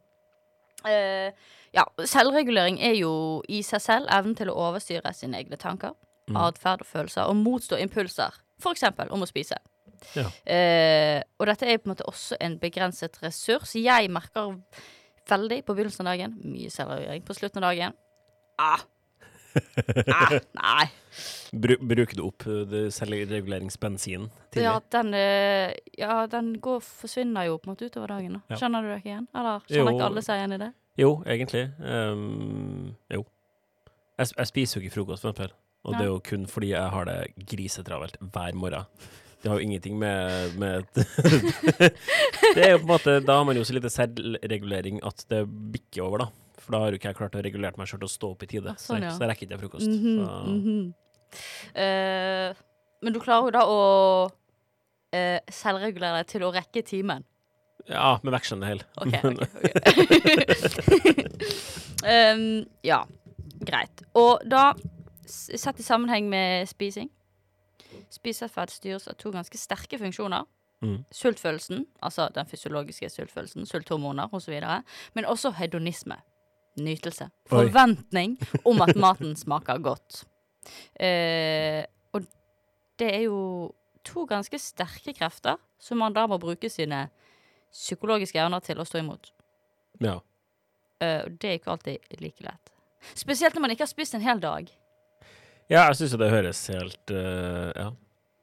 Uh, 0.86 1.34
ja, 1.76 1.88
selvregulering 2.06 2.78
er 2.86 3.00
jo 3.02 3.12
i 3.50 3.64
seg 3.66 3.82
selv 3.84 4.14
evnen 4.14 4.38
til 4.38 4.54
å 4.54 4.60
overstyre 4.70 5.10
sine 5.18 5.42
egne 5.42 5.58
tanker, 5.60 5.98
Mm. 6.30 6.38
atferd 6.38 6.84
og 6.84 6.86
følelser, 6.86 7.26
og 7.26 7.40
motstå 7.42 7.80
impulser, 7.82 8.36
for 8.62 8.76
eksempel 8.76 9.12
om 9.16 9.24
å 9.24 9.30
spise. 9.30 9.58
Ja. 10.16 10.30
Eh, 10.48 11.20
og 11.40 11.50
dette 11.50 11.68
er 11.68 11.80
på 11.80 11.90
en 11.90 11.94
måte 11.94 12.08
også 12.08 12.38
en 12.42 12.58
begrenset 12.62 13.20
ressurs. 13.24 13.76
Jeg 13.76 14.12
merker 14.14 14.56
veldig 15.30 15.60
på 15.66 15.76
begynnelsen 15.76 16.08
av 16.08 16.16
dagen 16.16 16.38
mye 16.46 16.72
selvregulering. 16.74 17.26
På 17.28 17.36
slutten 17.38 17.64
av 17.64 17.74
dagen 17.74 17.98
ah. 18.60 18.82
ah, 20.14 20.36
Nei. 20.58 20.90
Bru 21.52 21.74
bruker 21.82 22.20
du 22.20 22.22
opp 22.28 22.46
uh, 22.46 22.76
selvreguleringsbensinen 22.94 24.28
tidlig? 24.54 24.66
Ja, 24.68 24.76
den, 24.94 25.14
eh, 25.18 25.74
ja, 25.98 26.20
den 26.30 26.54
går, 26.62 26.84
forsvinner 26.86 27.48
jo 27.50 27.58
på 27.58 27.70
en 27.70 27.74
måte 27.74 27.90
utover 27.90 28.14
dagen. 28.14 28.38
Da. 28.38 28.54
Ja. 28.54 28.60
Kjenner 28.64 28.86
du 28.86 28.92
det 28.92 29.00
ikke 29.02 29.12
igjen? 29.16 29.26
Eller 29.34 29.66
kjenner 29.66 29.92
Jo. 29.92 29.96
ikke 29.98 30.12
alle 30.12 30.26
seg 30.26 30.42
igjen 30.42 30.56
i 30.56 30.62
det? 30.62 30.70
Jo, 31.00 31.10
egentlig. 31.26 31.66
Um, 31.80 32.94
jo. 33.10 33.24
Jeg, 34.20 34.32
jeg 34.36 34.52
spiser 34.52 34.78
jo 34.78 34.86
ikke 34.86 34.98
frokost, 35.00 35.26
for 35.26 35.32
eksempel. 35.32 35.56
Og 35.88 35.96
det 35.96 36.04
er 36.04 36.10
jo 36.12 36.20
kun 36.24 36.46
fordi 36.50 36.74
jeg 36.74 36.92
har 36.94 37.08
det 37.08 37.18
grisetravelt 37.50 38.20
hver 38.20 38.58
morgen. 38.60 38.88
Det 39.40 39.48
har 39.48 39.56
jo 39.56 39.64
ingenting 39.64 39.96
med, 39.96 40.56
med 40.60 40.84
Det 42.56 42.64
er 42.66 42.74
jo 42.74 42.82
på 42.82 42.84
en 42.84 42.90
måte 42.90 43.14
Da 43.24 43.38
har 43.38 43.46
man 43.48 43.56
jo 43.56 43.64
så 43.64 43.72
lite 43.78 43.92
selvregulering 43.94 45.00
at 45.08 45.24
det 45.32 45.46
bikker 45.48 46.04
over, 46.04 46.26
da. 46.26 46.28
For 46.60 46.76
da 46.76 46.82
har 46.84 46.92
jo 46.92 47.00
ikke 47.00 47.14
jeg 47.14 47.20
klart 47.22 47.38
å 47.40 47.44
regulere 47.46 47.80
meg 47.80 47.88
sjøl 47.88 48.02
til 48.04 48.10
å 48.10 48.12
stå 48.12 48.32
opp 48.34 48.44
i 48.44 48.50
tide. 48.52 48.76
Sånn, 48.82 49.06
ja. 49.08 49.14
Så 49.16 49.24
jeg 49.24 49.32
rekker 49.32 49.48
ikke 49.48 49.62
frokost. 49.64 49.88
Mhm, 49.88 50.20
så. 50.20 50.28
-hmm. 50.58 50.84
Uh, 51.78 52.58
men 53.02 53.16
du 53.16 53.20
klarer 53.24 53.48
jo 53.48 53.56
da 53.56 53.64
å 53.64 53.82
uh, 54.28 55.40
selvregulere 55.48 56.20
deg 56.20 56.28
til 56.34 56.44
å 56.44 56.52
rekke 56.54 56.84
timen. 56.84 57.24
Ja, 57.90 58.20
med 58.24 58.36
vekslende 58.36 58.68
hell. 58.70 58.84
Okay, 59.02 59.20
okay, 59.24 59.46
okay. 60.94 61.26
um, 62.36 62.66
ja, 62.92 63.04
greit. 63.66 64.04
Og 64.20 64.44
da, 64.46 64.74
s- 65.30 65.62
sett 65.62 65.80
i 65.80 65.84
sammenheng 65.84 66.30
med 66.30 66.68
spising 66.70 67.10
Spiseatferd 68.14 68.70
styres 68.70 69.08
av 69.10 69.16
to 69.18 69.32
ganske 69.34 69.58
sterke 69.58 69.98
funksjoner. 69.98 70.44
Mm. 70.82 71.04
Sultfølelsen, 71.12 71.86
altså 72.06 72.28
den 72.36 72.46
fysiologiske 72.48 73.10
sultfølelsen, 73.10 73.66
sulthormoner 73.66 74.30
osv. 74.34 74.54
Men 75.16 75.26
også 75.26 75.52
hedonisme. 75.58 76.16
Nytelse. 76.80 77.26
Oi. 77.50 77.50
Forventning 77.66 78.38
om 78.66 78.82
at 78.86 78.96
maten 78.96 79.34
smaker 79.36 79.82
godt. 79.84 80.22
Eh, 81.00 81.84
og 82.14 82.24
det 83.00 83.10
er 83.16 83.24
jo 83.26 83.74
to 84.06 84.26
ganske 84.30 84.60
sterke 84.62 85.14
krefter 85.18 85.58
som 85.82 85.98
man 86.00 86.14
da 86.16 86.28
må 86.30 86.38
bruke 86.40 86.70
sine 86.72 87.08
psykologiske 87.74 88.40
evner 88.40 88.62
til 88.64 88.80
å 88.80 88.86
stå 88.88 89.02
imot. 89.02 89.32
Ja. 90.00 90.20
Eh, 91.02 91.24
og 91.26 91.36
det 91.42 91.50
er 91.50 91.58
ikke 91.60 91.74
alltid 91.74 92.22
like 92.22 92.44
lett. 92.46 92.72
Spesielt 93.16 93.56
når 93.56 93.62
man 93.66 93.72
ikke 93.76 93.86
har 93.88 93.92
spist 93.92 94.16
en 94.16 94.22
hel 94.26 94.40
dag. 94.44 94.70
Ja, 95.70 95.86
jeg 95.88 96.00
syns 96.00 96.14
jo 96.16 96.20
det 96.22 96.32
høres 96.34 96.62
helt 96.74 97.14
uh, 97.14 97.70
Ja, 97.78 97.90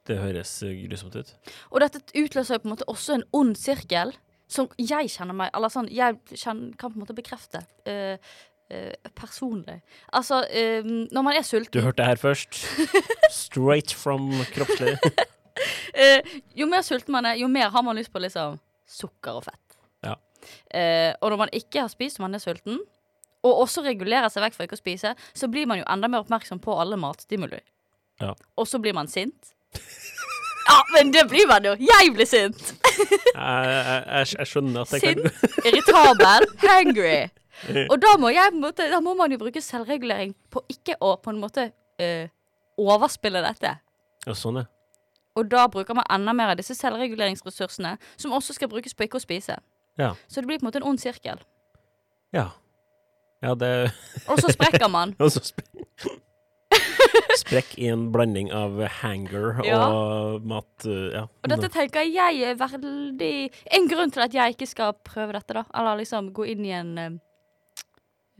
det 0.07 0.19
høres 0.21 0.53
grusomt 0.63 1.17
ut. 1.19 1.33
Og 1.73 1.83
dette 1.83 2.03
utløser 2.15 2.57
jo 2.57 2.63
på 2.63 2.69
en 2.69 2.75
måte 2.77 2.87
også 2.91 3.17
en 3.17 3.25
ond 3.35 3.57
sirkel, 3.59 4.15
som 4.47 4.69
jeg 4.79 5.11
kjenner 5.11 5.35
meg 5.35 5.51
Eller 5.59 5.73
sånn, 5.75 5.89
jeg 5.91 6.21
kjenner, 6.31 6.77
kan 6.79 6.93
på 6.93 7.01
en 7.01 7.03
måte 7.03 7.17
bekrefte 7.17 7.65
Uh, 7.87 8.19
uh, 8.75 9.11
personlig. 9.15 9.77
Altså, 10.11 10.41
når 10.83 11.23
man 11.23 11.37
er 11.39 11.45
sulten 11.47 11.71
Du 11.71 11.85
hørte 11.85 12.03
det 12.03 12.09
her 12.09 12.19
først. 12.19 12.59
Straight 13.31 13.95
from 13.95 14.33
kroppslig. 14.55 14.97
Jo 16.59 16.67
mer 16.69 16.83
sulten 16.85 17.15
man 17.15 17.25
er, 17.31 17.39
jo 17.41 17.47
mer 17.49 17.71
har 17.73 17.85
man 17.87 17.97
lyst 17.97 18.11
på 18.13 18.21
liksom 18.21 18.59
sukker 18.91 19.39
og 19.39 19.47
fett. 19.47 19.79
Ja. 20.05 20.17
Og 21.23 21.31
når 21.31 21.39
man 21.41 21.55
ikke 21.55 21.87
har 21.87 21.89
spist 21.89 22.19
og 22.19 22.27
man 22.27 22.37
er 22.37 22.43
sulten, 22.43 22.83
og 23.45 23.63
også 23.67 23.85
regulerer 23.85 24.31
seg 24.33 24.45
vekk 24.47 24.57
fra 24.57 24.67
ikke 24.67 24.79
å 24.79 24.81
spise, 24.81 25.15
så 25.37 25.49
blir 25.53 25.69
man 25.69 25.81
jo 25.81 25.87
enda 25.93 26.09
mer 26.11 26.25
oppmerksom 26.25 26.61
på 26.63 26.77
alle 26.81 26.99
matstimuli. 27.01 27.61
Ja. 28.23 28.33
Og 28.57 28.69
så 28.69 28.81
blir 28.83 28.97
man 28.97 29.11
sint. 29.13 29.53
Ja, 30.67 30.81
men 30.97 31.13
det 31.15 31.29
blir 31.31 31.47
man 31.47 31.65
jo! 31.65 31.77
Jeg 31.79 32.13
blir 32.15 32.27
sint! 32.27 32.63
Jeg, 32.83 33.35
jeg, 33.37 33.83
jeg, 33.87 34.31
jeg 34.39 34.49
skjønner 34.51 34.83
at 34.83 34.95
det 34.95 35.01
kan 35.03 35.21
Sint, 35.21 35.67
irritabel, 35.69 36.47
hangry. 36.65 37.19
Og 37.87 37.97
da 38.03 38.15
må, 38.21 38.33
jeg, 38.35 38.55
måte, 38.57 38.89
da 38.91 38.99
må 39.05 39.15
man 39.17 39.33
jo 39.33 39.39
bruke 39.41 39.63
selvregulering 39.63 40.35
på 40.53 40.65
ikke 40.73 40.97
å 41.05 41.15
på 41.23 41.33
en 41.33 41.39
måte 41.41 41.69
eh, 42.03 42.33
overspille 42.81 43.45
dette. 43.45 43.77
Ja, 44.27 44.35
sånn, 44.35 44.65
er. 44.65 44.69
Og 45.37 45.49
da 45.53 45.67
bruker 45.71 45.97
man 45.97 46.09
enda 46.13 46.35
mer 46.37 46.55
av 46.55 46.59
disse 46.59 46.75
selvreguleringsressursene, 46.77 47.97
som 48.17 48.35
også 48.35 48.57
skal 48.57 48.73
brukes 48.73 48.97
på 48.97 49.07
ikke 49.07 49.21
å 49.21 49.25
spise. 49.25 49.59
Ja. 50.01 50.15
Så 50.27 50.41
det 50.41 50.51
blir 50.51 50.61
på 50.61 50.67
en 50.67 50.71
måte 50.71 50.81
en 50.83 50.89
ond 50.91 51.01
sirkel. 51.01 51.41
Ja, 52.35 52.51
ja 53.45 53.55
det 53.59 53.73
Og 54.31 54.41
så 54.41 54.53
sprekker 54.55 54.89
man. 54.93 55.15
Og 55.23 55.33
så 55.35 55.43
sp 55.45 55.61
Sprekk 57.41 57.77
i 57.79 57.87
en 57.93 58.09
blanding 58.13 58.49
av 58.55 58.81
hanger 59.01 59.61
Ja. 59.65 59.79
og 59.87 60.47
mat 60.49 60.87
uh, 60.89 61.13
Ja. 61.15 61.23
Og 61.45 61.51
dette 61.53 61.69
tenker 61.73 62.07
jeg 62.09 62.43
er 62.43 62.57
veldig 62.59 63.35
En 63.77 63.89
grunn 63.91 64.11
til 64.13 64.25
at 64.25 64.35
jeg 64.35 64.57
ikke 64.57 64.69
skal 64.69 64.97
prøve 65.07 65.37
dette, 65.37 65.55
da. 65.55 65.63
Eller 65.77 66.01
liksom 66.01 66.33
gå 66.35 66.49
inn 66.53 66.65
i 66.67 66.73
en 66.75 66.93
eh, 66.99 67.19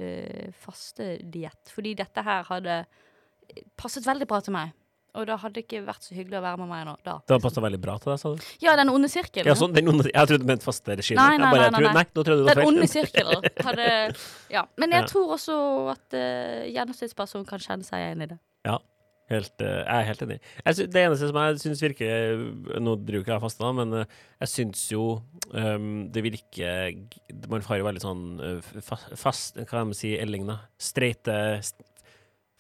eh, 0.03 0.49
fastediett. 0.65 1.61
Fordi 1.73 1.95
dette 1.99 2.25
her 2.27 2.49
hadde 2.51 2.81
passet 3.79 4.07
veldig 4.07 4.27
bra 4.29 4.41
til 4.43 4.57
meg. 4.57 4.75
Og 5.17 5.27
det 5.29 5.37
hadde 5.43 5.63
ikke 5.63 5.81
vært 5.87 6.05
så 6.05 6.15
hyggelig 6.17 6.39
å 6.41 6.43
være 6.45 6.61
med 6.61 6.69
meg 6.71 6.83
nå 6.89 6.95
da. 7.07 7.15
Det 7.25 7.35
har 7.37 7.43
passa 7.45 7.63
veldig 7.65 7.81
bra 7.81 7.95
til 8.03 8.13
deg, 8.13 8.19
sa 8.21 8.33
du? 8.35 8.49
Ja, 8.65 8.75
den 8.77 8.91
onde 8.93 9.09
sirkelen. 9.13 9.49
Ja, 9.49 9.55
sånn, 9.59 9.73
den 9.77 9.89
onde, 9.93 10.09
jeg 10.11 10.29
trodde 10.31 10.45
du 10.45 10.51
mente 10.51 10.67
faste 10.67 10.97
regimet. 10.99 11.21
Nei, 11.23 11.39
nei, 11.41 11.47
nei, 11.47 11.53
tror- 11.53 11.73
nei, 11.73 11.81
nei. 11.87 11.95
nei, 11.97 12.05
det 12.17 12.57
Den 12.57 12.67
onde 12.67 12.91
sirkelen 12.93 13.49
hadde 13.65 13.87
Ja. 14.57 14.67
Men 14.77 14.93
jeg 14.93 15.07
Ja. 15.07 15.09
tror 15.11 15.33
også 15.39 15.57
at 15.95 16.17
uh, 16.19 16.67
gjennomsnittspersonen 16.69 17.49
kan 17.49 17.59
kjenne 17.65 17.89
seg 17.89 18.05
igjen 18.05 18.27
i 18.27 18.31
det. 18.35 18.39
Helt, 19.27 19.57
uh, 19.59 19.83
jeg 19.83 19.91
er 19.91 20.05
helt 20.07 20.21
enig. 20.23 20.37
Jeg 20.63 20.91
det 20.95 21.01
eneste 21.03 21.27
som 21.33 21.39
jeg 21.41 21.57
syns 21.59 21.81
virker 21.83 22.37
Nå 22.79 22.93
driver 23.03 23.25
ikke 23.25 23.33
jeg 23.35 23.43
faste, 23.43 23.59
da, 23.65 23.73
men 23.75 23.95
uh, 24.05 24.21
jeg 24.45 24.53
syns 24.53 24.85
jo 24.93 25.07
um, 25.51 25.89
det 26.15 26.23
virker 26.23 26.93
Man 27.51 27.65
har 27.67 27.81
jo 27.81 27.89
veldig 27.89 28.05
sånn 28.05 28.23
uh, 28.39 28.61
fa 28.87 29.01
fast 29.19 29.59
Hva 29.59 29.67
kan 29.67 29.91
man 29.91 29.99
si, 29.99 30.13
Elling, 30.15 30.47
da? 30.47 30.61
Streite 30.79 31.35
st 31.59 31.83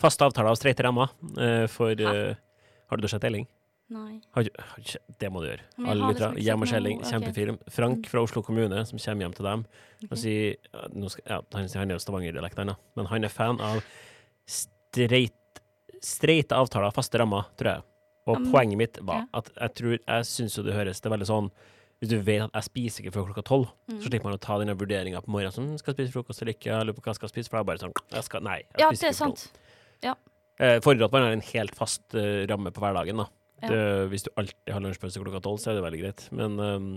Faste 0.02 0.26
avtaler 0.26 0.50
av 0.52 0.58
streite 0.58 0.84
rammer 0.84 1.08
eh, 1.40 1.64
for 1.72 1.96
eh, 1.96 2.34
Har 2.90 2.96
du 3.02 3.08
sett 3.08 3.24
Elling? 3.24 3.46
Nei. 3.88 4.20
Har, 4.34 4.42
du- 4.42 4.50
har, 4.58 4.78
du 4.82 5.14
det 5.20 5.28
må 5.30 5.40
du 5.44 5.46
gjøre. 5.46 5.62
Alle 5.78 5.94
lytter 6.08 6.08
lyttere. 6.08 6.30
liksom 6.34 6.44
Hjem 6.46 6.62
og 6.62 6.68
Skjelling, 6.72 6.96
noe- 6.98 7.06
ok. 7.06 7.12
kjempefilm. 7.12 7.58
Frank 7.70 8.06
fra 8.10 8.22
Oslo 8.26 8.42
kommune 8.42 8.84
som 8.86 8.98
kommer 8.98 9.26
hjem 9.26 9.34
til 9.36 9.44
dem 9.46 9.64
og 10.10 10.18
sier 10.18 10.56
skal, 11.10 11.22
ja, 11.26 11.40
han, 11.54 11.68
han 11.74 11.90
er 11.90 11.94
jo 11.94 12.02
Stavanger-dialekt, 12.02 12.58
han 12.58 12.74
men 12.96 13.06
han 13.06 13.24
er 13.24 13.28
fan 13.30 13.60
av 13.60 13.78
streit, 14.46 15.60
streite 16.02 16.56
avtaler, 16.58 16.90
faste 16.94 17.18
rammer, 17.22 17.46
tror 17.58 17.70
jeg. 17.76 17.82
Og 18.26 18.40
um, 18.42 18.48
poenget 18.50 18.78
mitt 18.80 18.98
var 19.06 19.22
ja. 19.22 19.26
at 19.38 19.50
jeg 19.54 19.74
tror 19.78 19.92
Jeg 20.02 20.24
syns 20.26 20.56
jo 20.58 20.62
det 20.66 20.72
høres 20.74 20.98
Det 20.98 21.06
er 21.06 21.12
veldig 21.12 21.26
sånn 21.28 21.46
Hvis 22.02 22.08
du 22.10 22.16
vet 22.26 22.42
at 22.42 22.56
jeg 22.58 22.66
spiser 22.66 23.04
ikke 23.04 23.12
før 23.14 23.28
klokka 23.28 23.44
tolv, 23.46 23.68
Mm. 23.86 24.00
så 24.02 24.08
slipper 24.10 24.26
man 24.26 24.34
å 24.34 24.40
ta 24.42 24.56
denne 24.58 24.74
vurderinga 24.76 25.20
på 25.22 25.30
morgenen. 25.30 25.54
Sånn, 25.54 25.78
skal 25.78 25.94
jeg 25.94 26.08
spise 26.08 26.12
frokost 26.16 26.42
eller 26.42 26.52
ikke? 26.56 26.72
Jeg 26.74 26.84
lurer 26.88 26.96
på 26.98 27.04
hva 27.06 27.12
jeg 27.14 27.20
skal 27.20 27.30
spise. 27.30 27.48
For 27.48 27.56
det 27.56 27.62
er 27.62 27.68
bare 27.70 27.78
sånn 27.84 27.94
jeg 28.16 28.24
skal, 28.26 28.42
Nei. 28.42 28.56
Jeg 28.74 28.80
Ja, 28.82 28.88
det 28.90 29.04
er 29.06 29.14
sant. 29.16 29.44
Ja. 30.02 30.14
Eh, 30.62 30.78
Fordrer 30.84 31.08
at 31.08 31.12
man 31.14 31.26
har 31.26 31.34
en 31.36 31.44
helt 31.50 31.76
fast 31.76 32.16
eh, 32.16 32.46
ramme 32.48 32.72
på 32.72 32.82
hverdagen. 32.82 33.20
da. 33.20 33.28
Ja. 33.62 33.68
Det, 33.72 33.82
hvis 34.12 34.26
du 34.26 34.30
alltid 34.36 34.72
har 34.72 34.82
lunsjpause 34.84 35.22
klokka 35.22 35.42
tolv, 35.44 35.60
så 35.60 35.72
er 35.72 35.78
det 35.78 35.84
veldig 35.86 36.02
greit. 36.02 36.26
Men 36.36 36.58
um, 36.60 36.90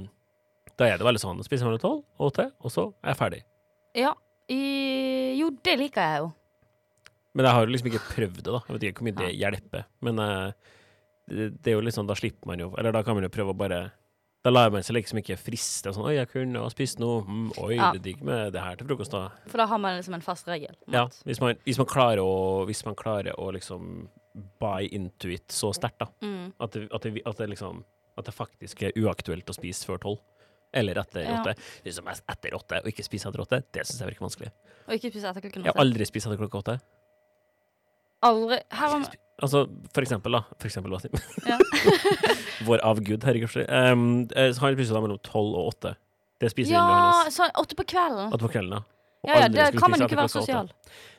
da 0.79 0.87
er 0.87 0.99
det 0.99 1.07
veldig 1.07 1.21
sånn. 1.21 1.43
Spiser 1.47 1.67
mellom 1.67 1.81
tolv 1.83 2.03
og 2.19 2.39
og 2.39 2.73
så 2.73 2.89
er 3.03 3.13
jeg 3.13 3.19
ferdig. 3.19 3.39
Ja. 3.97 4.13
I, 4.49 4.59
jo, 5.37 5.51
det 5.63 5.75
liker 5.77 6.01
jeg 6.01 6.21
jo. 6.23 6.29
Men 7.37 7.45
jeg 7.45 7.55
har 7.55 7.65
jo 7.65 7.71
liksom 7.73 7.89
ikke 7.91 8.05
prøvd 8.07 8.39
det, 8.41 8.49
da. 8.49 8.61
Jeg 8.65 8.75
vet 8.75 8.85
ikke 8.89 9.03
hvor 9.03 9.07
mye 9.09 9.19
det 9.19 9.31
hjelper. 9.37 9.83
Men 10.07 10.21
eh, 10.23 10.75
det, 11.29 11.49
det 11.61 11.71
er 11.71 11.77
jo 11.77 11.83
litt 11.85 11.95
sånn, 11.95 12.09
da 12.09 12.17
slipper 12.17 12.49
man 12.49 12.63
jo 12.63 12.71
Eller 12.79 12.95
da 12.95 13.03
kan 13.05 13.13
man 13.13 13.27
jo 13.27 13.29
prøve 13.33 13.53
å 13.53 13.57
bare 13.59 13.83
Da 14.43 14.51
lar 14.53 14.69
man 14.71 14.83
seg 14.87 14.95
liksom 14.95 15.19
ikke 15.19 15.35
friste. 15.35 15.91
Sånn, 15.91 16.05
'Oi, 16.05 16.13
jeg 16.15 16.29
kunne 16.31 16.61
ha 16.63 16.69
spist 16.71 16.99
noe. 16.99 17.23
Mm, 17.27 17.51
oi, 17.59 17.75
Ja. 17.75 17.91
det 17.91 17.99
er 17.99 18.03
digg 18.03 18.23
med 18.23 18.53
det 18.53 18.61
her 18.61 18.75
til 18.75 18.87
frokost', 18.87 19.11
da. 19.11 19.29
For 19.47 19.57
da 19.57 19.65
har 19.67 19.77
man 19.77 19.97
liksom 19.99 20.13
en 20.13 20.21
fast 20.21 20.47
regel. 20.47 20.75
Mat. 20.87 20.93
Ja, 20.93 21.05
hvis 21.25 21.41
man, 21.41 21.55
hvis 21.65 21.77
man 21.77 21.87
klarer 21.87 22.19
å 22.23 22.65
Hvis 22.65 22.85
man 22.85 22.95
klarer 22.95 23.33
å 23.37 23.51
liksom 23.51 24.07
buy 24.59 24.87
into 24.91 25.27
it 25.29 25.47
så 25.49 25.73
sterkt, 25.73 25.99
da. 25.99 26.07
Mm. 26.21 26.53
At 26.59 26.71
det, 26.71 26.87
at, 26.93 27.01
det, 27.01 27.21
at 27.25 27.37
det 27.37 27.49
liksom 27.49 27.83
At 28.17 28.25
det 28.25 28.33
faktisk 28.33 28.81
er 28.83 28.91
uaktuelt 28.95 29.45
å 29.45 29.53
spise 29.55 29.85
før 29.85 29.97
tolv. 29.97 30.19
Eller 30.73 30.93
etter 30.95 31.23
Ja. 31.23 31.41
åtte. 31.41 31.55
Er 31.85 32.21
etter 32.29 32.51
åtte, 32.53 32.77
og 32.79 32.85
ikke 32.85 33.03
spise 33.03 33.27
etter 33.27 33.39
åtte, 33.41 33.63
det 33.71 33.85
syns 33.87 33.99
jeg 33.99 34.09
virker 34.09 34.27
vanskelig. 34.27 34.51
Og 34.87 34.93
ikke 34.93 35.11
spise 35.11 35.23
etter 35.29 35.41
klokken 35.41 35.63
Jeg 35.65 35.73
har 35.73 35.81
aldri 35.83 36.05
spist 36.05 36.27
etter 36.27 36.37
klokka 36.37 36.59
åtte. 36.63 36.81
Aldri 38.25 38.59
Her 38.75 38.95
om, 38.97 39.05
Altså, 39.39 39.61
for 39.95 40.03
eksempel, 40.03 40.35
da. 40.35 40.41
For 40.59 40.67
eksempel, 40.67 40.91
Basim. 40.91 41.13
Ja. 41.47 41.55
Vår 42.67 42.81
avgud, 42.83 43.23
herregud. 43.23 43.53
Um, 43.71 44.25
så 44.35 44.65
han 44.65 44.75
spiser 44.75 44.97
da 44.97 45.01
mellom 45.05 45.19
tolv 45.23 45.53
og 45.55 45.69
åtte. 45.71 45.93
Det 46.43 46.49
spiser 46.51 46.75
Ja, 46.75 46.81
hennes. 46.89 47.37
sånn 47.37 47.53
åtte 47.59 47.77
på 47.79 47.85
kvelden. 47.87 48.33
Åtte 48.35 48.43
på 48.47 48.51
kvelden, 48.57 48.75
ja. 48.79 48.83
Og 49.23 49.29
Ja, 49.29 49.39
ja, 49.45 49.47
det 49.51 49.79
kan 49.79 49.91
man 49.91 49.99
jo 50.03 50.07
ikke 50.09 50.19
være 50.19 50.31
sosial. 50.31 50.69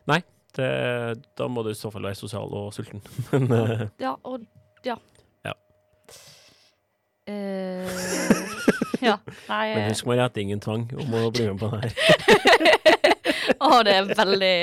Nei, 0.08 0.20
Det, 0.56 0.68
da 1.38 1.46
må 1.48 1.62
du 1.62 1.70
i 1.70 1.78
så 1.78 1.92
fall 1.94 2.02
være 2.08 2.18
sosial 2.18 2.52
og 2.60 2.72
sulten. 2.74 3.00
Men 3.32 3.48
eh, 3.56 3.84
Ja, 4.02 4.14
og 4.24 4.44
ja. 4.84 4.96
Ja. 5.46 5.52
Uh, 7.30 7.88
ja. 9.00 9.16
Nei 9.52 9.64
Men 9.76 9.88
husk 9.92 10.08
Mariette, 10.08 10.40
ingen 10.42 10.60
tvang 10.60 10.88
om 10.92 11.14
å 11.20 11.30
bli 11.32 11.48
med 11.52 11.60
på 11.62 11.70
det 11.72 11.88
her. 11.88 13.16
Å, 13.66 13.82
det 13.86 13.94
er 13.98 14.08
veldig, 14.14 14.54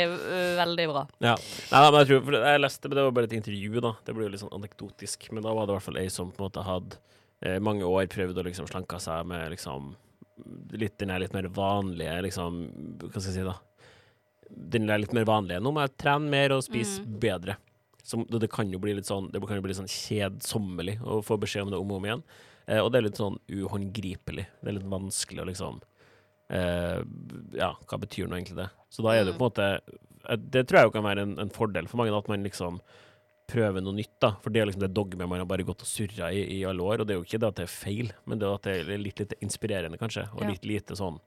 veldig 0.58 0.88
bra. 0.92 1.04
Ja. 1.24 1.36
Nei, 1.36 1.82
nei, 1.82 1.92
men 1.92 2.00
jeg 2.02 2.10
tror, 2.12 2.24
for 2.28 2.38
jeg 2.40 2.62
leste, 2.64 2.90
men 2.90 2.98
det 3.00 3.06
var 3.08 3.16
bare 3.18 3.30
et 3.30 3.38
intervju, 3.38 3.82
da. 3.84 3.92
Det 4.08 4.16
blir 4.16 4.28
jo 4.28 4.34
litt 4.34 4.44
sånn 4.44 4.56
anekdotisk. 4.58 5.30
Men 5.36 5.44
da 5.46 5.54
var 5.58 5.68
det 5.68 5.74
i 5.74 5.78
hvert 5.80 5.88
fall 5.90 6.02
ei 6.02 6.10
som 6.14 6.32
på 6.32 6.42
en 6.44 6.48
måte 6.50 6.66
hadde 6.68 7.00
eh, 7.42 7.58
mange 7.64 7.86
år 7.88 8.08
prøvd 8.14 8.40
å 8.42 8.46
liksom 8.48 8.68
slanke 8.72 9.00
seg 9.04 9.26
med 9.30 9.50
liksom 9.56 9.94
litt 10.78 11.00
den 11.02 11.10
er 11.10 11.24
litt 11.24 11.34
mer 11.34 11.48
vanlige, 11.50 12.14
liksom 12.28 12.58
Hva 13.02 13.18
skal 13.18 13.32
jeg 13.32 13.40
si, 13.40 13.46
da? 13.48 13.56
Den 14.48 14.86
er 14.94 15.02
litt 15.02 15.16
mer 15.18 15.26
vanlige. 15.28 15.60
Nå 15.66 15.72
må 15.74 15.82
jeg 15.84 15.96
trener 16.00 16.30
mer 16.32 16.54
og 16.56 16.62
spise 16.64 17.02
Mm. 17.02 17.16
bedre. 17.20 17.56
Som, 18.08 18.22
det, 18.30 18.40
det 18.46 18.50
kan 18.54 18.70
jo 18.72 18.80
bli 18.80 18.94
litt 18.96 19.10
sånn 19.10 19.26
Det 19.34 19.42
kan 19.44 19.58
jo 19.58 19.64
bli 19.66 19.74
litt 19.74 19.82
sånn 19.82 19.90
kjedsommelig 19.92 20.94
å 21.04 21.18
få 21.26 21.36
beskjed 21.42 21.66
om 21.66 21.74
det 21.74 21.80
om 21.82 21.90
og 21.92 21.98
om 22.00 22.06
igjen. 22.08 22.22
Eh, 22.68 22.80
og 22.80 22.92
det 22.94 23.00
er 23.02 23.08
litt 23.10 23.20
sånn 23.20 23.36
uhåndgripelig. 23.52 24.46
Det 24.62 24.70
er 24.72 24.78
litt 24.78 24.88
vanskelig 24.92 25.44
å 25.44 25.48
liksom 25.50 25.82
eh, 26.50 27.02
Ja, 27.58 27.74
hva 27.88 28.00
betyr 28.02 28.28
nå 28.30 28.38
egentlig 28.40 28.58
det? 28.58 28.70
Så 28.90 29.04
da 29.06 29.14
er 29.16 29.24
det 29.26 29.34
jo 29.34 29.40
på 29.40 29.46
en 29.46 29.52
måte 29.52 29.68
eh, 30.30 30.38
Det 30.38 30.66
tror 30.68 30.80
jeg 30.82 30.88
jo 30.90 30.96
kan 30.96 31.04
være 31.08 31.26
en, 31.28 31.38
en 31.40 31.50
fordel 31.54 31.88
for 31.88 31.98
mange, 32.02 32.16
at 32.16 32.28
man 32.32 32.44
liksom 32.44 32.80
prøver 33.48 33.80
noe 33.84 33.96
nytt. 33.96 34.12
da 34.20 34.34
For 34.44 34.52
det 34.52 34.60
er 34.62 34.68
liksom 34.68 34.84
det 34.84 34.94
dogmet 34.96 35.30
man 35.30 35.40
har 35.40 35.48
bare 35.48 35.64
gått 35.64 35.82
og 35.86 35.88
surra 35.88 36.34
i 36.36 36.42
i 36.58 36.64
alle 36.68 36.84
år. 36.84 37.00
Og 37.02 37.08
det 37.08 37.16
er 37.16 37.20
jo 37.22 37.26
ikke 37.28 37.40
det 37.40 37.48
at 37.48 37.56
det 37.62 37.64
er 37.68 37.72
feil, 37.72 38.10
men 38.26 38.40
det 38.40 38.48
er 38.48 38.56
at 38.58 38.68
det 38.68 38.74
er 38.84 38.98
litt 39.00 39.20
lite 39.24 39.38
inspirerende, 39.42 39.98
kanskje. 40.02 40.26
Og 40.36 40.42
Ja. 40.44 40.50
litt 40.52 40.66
lite 40.68 40.96
sånn 41.00 41.20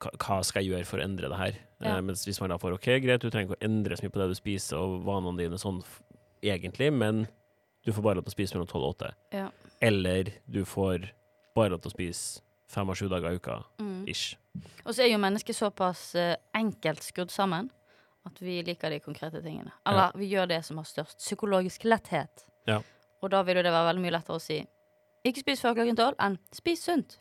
hva, 0.00 0.10
hva 0.18 0.38
skal 0.44 0.62
jeg 0.64 0.72
gjøre 0.72 0.86
for 0.88 0.98
å 0.98 1.04
endre 1.04 1.28
det 1.28 1.36
her? 1.38 1.54
Ja. 1.80 1.96
Eh, 1.98 2.00
mens 2.02 2.24
hvis 2.26 2.40
man 2.40 2.50
da 2.50 2.56
får 2.58 2.74
OK, 2.78 2.88
greit, 3.04 3.20
du 3.20 3.30
trenger 3.30 3.52
ikke 3.52 3.60
å 3.60 3.64
endre 3.68 3.96
så 3.96 4.04
mye 4.04 4.12
på 4.16 4.20
det 4.22 4.28
du 4.32 4.34
spiser 4.40 4.76
og 4.80 5.04
vanene 5.04 5.38
dine 5.38 5.60
sånn 5.60 5.82
egentlig, 6.42 6.90
men 6.92 7.26
du 7.84 7.92
får 7.92 8.02
bare 8.02 8.18
lov 8.18 8.24
til 8.24 8.32
å 8.32 8.36
spise 8.38 8.56
mellom 8.56 8.68
tolv 8.68 8.84
og 8.88 8.94
åtte. 8.96 9.12
Ja. 9.36 9.50
Eller 9.84 10.32
du 10.50 10.64
får 10.64 11.10
bare 11.54 11.70
lov 11.74 11.80
til 11.84 11.92
å 11.92 11.94
spise 11.94 12.40
fem 12.74 12.90
og 12.90 12.98
sju 12.98 13.06
dager 13.10 13.34
i 13.34 13.40
uka. 13.40 13.60
Mm. 13.80 14.02
Ish. 14.10 14.34
Og 14.84 14.92
så 14.94 15.04
er 15.04 15.12
jo 15.12 15.22
mennesket 15.22 15.56
såpass 15.56 16.12
eh, 16.18 16.36
enkelt 16.56 17.02
skrudd 17.06 17.32
sammen 17.34 17.70
at 18.24 18.40
vi 18.40 18.60
liker 18.64 18.92
de 18.92 19.00
konkrete 19.04 19.42
tingene. 19.44 19.72
Eller 19.88 20.14
vi 20.16 20.30
gjør 20.32 20.48
det 20.50 20.62
som 20.64 20.78
har 20.80 20.88
størst 20.88 21.20
psykologisk 21.20 21.84
letthet. 21.84 22.46
Ja. 22.68 22.80
Og 23.20 23.32
da 23.32 23.42
vil 23.44 23.60
jo 23.60 23.64
det 23.66 23.72
være 23.72 23.90
veldig 23.90 24.04
mye 24.04 24.14
lettere 24.16 24.38
å 24.38 24.42
si 24.42 24.62
ikke 25.24 25.40
spis 25.40 25.62
før 25.64 25.78
klokken 25.78 25.98
tolv 25.98 26.20
enn 26.20 26.38
spis 26.52 26.84
sunt. 26.84 27.18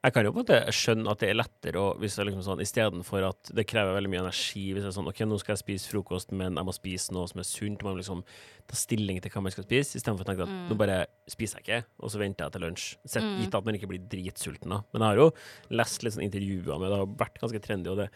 Jeg 0.00 0.14
kan 0.16 0.24
jo 0.24 0.30
på 0.32 0.40
en 0.40 0.44
måte 0.46 0.72
skjønne 0.72 1.10
at 1.12 1.18
det 1.20 1.28
er 1.28 1.36
lettere 1.36 1.76
å, 1.76 1.88
hvis 2.00 2.14
det 2.16 2.22
er 2.22 2.28
liksom 2.30 2.44
sånn, 2.46 2.60
istedenfor 2.64 3.24
at 3.28 3.50
det 3.52 3.66
krever 3.68 3.92
veldig 3.98 4.08
mye 4.08 4.22
energi 4.22 4.62
Hvis 4.72 4.86
det 4.86 4.88
er 4.88 4.94
sånn 4.96 5.10
OK, 5.10 5.18
nå 5.28 5.36
skal 5.42 5.52
jeg 5.52 5.60
spise 5.60 5.90
frokost, 5.92 6.32
men 6.32 6.56
jeg 6.56 6.64
må 6.64 6.72
spise 6.72 7.12
noe 7.12 7.28
som 7.28 7.42
er 7.42 7.44
sunt. 7.44 7.82
Man 7.84 7.92
må 7.92 8.00
liksom 8.00 8.22
ta 8.70 8.78
stilling 8.80 9.20
til 9.20 9.30
hva 9.34 9.42
man 9.44 9.52
skal 9.52 9.66
spise, 9.66 10.00
istedenfor 10.00 10.24
å 10.24 10.30
tenke 10.30 10.46
at 10.46 10.54
Mm. 10.54 10.68
nå 10.70 10.78
bare 10.80 11.06
spiser 11.28 11.60
jeg 11.60 11.66
ikke, 11.66 11.84
og 12.00 12.10
så 12.14 12.18
venter 12.22 12.44
jeg 12.48 12.52
til 12.56 12.60
lunsj. 12.64 12.86
Sett, 13.04 13.22
Mm. 13.22 13.36
Gitt 13.44 13.54
at 13.54 13.64
man 13.68 13.74
ikke 13.76 13.88
blir 13.92 14.08
dritsulten, 14.08 14.70
da. 14.72 14.80
Men 14.94 15.02
jeg 15.02 15.08
har 15.10 15.16
jo 15.16 15.30
lest 15.70 16.02
litt 16.02 16.14
sånn 16.14 16.24
intervjuer 16.30 16.80
med 16.80 16.88
det, 16.90 16.98
har 16.98 17.06
vært 17.20 17.38
ganske 17.44 17.60
trendy, 17.60 17.90
og 17.90 17.96
det 17.98 18.10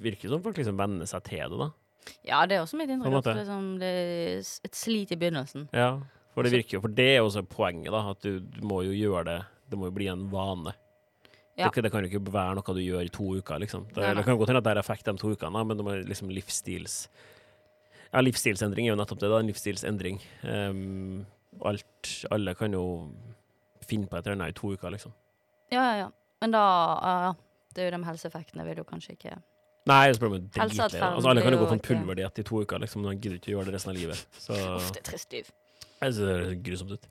virker 0.00 0.28
som 0.28 0.42
folk 0.42 0.56
liksom 0.56 0.76
venner 0.78 1.06
seg 1.06 1.24
til 1.24 1.48
det, 1.50 1.58
da. 1.58 1.70
Ja, 2.24 2.46
det 2.46 2.56
er 2.56 2.62
også 2.62 2.78
mitt 2.78 2.88
inntrykk. 2.90 3.26
at 3.26 3.36
Liksom, 3.42 3.78
det 3.80 3.90
er 3.90 4.38
et 4.64 4.72
slit 4.74 5.10
i 5.10 5.16
begynnelsen. 5.16 5.68
Ja, 5.74 5.98
for 6.32 6.44
det 6.44 6.52
virker 6.52 6.78
jo 6.78 6.80
For 6.80 6.88
det 6.88 7.04
er 7.04 7.16
jo 7.18 7.26
også 7.26 7.42
poenget, 7.48 7.90
da. 7.90 8.10
At 8.10 8.20
du, 8.22 8.38
du 8.38 8.60
må 8.62 8.84
jo 8.86 8.92
gjøre 8.94 9.24
det 9.24 9.44
Det 9.68 9.76
må 9.78 9.86
jo 9.86 9.90
bli 9.90 10.06
en 10.06 10.30
vane. 10.30 10.72
Ja. 11.58 11.68
Det, 11.74 11.82
det 11.82 11.90
kan 11.90 12.04
jo 12.04 12.10
ikke 12.12 12.32
være 12.32 12.54
noe 12.54 12.74
du 12.76 12.80
gjør 12.84 13.02
i 13.08 13.10
to 13.10 13.24
uker, 13.40 13.58
liksom. 13.64 13.88
Det, 13.90 13.98
Nei, 13.98 14.12
nei. 14.12 14.20
det 14.20 14.26
kan 14.28 14.38
godt 14.38 14.52
hende 14.52 14.62
at 14.62 14.68
det 14.68 14.76
er 14.76 14.80
effekt 14.84 15.08
de 15.08 15.14
to 15.18 15.32
ukene, 15.34 15.64
men 15.66 15.80
det 15.80 15.86
må 15.86 15.96
liksom 16.06 16.30
livsstils 16.30 17.00
Ja, 18.12 18.22
livsstilsendring 18.22 18.86
er 18.86 18.94
jo 18.94 19.00
nettopp 19.00 19.18
det, 19.20 19.28
da. 19.32 19.40
En 19.42 19.50
livsstilsendring. 19.50 20.20
Um, 20.46 21.26
alt 21.66 22.12
Alle 22.32 22.54
kan 22.56 22.72
jo 22.72 22.84
finne 23.88 24.06
på 24.08 24.16
et 24.16 24.26
eller 24.26 24.38
annet 24.38 24.54
i 24.54 24.58
to 24.60 24.70
uker, 24.76 24.94
liksom. 24.94 25.12
Ja, 25.74 25.82
ja, 25.82 25.94
ja. 26.04 26.08
Men 26.40 26.54
da 26.54 26.64
ja. 27.26 27.34
Det 27.74 27.82
er 27.84 27.90
jo 27.90 27.96
de 27.98 28.04
helseeffektene 28.06 28.64
vil 28.64 28.78
du 28.80 28.84
kanskje 28.88 29.16
ikke 29.18 29.36
Nei, 29.88 30.12
så 30.12 30.20
blir 30.20 30.32
man 30.34 30.48
dritlei. 30.52 30.84
Altså, 30.84 31.28
alle 31.30 31.42
kan 31.42 31.54
jo 31.54 31.60
gå 31.62 31.68
på 31.70 31.76
en 31.78 31.84
pulverdiett 31.84 32.40
i 32.42 32.44
to 32.44 32.58
uker, 32.60 32.80
liksom. 32.82 33.06
Man 33.08 33.16
gidder 33.16 33.38
ikke 33.38 33.50
å 33.50 33.54
gjøre 33.54 33.70
det 33.70 33.78
resten 33.78 33.94
av 33.94 33.96
livet. 33.96 34.20
Så 34.36 34.52
Uff, 34.52 34.90
det 34.92 35.00
er 35.00 35.06
trist 35.06 35.32
liv. 35.32 35.48
Jeg 36.02 36.12
synes 36.12 36.18
det 36.18 36.34
høres 36.34 36.58
grusomt 36.66 36.92
ut. 36.92 37.08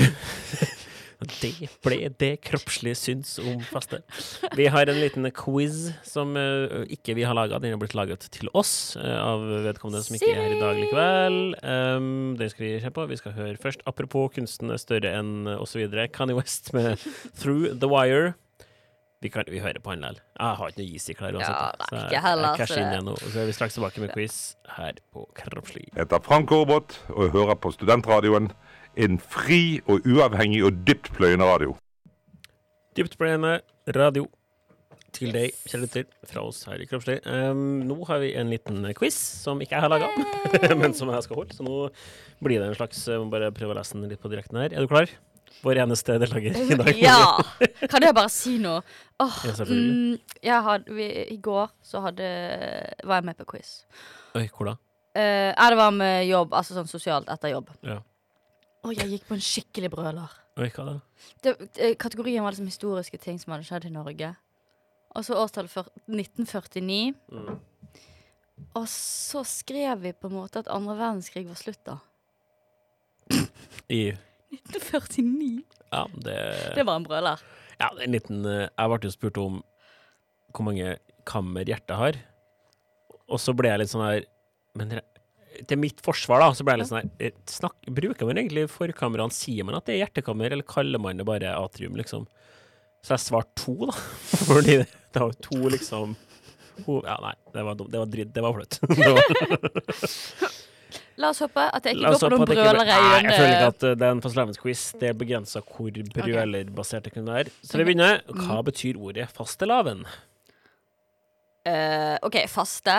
Det 1.16 1.68
ble 1.84 2.10
det 2.20 2.30
kroppslige 2.44 2.96
syns 3.00 3.38
om 3.40 3.60
faste. 3.64 4.02
Vi 4.58 4.66
har 4.68 4.86
en 4.92 4.98
liten 5.00 5.24
quiz 5.32 5.90
som 6.04 6.36
eh, 6.36 6.84
ikke 6.92 7.14
vi 7.16 7.24
har 7.24 7.32
laga. 7.38 7.58
Den 7.62 7.72
har 7.72 7.80
blitt 7.80 7.96
laget 7.96 8.26
til 8.34 8.50
oss 8.52 8.96
eh, 9.00 9.16
av 9.16 9.40
vedkommende 9.64 10.04
som 10.04 10.18
ikke 10.18 10.28
er 10.34 10.42
her 10.42 10.56
i 10.56 10.60
dag 10.60 10.80
likevel. 10.82 11.38
Um, 11.64 12.36
den 12.36 12.52
skal 12.52 12.66
vi 12.66 12.72
se 12.84 12.90
på. 12.92 13.06
Vi 13.08 13.16
skal 13.16 13.32
høre 13.38 13.56
først. 13.62 13.80
Apropos 13.88 14.28
kunsten 14.36 14.70
er 14.74 14.82
større 14.82 15.14
enn 15.16 15.46
uh, 15.48 15.56
osv. 15.64 15.86
Kanye 16.12 16.36
West 16.36 16.74
med 16.76 16.98
'Through 17.00 17.78
The 17.80 17.88
Wire'. 17.88 18.34
Vi, 19.24 19.30
kan, 19.32 19.48
vi 19.48 19.58
hører 19.64 19.80
på 19.80 19.90
han 19.94 20.02
likevel. 20.04 20.18
Jeg 20.36 20.56
har 20.60 20.68
ikke 20.68 20.82
noe 20.82 20.94
is 21.00 21.08
i 21.08 21.14
klær 21.16 21.32
uansett. 21.32 21.48
Ja, 21.48 21.86
så 21.88 21.96
jeg- 21.96 22.12
Jeg 22.12 22.20
casher 22.60 22.82
inn 22.82 22.90
det- 22.92 22.98
det 23.00 23.04
nå. 23.08 23.14
Så 23.16 23.40
er 23.40 23.46
vi 23.48 23.52
straks 23.56 23.74
tilbake 23.74 24.00
med 24.04 24.12
quiz 24.12 24.56
her 24.76 24.92
på 25.14 25.24
Kroppslig. 25.34 25.88
Jeg 25.96 26.04
heter 26.04 26.20
Frank 26.22 26.52
Aarbot 26.52 26.98
og 27.08 27.32
hører 27.32 27.56
på 27.56 27.72
Studentradioen. 27.72 28.52
En 28.96 29.18
fri 29.20 29.82
og 29.92 30.06
uavhengig 30.08 30.62
og 30.64 30.78
dyptpløyende 30.88 31.44
radio. 31.44 31.74
Dyptpløyende 32.96 33.58
radio 33.92 34.24
til 35.16 35.32
deg, 35.32 35.52
kjære 35.68 35.82
lytter, 35.82 36.06
fra 36.28 36.44
oss 36.44 36.62
her 36.68 36.80
i 36.80 36.86
Kroppslig. 36.88 37.18
Um, 37.28 37.82
nå 37.88 37.96
har 38.08 38.20
vi 38.20 38.32
en 38.36 38.50
liten 38.52 38.84
quiz 38.96 39.16
som 39.16 39.60
ikke 39.64 39.76
jeg 39.76 39.84
har 39.84 39.92
laga, 39.92 40.08
men 40.80 40.96
som 40.96 41.12
jeg 41.12 41.26
skal 41.26 41.40
holde. 41.42 41.56
Så 41.56 41.64
nå 41.64 41.86
blir 42.44 42.60
det 42.60 42.70
en 42.70 42.76
slags 42.76 43.04
Jeg 43.08 43.20
må 43.20 43.28
bare 43.32 43.52
prøve 43.56 43.76
å 43.76 43.78
lese 43.78 43.96
den 43.96 44.08
litt 44.12 44.22
på 44.22 44.32
direkten 44.32 44.60
her. 44.60 44.72
Er 44.72 44.84
du 44.84 44.90
klar? 44.92 45.12
Vår 45.64 45.82
eneste 45.84 46.16
deltaker 46.20 46.56
i 46.56 46.80
dag. 46.80 46.90
Ja! 47.00 47.20
Kan 47.92 48.04
jeg 48.04 48.16
bare 48.16 48.32
si 48.32 48.56
noe? 48.60 48.80
Oh, 49.22 49.38
Ja, 49.44 49.54
mm, 49.60 50.16
jeg 50.44 50.64
hadde, 50.66 50.96
vi, 50.96 51.06
I 51.36 51.38
går 51.40 51.70
så 51.84 52.00
hadde, 52.04 52.26
var 53.04 53.20
jeg 53.20 53.28
med 53.28 53.40
på 53.40 53.48
quiz. 53.54 53.78
Oi, 54.36 54.48
hvor 54.56 54.72
da? 54.72 54.76
Uh, 55.16 55.52
det 55.52 55.80
var 55.80 55.96
med 55.96 56.26
jobb, 56.28 56.52
altså 56.56 56.76
sånn 56.76 56.88
sosialt 56.90 57.28
etter 57.32 57.56
jobb. 57.56 57.72
Ja. 57.84 58.02
Og 58.86 58.94
jeg 58.94 59.10
gikk 59.10 59.24
på 59.28 59.34
en 59.36 59.42
skikkelig 59.42 59.90
brøler. 59.92 60.34
Oi, 60.62 60.68
hva 60.72 60.84
da? 60.86 60.96
Det, 61.42 61.52
eh, 61.82 61.94
kategorien 62.00 62.44
var 62.44 62.54
liksom 62.54 62.68
historiske 62.70 63.18
ting 63.20 63.38
som 63.42 63.52
hadde 63.52 63.66
skjedd 63.68 63.88
i 63.88 63.92
Norge. 63.92 64.30
Og 65.16 65.24
så 65.26 65.36
årstallet 65.40 65.72
for 65.72 65.88
1949. 66.06 67.14
Mm. 67.32 67.58
Og 68.78 68.86
så 68.88 69.42
skrev 69.48 70.00
vi 70.04 70.12
på 70.16 70.30
en 70.30 70.36
måte 70.38 70.60
at 70.62 70.70
andre 70.72 70.94
verdenskrig 70.96 71.44
var 71.48 71.58
slutt 71.60 71.82
da. 71.88 71.98
I 73.92 74.14
1949. 74.54 75.64
Ja, 75.92 76.04
det 76.14 76.36
Det 76.76 76.86
var 76.86 76.96
en 77.00 77.04
brøler. 77.06 77.42
Ja, 77.80 77.90
det 77.92 78.00
er 78.04 78.06
en 78.08 78.14
liten 78.16 78.46
eh, 78.48 78.68
Jeg 78.70 78.88
ble 78.92 78.98
jo 79.10 79.12
spurt 79.14 79.40
om 79.42 79.58
hvor 80.56 80.64
mange 80.70 80.94
kammer 81.28 81.66
hjertet 81.68 81.98
har. 81.98 82.16
Og 83.28 83.40
så 83.42 83.52
ble 83.56 83.68
jeg 83.68 83.82
litt 83.82 83.90
sånn 83.92 84.04
her 84.06 84.22
Men 84.78 84.94
re- 84.96 85.15
til 85.68 85.80
mitt 85.80 86.02
forsvar, 86.04 86.42
da, 86.42 86.50
så 86.56 86.66
ble 86.66 86.76
jeg 86.76 86.82
litt 86.82 86.90
sånn 86.90 87.00
her 87.00 87.28
eh, 87.28 87.38
snakk, 87.50 87.76
Bruker 87.96 88.28
man 88.28 88.40
egentlig 88.40 88.66
forkameraene? 88.72 89.34
Sier 89.34 89.66
man 89.68 89.78
at 89.78 89.88
det 89.88 89.96
er 89.96 90.02
hjertekammer, 90.04 90.52
eller 90.52 90.66
kaller 90.68 91.02
man 91.02 91.20
det 91.20 91.26
bare 91.28 91.54
atrium, 91.56 91.96
liksom? 91.98 92.26
Så 93.06 93.14
jeg 93.14 93.24
svarte 93.26 93.54
to, 93.62 93.76
da. 93.88 93.96
Fordi 94.50 94.80
det, 94.82 94.86
det 95.14 95.24
var 95.24 95.34
to, 95.48 95.60
liksom 95.72 96.14
ho, 96.84 97.00
Ja, 97.06 97.16
nei, 97.22 97.34
det 97.54 97.64
var 97.64 97.76
dumt. 97.78 97.92
Det 97.92 98.00
var 98.02 98.08
dritt. 98.12 98.32
Det 98.34 98.44
var 98.44 98.56
flaut. 98.56 98.80
La 101.16 101.30
oss 101.32 101.40
håpe 101.40 101.62
at 101.72 101.86
jeg 101.88 101.96
ikke 101.96 102.10
går 102.12 102.20
på 102.20 102.28
noen 102.28 102.42
det 102.44 102.56
brølere 102.58 102.84
Nei, 102.84 103.20
jeg 103.24 103.36
føler 103.38 103.52
ikke 103.54 103.68
at 103.70 103.84
det 103.86 104.04
er 104.04 104.10
en 104.12 104.22
fastelavnsquiz. 104.24 104.82
Det 105.00 105.08
er 105.08 105.16
begrensa 105.16 105.62
hvor 105.64 106.00
brølerbasert 106.12 107.08
det 107.08 107.12
kunne 107.14 107.38
være. 107.38 107.52
Så 107.64 107.80
vi 107.80 107.86
begynner. 107.88 108.20
Hva 108.28 108.58
betyr 108.66 108.98
ordet 109.00 109.30
fastelavn? 109.32 110.04
Uh, 111.66 112.16
OK, 112.26 112.42
faste. 112.52 112.98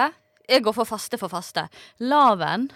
Jeg 0.50 0.64
går 0.64 0.72
for 0.72 0.84
faste 0.88 1.18
for 1.18 1.28
faste. 1.28 1.68
Laven 2.00 2.72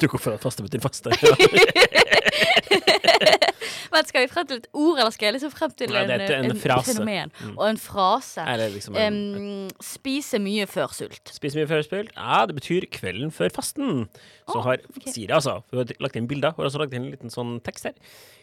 Du 0.00 0.08
går 0.08 0.18
for 0.18 0.36
at 0.36 0.42
faste 0.42 0.62
betyr 0.62 0.80
faste? 0.80 1.10
Men 3.90 4.08
skal 4.08 4.24
vi 4.24 4.30
frem 4.32 4.48
til 4.48 4.60
et 4.60 4.68
ord, 4.72 4.98
eller 4.98 5.14
skal 5.14 5.28
jeg 5.28 5.36
liksom 5.36 5.52
frem 5.54 5.76
til 5.78 5.94
Nei, 5.94 6.04
en, 6.06 6.50
en 6.50 6.58
fenomen? 6.60 7.32
Mm. 7.40 7.54
Og 7.56 7.64
en 7.68 7.80
frase. 7.80 8.44
Liksom 8.74 8.98
en, 9.00 9.20
um, 9.36 9.70
spise 9.84 10.40
mye 10.42 10.66
før 10.70 10.94
sult. 10.96 11.32
Spise 11.34 11.58
mye 11.58 11.68
før 11.70 11.86
sult? 11.86 12.12
Ja, 12.16 12.42
det 12.48 12.58
betyr 12.58 12.86
kvelden 12.92 13.32
før 13.34 13.52
fasten. 13.54 14.04
Så 14.46 14.58
oh, 14.58 14.66
har 14.66 14.82
okay. 14.90 15.12
Siri, 15.12 15.30
altså. 15.36 15.60
Hun 15.70 15.82
har 15.82 15.94
lagt 16.02 16.18
inn 16.18 16.28
bilder. 16.30 16.54
Hun 16.56 16.64
har 16.64 16.70
også 16.70 16.82
lagt 16.82 16.94
inn 16.94 17.08
en 17.08 17.14
liten 17.14 17.34
sånn 17.34 17.58
tekst 17.66 17.90
her. 17.90 17.96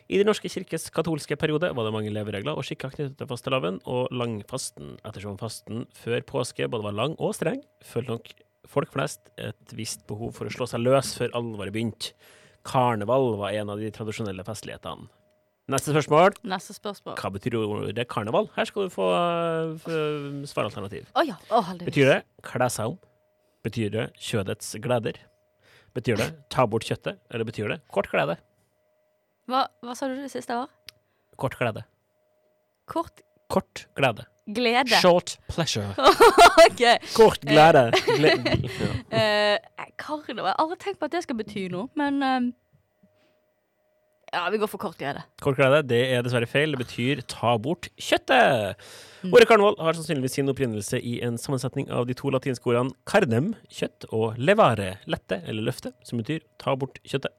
I 0.07 0.21
Den 0.21 0.29
norske 0.29 0.47
kirkes 0.47 0.87
katolske 0.95 1.35
periode 1.39 1.73
var 1.75 1.87
det 1.87 1.91
mange 1.91 2.11
leveregler 2.15 2.55
og 2.55 2.63
skikker 2.63 2.93
knyttet 2.93 3.17
til 3.19 3.27
fastelavn 3.27 3.81
og 3.91 4.13
langfasten. 4.15 4.95
Ettersom 5.07 5.39
fasten 5.39 5.83
før 5.99 6.23
påske 6.27 6.69
både 6.71 6.87
var 6.87 6.95
lang 6.95 7.17
og 7.19 7.35
streng, 7.35 7.59
følte 7.83 8.15
nok 8.15 8.31
folk 8.67 8.91
flest 8.93 9.31
et 9.39 9.75
visst 9.75 10.05
behov 10.07 10.33
for 10.37 10.47
å 10.47 10.53
slå 10.53 10.67
seg 10.69 10.83
løs 10.83 11.13
før 11.19 11.35
alvoret 11.39 11.75
begynte. 11.75 12.15
Karneval 12.67 13.35
var 13.39 13.55
en 13.55 13.71
av 13.71 13.79
de 13.79 13.91
tradisjonelle 13.95 14.43
festlighetene. 14.47 15.07
Neste 15.67 15.91
spørsmål. 15.91 16.31
Neste 16.47 16.71
spørsmål. 16.77 17.17
Hva 17.19 17.29
betyr 17.35 17.57
ordet 17.59 18.05
karneval? 18.07 18.45
Her 18.55 18.67
skal 18.69 18.87
du 18.87 18.93
få 18.93 19.07
uh, 19.11 19.87
svaralternativ. 20.47 21.09
Å 21.11 21.23
ja. 21.27 21.35
Heldigvis. 21.51 21.89
Betyr 21.89 22.11
det 22.13 22.19
kle 22.47 22.69
seg 22.71 22.93
om? 22.93 22.95
Betyr 23.67 23.91
det 23.91 24.05
kjødets 24.29 24.69
gleder? 24.83 25.19
Betyr 25.97 26.21
det 26.21 26.29
ta 26.53 26.63
bort 26.71 26.87
kjøttet? 26.87 27.19
Eller 27.33 27.47
betyr 27.47 27.73
det 27.73 27.81
kort 27.91 28.07
glede? 28.13 28.37
Hva, 29.51 29.65
hva 29.83 29.95
sa 29.97 30.07
du 30.07 30.15
det 30.15 30.31
siste 30.31 30.55
var? 30.55 30.71
Kort 31.35 31.57
glede. 31.59 31.83
Kort 32.87 33.23
Kort 33.51 33.85
glede. 33.95 34.23
glede. 34.47 34.99
Short 35.01 35.37
pleasure. 35.47 35.91
OK. 36.67 36.83
Kort 37.15 37.43
glede. 37.43 37.89
Gle 38.07 38.33
ja. 38.39 38.55
uh, 39.11 39.85
karneval. 39.99 40.47
Jeg 40.47 40.55
har 40.55 40.63
aldri 40.63 40.79
tenkt 40.83 40.99
på 40.99 41.07
at 41.11 41.15
det 41.15 41.23
skal 41.27 41.39
bety 41.39 41.67
noe, 41.71 41.87
men 41.99 42.23
em, 42.23 42.49
Ja, 44.33 44.49
vi 44.51 44.59
går 44.59 44.67
for 44.67 44.81
kort 44.81 44.97
glede. 44.99 45.21
Kort 45.39 45.55
glede, 45.55 45.79
det 45.87 46.01
er 46.11 46.23
dessverre 46.25 46.49
feil. 46.51 46.73
Det 46.75 46.81
betyr 46.81 47.21
ta 47.31 47.53
bort 47.63 47.87
kjøttet. 47.95 48.75
Mm. 49.23 49.31
Ordet 49.31 49.47
karneval 49.47 49.77
har 49.79 49.95
sannsynligvis 49.95 50.35
sin 50.35 50.51
opprinnelse 50.51 50.99
i 50.99 51.15
en 51.23 51.39
sammensetning 51.39 51.87
av 51.95 52.09
de 52.09 52.15
to 52.17 52.31
latinske 52.33 52.67
ordene 52.67 52.91
carnem, 53.07 53.53
kjøtt, 53.71 54.09
og 54.11 54.35
levare, 54.35 54.97
lette 55.07 55.39
eller 55.47 55.69
løfte, 55.69 55.93
som 56.03 56.19
betyr 56.19 56.43
ta 56.59 56.75
bort 56.75 56.99
kjøttet. 57.07 57.31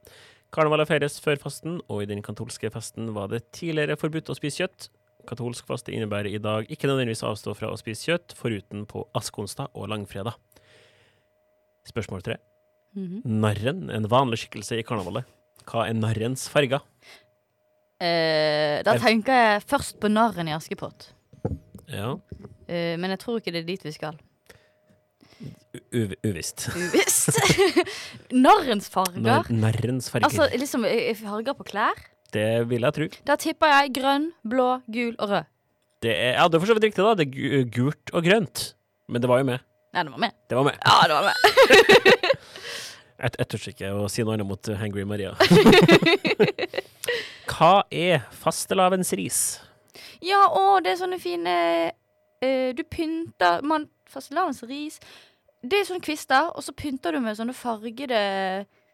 Karnevalet 0.49 0.89
feires 0.89 1.19
før 1.21 1.37
fasten, 1.37 1.77
og 1.93 2.03
i 2.03 2.09
den 2.09 2.25
katolske 2.25 2.71
festen 2.73 3.13
var 3.13 3.29
det 3.29 3.45
tidligere 3.53 3.99
forbudt 3.99 4.33
å 4.33 4.37
spise 4.39 4.63
kjøtt. 4.63 4.89
Katolsk 5.29 5.67
faste 5.69 5.93
innebærer 5.93 6.33
i 6.33 6.41
dag 6.41 6.65
ikke 6.73 6.89
nødvendigvis 6.89 7.21
å 7.21 7.35
avstå 7.35 7.53
fra 7.53 7.69
å 7.69 7.77
spise 7.77 8.09
kjøtt, 8.09 8.33
foruten 8.39 8.87
på 8.89 9.05
askeonsdag 9.19 9.75
og 9.77 9.91
langfredag. 9.93 10.33
Spørsmål 11.85 12.25
tre. 12.25 12.41
Mhm. 12.97 13.21
Narren, 13.25 13.89
en 13.93 14.09
vanlig 14.09 14.41
skikkelse 14.41 14.79
i 14.79 14.83
karnevalet. 14.83 15.29
Hva 15.69 15.85
er 15.89 15.93
narrens 15.97 16.47
farger? 16.49 16.81
Eh, 17.99 18.79
da 18.85 18.93
Er- 18.95 19.01
tenker 19.03 19.33
jeg 19.35 19.63
først 19.69 19.99
på 19.99 20.09
narren 20.11 20.47
i 20.49 20.55
Askepott. 20.55 21.11
Ja, 21.89 22.15
Eh, 22.69 22.97
men 23.01 23.09
jeg 23.09 23.17
tror 23.19 23.39
ikke 23.39 23.51
det 23.51 23.63
er 23.63 23.65
dit 23.65 23.81
vi 23.83 23.91
skal. 23.91 24.13
u- 25.91 26.15
uvisst. 26.23 26.67
Uvisst. 26.77 27.29
Narrens 28.45 28.89
farger. 28.93 29.17
Nar 29.25 29.49
narrens 29.49 30.09
farger. 30.11 30.27
Altså 30.29 30.45
liksom 30.53 30.85
farger 31.17 31.55
på 31.57 31.65
klær. 31.65 31.97
Det 32.31 32.45
vil 32.69 32.81
jeg 32.85 32.93
tro. 32.93 33.07
Da 33.25 33.35
tipper 33.41 33.67
jeg 33.73 33.93
grønn, 33.97 34.27
blå, 34.45 34.67
gul 34.85 35.15
og 35.17 35.29
rød. 35.33 35.45
Det 36.05 36.13
er, 36.13 36.35
ja, 36.37 36.45
det 36.47 36.55
er 36.55 36.61
for 36.61 36.69
så 36.69 36.75
vidt 36.77 36.85
riktig, 36.91 37.03
da. 37.03 37.15
Det 37.17 37.25
er 37.25 37.63
gult 37.73 38.13
og 38.13 38.23
grønt. 38.23 38.73
Men 39.09 39.21
det 39.23 39.27
var 39.31 39.39
jo 39.41 39.45
med. 39.49 39.59
Nei, 39.97 40.03
det 40.05 40.11
var 40.13 40.19
med. 40.21 40.31
Det 40.47 40.55
var 40.59 40.63
med. 40.69 40.77
Ja, 40.85 40.99
det 41.09 41.15
var 41.17 41.23
med. 41.25 41.33
Jeg, 43.19 43.35
jeg 43.35 43.47
tør 43.51 43.71
ikke 43.73 43.93
å 43.99 44.07
si 44.11 44.23
noe 44.23 44.37
annet 44.37 44.47
mot 44.47 44.69
Hangry 44.79 45.03
Maria. 45.07 45.33
Hva 47.49 47.83
er 47.91 48.23
fastelavnsris? 48.39 49.41
Ja, 50.23 50.45
å, 50.47 50.79
det 50.83 50.93
er 50.93 51.01
sånne 51.01 51.19
fine 51.19 51.55
uh, 51.91 52.69
Du 52.77 52.83
pynter 52.87 53.63
man, 53.65 53.87
Fastelavnsris 54.09 54.99
Det 55.59 55.81
er 55.81 55.87
sånne 55.89 56.05
kvister, 56.05 56.51
og 56.53 56.63
så 56.63 56.75
pynter 56.77 57.15
du 57.15 57.21
med 57.23 57.35
sånne 57.35 57.55
fargede 57.57 58.21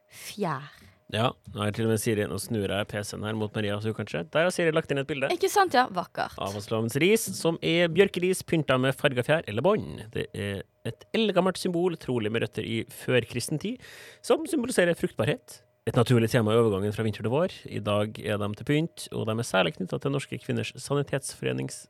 fjær. 0.10 0.72
Ja, 1.16 1.30
nå 1.54 1.62
har 1.62 1.72
til 1.76 1.88
og 1.88 1.94
med 1.94 2.02
Siri 2.02 2.26
Nå 2.28 2.38
snur 2.42 2.68
jeg 2.68 2.88
PC-en 2.92 3.24
her 3.24 3.36
mot 3.40 3.54
Maria, 3.56 3.78
så 3.80 3.92
hun 3.92 3.96
kanskje 3.96 4.26
Der 4.34 4.48
har 4.48 4.54
Siri 4.54 4.74
lagt 4.76 4.92
inn 4.92 5.00
et 5.00 5.08
bilde. 5.08 5.30
Ikke 5.32 5.50
sant, 5.52 5.76
ja? 5.78 5.86
Vakkert. 5.96 6.36
av 6.42 6.58
ris, 7.02 7.24
som 7.38 7.60
er 7.64 7.88
bjørkeris 7.94 8.44
pynta 8.44 8.78
med 8.82 8.98
farga 8.98 9.24
fjær 9.24 9.46
eller 9.48 9.64
bånd. 9.64 10.02
Det 10.12 10.28
er 10.34 10.64
et 10.86 11.06
eldgammelt 11.16 11.58
symbol, 11.62 11.96
trolig 12.02 12.32
med 12.34 12.44
røtter 12.44 12.66
i 12.68 12.84
førkristen 13.06 13.62
tid, 13.62 13.80
som 14.26 14.44
symboliserer 14.50 14.98
fruktbarhet. 15.00 15.62
Et 15.88 15.96
naturlig 15.96 16.32
tema 16.34 16.52
i 16.52 16.58
overgangen 16.60 16.94
fra 16.96 17.06
vinter 17.06 17.22
til 17.24 17.32
vår. 17.32 17.54
I 17.70 17.80
dag 17.86 18.18
er 18.20 18.40
de 18.42 18.50
til 18.58 18.66
pynt, 18.68 19.08
og 19.14 19.28
de 19.30 19.36
er 19.38 19.46
særlig 19.48 19.76
knytta 19.78 20.00
til 20.02 20.14
Norske 20.16 20.40
Kvinners 20.42 20.74
Sanitetsforenings 20.82 21.86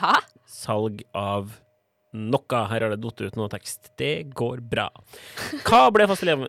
Hæ? 0.00 0.14
salg 0.48 1.04
av 1.16 1.52
noe. 2.16 2.62
Her 2.72 2.86
har 2.86 2.94
det 2.94 3.02
datt 3.04 3.20
ut 3.20 3.36
noe 3.36 3.52
tekst. 3.52 3.92
Det 4.00 4.30
går 4.34 4.64
bra. 4.64 4.88
Hva 5.68 5.90
ble 5.92 6.08
fastelavn- 6.08 6.48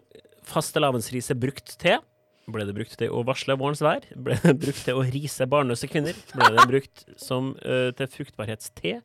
fastelavnsriset 0.49 1.39
brukt 1.39 1.75
til? 1.81 1.99
Ble 2.49 2.65
det 2.65 2.73
brukt 2.77 2.95
til 2.97 3.13
å 3.13 3.21
varsle 3.27 3.57
vårens 3.59 3.83
vær? 3.85 4.05
Ble 4.17 4.37
det 4.41 4.55
brukt 4.61 4.81
til 4.87 4.97
å 4.97 5.05
rise 5.05 5.45
barnløse 5.49 5.89
kvinner? 5.91 6.17
Ble 6.33 6.49
det 6.55 6.65
brukt 6.71 7.05
som 7.21 7.53
uh, 7.61 7.91
til 7.97 8.09
fruktbarhetste? 8.15 8.97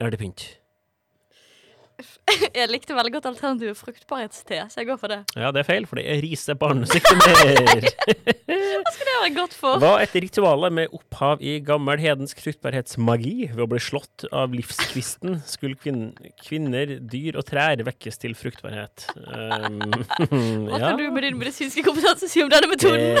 Eller 0.00 0.14
til 0.14 0.24
pynt? 0.26 0.46
Jeg 2.58 2.70
likte 2.70 2.94
veldig 2.96 3.12
godt 3.16 3.26
alternativet 3.30 3.78
fruktbarhetste, 3.78 4.60
så 4.70 4.80
jeg 4.80 4.88
går 4.88 4.98
for 5.00 5.12
det. 5.12 5.20
Ja, 5.38 5.50
det 5.54 5.62
er 5.62 5.68
feil, 5.68 5.86
for 5.86 5.98
det 6.00 6.06
er 6.10 6.22
rise 6.24 6.54
Hva 6.58 6.70
skulle 8.92 9.10
Det 9.10 9.20
være 9.22 9.34
godt 9.36 9.54
for. 9.56 9.78
Hva 9.82 9.92
et 10.02 10.14
ritual 10.24 10.66
med 10.74 10.92
opphav 10.94 11.42
i 11.44 11.56
gammel 11.64 12.00
hedensk 12.02 12.40
fruktbarhetsmagi. 12.44 13.50
Ved 13.54 13.62
å 13.64 13.68
bli 13.70 13.80
slått 13.82 14.26
av 14.34 14.54
livskvisten 14.56 15.40
skulle 15.48 15.78
kvin 15.80 16.12
kvinner, 16.42 16.96
dyr 17.00 17.38
og 17.40 17.46
trær 17.48 17.82
vekkes 17.86 18.20
til 18.22 18.38
fruktbarhet. 18.38 19.08
Um, 19.34 19.80
Hva 20.68 20.78
ja. 20.78 20.90
kan 20.90 20.98
du 20.98 21.04
med 21.12 21.24
din 21.26 21.36
medisinske 21.38 21.82
kompetanse 21.86 22.28
si 22.30 22.42
om 22.44 22.50
denne 22.52 22.68
metoden? 22.70 23.16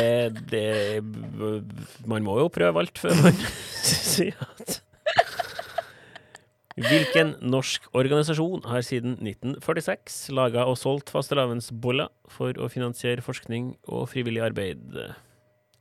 Det, 0.50 0.52
det 0.52 2.06
Man 2.08 2.24
må 2.26 2.36
jo 2.42 2.50
prøve 2.52 2.84
alt 2.84 3.00
før 3.00 3.16
man 3.24 3.38
sier 3.84 4.38
at 4.44 4.83
Hvilken 6.74 7.36
norsk 7.46 7.84
organisasjon 7.94 8.64
har 8.66 8.82
siden 8.82 9.12
1946 9.22 10.32
laga 10.34 10.64
og 10.66 10.74
solgt 10.80 11.12
fastelavnsboller 11.14 12.10
for 12.34 12.58
å 12.58 12.66
finansiere 12.72 13.22
forskning 13.22 13.76
og 13.86 14.08
frivillig 14.10 14.42
arbeid? 14.42 14.96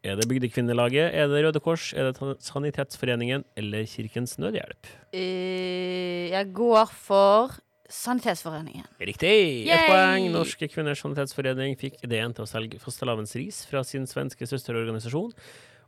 Er 0.05 0.19
det 0.19 0.27
Bygdekvinnelaget, 0.29 1.15
er 1.15 1.31
det 1.31 1.41
Røde 1.47 1.61
Kors, 1.63 1.93
er 1.97 2.11
det 2.11 2.35
Sanitetsforeningen 2.45 3.45
eller 3.57 3.87
Kirkens 3.89 4.35
Nødhjelp? 4.37 4.89
Eh, 5.15 6.29
jeg 6.29 6.51
går 6.53 6.91
for 6.93 7.55
Sanitetsforeningen. 7.89 8.85
Riktig! 9.01 9.33
Ett 9.63 9.71
Yay! 9.71 9.87
poeng. 9.89 10.27
Norske 10.35 10.69
Kvinners 10.69 11.01
Sanitetsforening 11.01 11.73
fikk 11.79 12.03
ideen 12.05 12.35
til 12.37 12.45
å 12.45 12.49
selge 12.49 12.81
fastelavnsris 12.83 13.63
fra 13.69 13.81
sin 13.87 14.05
svenske 14.09 14.45
søsterorganisasjon, 14.49 15.33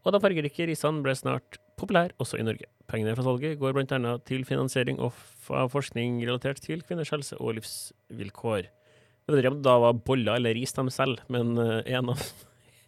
og 0.06 0.14
de 0.14 0.22
fargerike 0.24 0.66
risene 0.70 1.06
ble 1.06 1.14
snart 1.18 1.60
populære 1.78 2.14
også 2.22 2.40
i 2.40 2.46
Norge. 2.48 2.66
Pengene 2.88 3.16
fra 3.18 3.24
salget 3.26 3.60
går 3.60 3.80
annet 3.84 4.26
til 4.26 4.46
finansiering 4.46 5.00
og 5.00 5.14
av 5.50 5.70
forskning 5.74 6.20
relatert 6.26 6.62
til 6.62 6.82
kvinners 6.86 7.10
helse 7.14 7.38
og 7.40 7.56
livsvilkår. 7.58 8.68
Jeg 9.26 9.34
vet 9.34 9.42
ikke 9.42 9.52
om 9.56 9.62
det 9.62 9.66
da 9.66 9.78
var 9.82 9.94
boller 10.06 10.36
eller 10.38 10.54
ris 10.54 10.74
de 10.74 10.84
selger, 10.94 11.24
men 11.30 11.56
én 11.58 11.96
en 11.98 12.10
av 12.14 12.22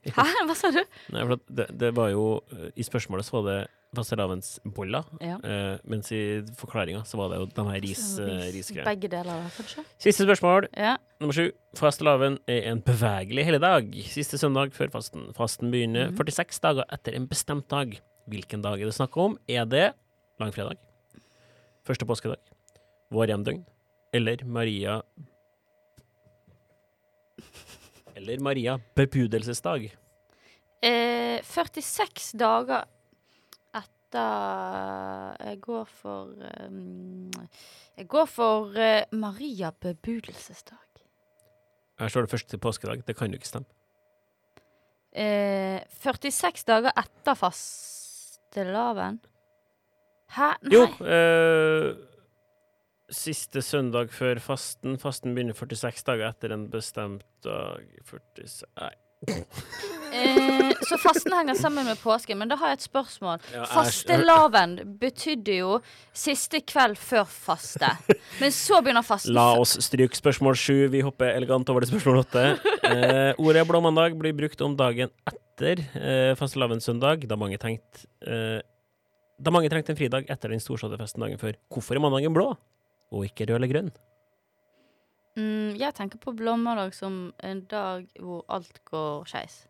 Hæ, 0.08 0.24
hva 0.48 0.54
sa 0.56 0.70
du? 0.72 0.80
Nei, 1.12 1.24
for 1.28 1.40
det, 1.52 1.66
det 1.82 1.90
var 1.98 2.12
jo 2.14 2.38
eh, 2.54 2.70
I 2.80 2.84
spørsmålet 2.86 3.26
så 3.28 3.42
var 3.42 3.48
det 3.50 3.58
fastelavnsboller, 3.98 5.04
Ja. 5.24 5.38
eh, 5.44 5.80
mens 5.90 6.12
i 6.16 6.42
forklaringa 6.60 7.02
så 7.08 7.18
var 7.20 7.30
det 7.34 7.40
jo 7.42 7.48
de 7.58 7.66
her 7.70 7.82
ris, 7.84 8.04
uh, 8.20 8.30
risgreiene. 8.54 8.86
Begge 8.88 9.10
deler, 9.12 9.48
kanskje? 9.58 9.84
Siste 10.04 10.24
spørsmål. 10.28 10.68
Ja. 10.78 10.98
Nummer 11.20 11.34
sju. 11.36 11.50
Fastelavn 11.80 12.38
er 12.48 12.68
en 12.72 12.82
bevegelig 12.86 13.46
helligdag. 13.48 13.90
Siste 14.12 14.38
søndag 14.40 14.72
før 14.78 14.92
fasten. 14.94 15.28
Fasten 15.38 15.72
begynner 15.74 16.12
Mhm. 16.12 16.18
46 16.20 16.60
dager 16.64 16.86
etter 16.94 17.16
en 17.16 17.28
bestemt 17.28 17.68
dag. 17.70 17.98
Hvilken 18.28 18.60
dag 18.60 18.82
er 18.82 18.90
det 18.90 18.96
snakk 18.96 19.16
om? 19.24 19.38
Er 19.48 19.64
det 19.66 19.94
langfredag? 20.40 20.76
Første 21.88 22.06
påskedag? 22.06 22.42
Vårhjemdøgn? 23.16 23.62
Eller 24.14 24.44
Maria 24.44 25.02
Eller 28.16 28.40
Maria 28.44 28.78
bebudelsesdag? 28.96 29.88
Eh, 30.84 31.40
46 31.44 32.34
dager 32.36 32.84
etter 33.80 35.48
Jeg 35.48 35.62
går 35.62 35.86
for 35.86 36.36
um, 36.68 37.32
Jeg 37.96 38.08
går 38.08 38.26
for 38.26 38.76
uh, 38.76 39.08
Maria 39.12 39.72
bebudelsesdag. 39.72 40.84
Her 42.00 42.08
står 42.12 42.28
det 42.28 42.30
første 42.36 42.58
påskedag. 42.58 43.08
Det 43.08 43.16
kan 43.16 43.32
jo 43.32 43.40
ikke 43.40 43.48
stemme. 43.48 43.72
Eh, 45.18 45.80
46 46.04 46.68
dager 46.68 46.92
etter 46.94 47.34
fastelavn. 48.48 49.20
Hæ? 50.30 50.54
Nei. 50.62 50.74
Jo, 50.74 50.84
eh, 51.06 51.96
siste 53.10 53.62
søndag 53.62 54.12
før 54.12 54.40
fasten. 54.40 54.98
Fasten 55.00 55.36
begynner 55.36 55.54
46 55.56 56.04
dager 56.04 56.30
etter 56.30 56.52
en 56.54 56.70
bestemt 56.70 57.24
dag 57.44 57.84
46 58.06 58.64
Nei. 58.78 58.94
Eh, 60.14 60.74
så 60.88 60.98
fasten 60.98 61.34
henger 61.34 61.56
sammen 61.56 61.86
med 61.86 61.98
påsken, 61.98 62.38
men 62.38 62.48
da 62.50 62.56
har 62.56 62.68
jeg 62.70 62.78
et 62.78 62.84
spørsmål. 62.86 63.40
Ja, 63.54 63.66
Fastelavn 63.66 64.98
betydde 65.00 65.58
jo 65.58 65.80
siste 66.14 66.62
kveld 66.62 66.98
før 66.98 67.26
faste. 67.26 67.90
Men 68.40 68.52
så 68.52 68.82
begynner 68.82 69.02
fasten. 69.02 69.34
La 69.34 69.56
oss 69.58 69.78
stryke 69.82 70.16
spørsmål 70.16 70.56
sju. 70.56 70.88
Vi 70.94 71.02
hopper 71.02 71.34
elegant 71.34 71.70
over 71.70 71.82
til 71.82 71.96
spørsmål 71.96 72.24
åtte. 72.26 72.46
Eh, 72.88 73.34
ordet 73.40 73.68
blåmandag 73.68 74.16
blir 74.20 74.34
brukt 74.38 74.62
om 74.62 74.78
dagen 74.78 75.10
etter 75.26 75.47
eh, 75.66 76.34
fastelavnssøndag, 76.38 77.28
da 77.30 77.38
mange 77.40 77.58
tenkte 77.62 78.06
eh, 78.26 78.60
da 79.38 79.54
mange 79.54 79.70
trengte 79.70 79.94
en 79.94 80.00
fridag 80.00 80.30
etter 80.34 80.50
den 80.50 80.62
storslåtte 80.62 80.98
festen 80.98 81.22
dagen 81.22 81.42
før. 81.42 81.58
Hvorfor 81.74 81.98
er 81.98 82.02
mandagen 82.02 82.34
blå, 82.34 82.50
og 83.14 83.26
ikke 83.28 83.46
rød 83.46 83.60
eller 83.60 83.72
grønn? 83.72 83.92
Mm, 85.38 85.76
jeg 85.78 85.94
tenker 85.94 86.18
på 86.22 86.34
blåmandag 86.34 86.96
som 86.98 87.28
en 87.46 87.62
dag 87.70 88.08
hvor 88.18 88.42
alt 88.50 88.82
går 88.90 89.28
skeis. 89.30 89.66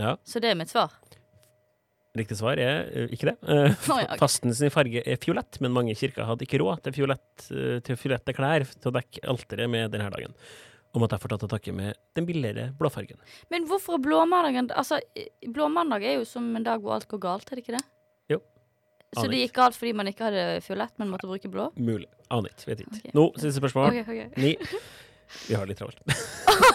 Ja, 0.00 0.16
Så 0.24 0.40
det 0.40 0.50
er 0.50 0.56
mitt 0.58 0.72
svar. 0.72 0.96
Riktig 2.16 2.38
svar 2.38 2.58
er 2.62 2.88
eh, 2.88 3.12
ikke 3.12 3.32
det. 3.32 3.36
Eh, 3.42 3.74
ja. 4.00 4.16
Fasten 4.18 4.54
sin 4.56 4.72
farge 4.72 5.02
er 5.04 5.20
fiolett, 5.20 5.60
men 5.60 5.74
mange 5.74 5.96
kirker 5.98 6.24
hadde 6.28 6.46
ikke 6.46 6.62
råd 6.62 6.86
til, 6.86 6.96
fiolett, 6.96 7.48
eh, 7.50 7.80
til 7.84 7.98
fiolette 8.00 8.34
klær 8.36 8.64
til 8.70 8.90
å 8.90 8.94
dekke 8.96 9.26
alteret 9.34 9.70
med 9.70 9.92
denne 9.92 10.08
dagen. 10.14 10.36
Og 10.94 11.02
jeg 11.02 11.10
derfor 11.10 11.32
ta 11.32 11.38
til 11.42 11.50
takke 11.50 11.72
med 11.74 11.96
den 12.14 12.26
billigere 12.28 12.68
blåfargen. 12.78 13.18
Men 13.50 13.66
hvorfor 13.66 13.98
blåmandagen 13.98 14.70
Altså, 14.70 15.00
blåmandag 15.42 16.04
er 16.06 16.18
jo 16.20 16.24
som 16.28 16.46
en 16.54 16.66
dag 16.66 16.78
hvor 16.80 16.94
alt 16.94 17.08
går 17.10 17.18
galt, 17.18 17.50
er 17.50 17.58
det 17.58 17.64
ikke 17.64 17.76
det? 17.76 17.84
Jo. 18.30 18.38
Så 19.14 19.26
det 19.30 19.40
gikk 19.42 19.56
galt 19.58 19.78
fordi 19.78 19.92
man 19.92 20.10
ikke 20.10 20.28
hadde 20.28 20.60
fiolett, 20.62 20.94
men 20.98 21.10
måtte 21.10 21.26
bruke 21.30 21.50
blå? 21.50 21.72
Mulig. 21.76 22.06
Aner 22.30 22.54
ikke. 22.54 22.68
Vet 22.70 22.84
ikke. 22.84 23.00
Okay. 23.00 23.14
Nå, 23.14 23.26
siste 23.42 23.58
spørsmål. 23.58 23.90
Ok, 23.90 24.14
ok. 24.14 24.38
Ni. 24.38 24.54
Vi 25.48 25.58
har 25.58 25.66
litt 25.66 25.80
travelt. 25.82 25.98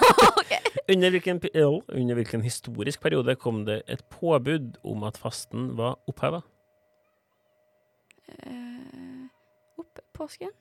under, 0.94 1.10
hvilken, 1.16 1.40
under 1.56 2.20
hvilken 2.20 2.44
historisk 2.44 3.02
periode 3.02 3.36
kom 3.40 3.64
det 3.68 3.82
et 3.88 4.04
påbud 4.12 4.82
om 4.84 5.06
at 5.08 5.20
fasten 5.22 5.72
var 5.80 5.96
oppheva? 6.12 6.42
Eh, 8.36 9.30
opp 9.80 10.04
påsken? 10.18 10.52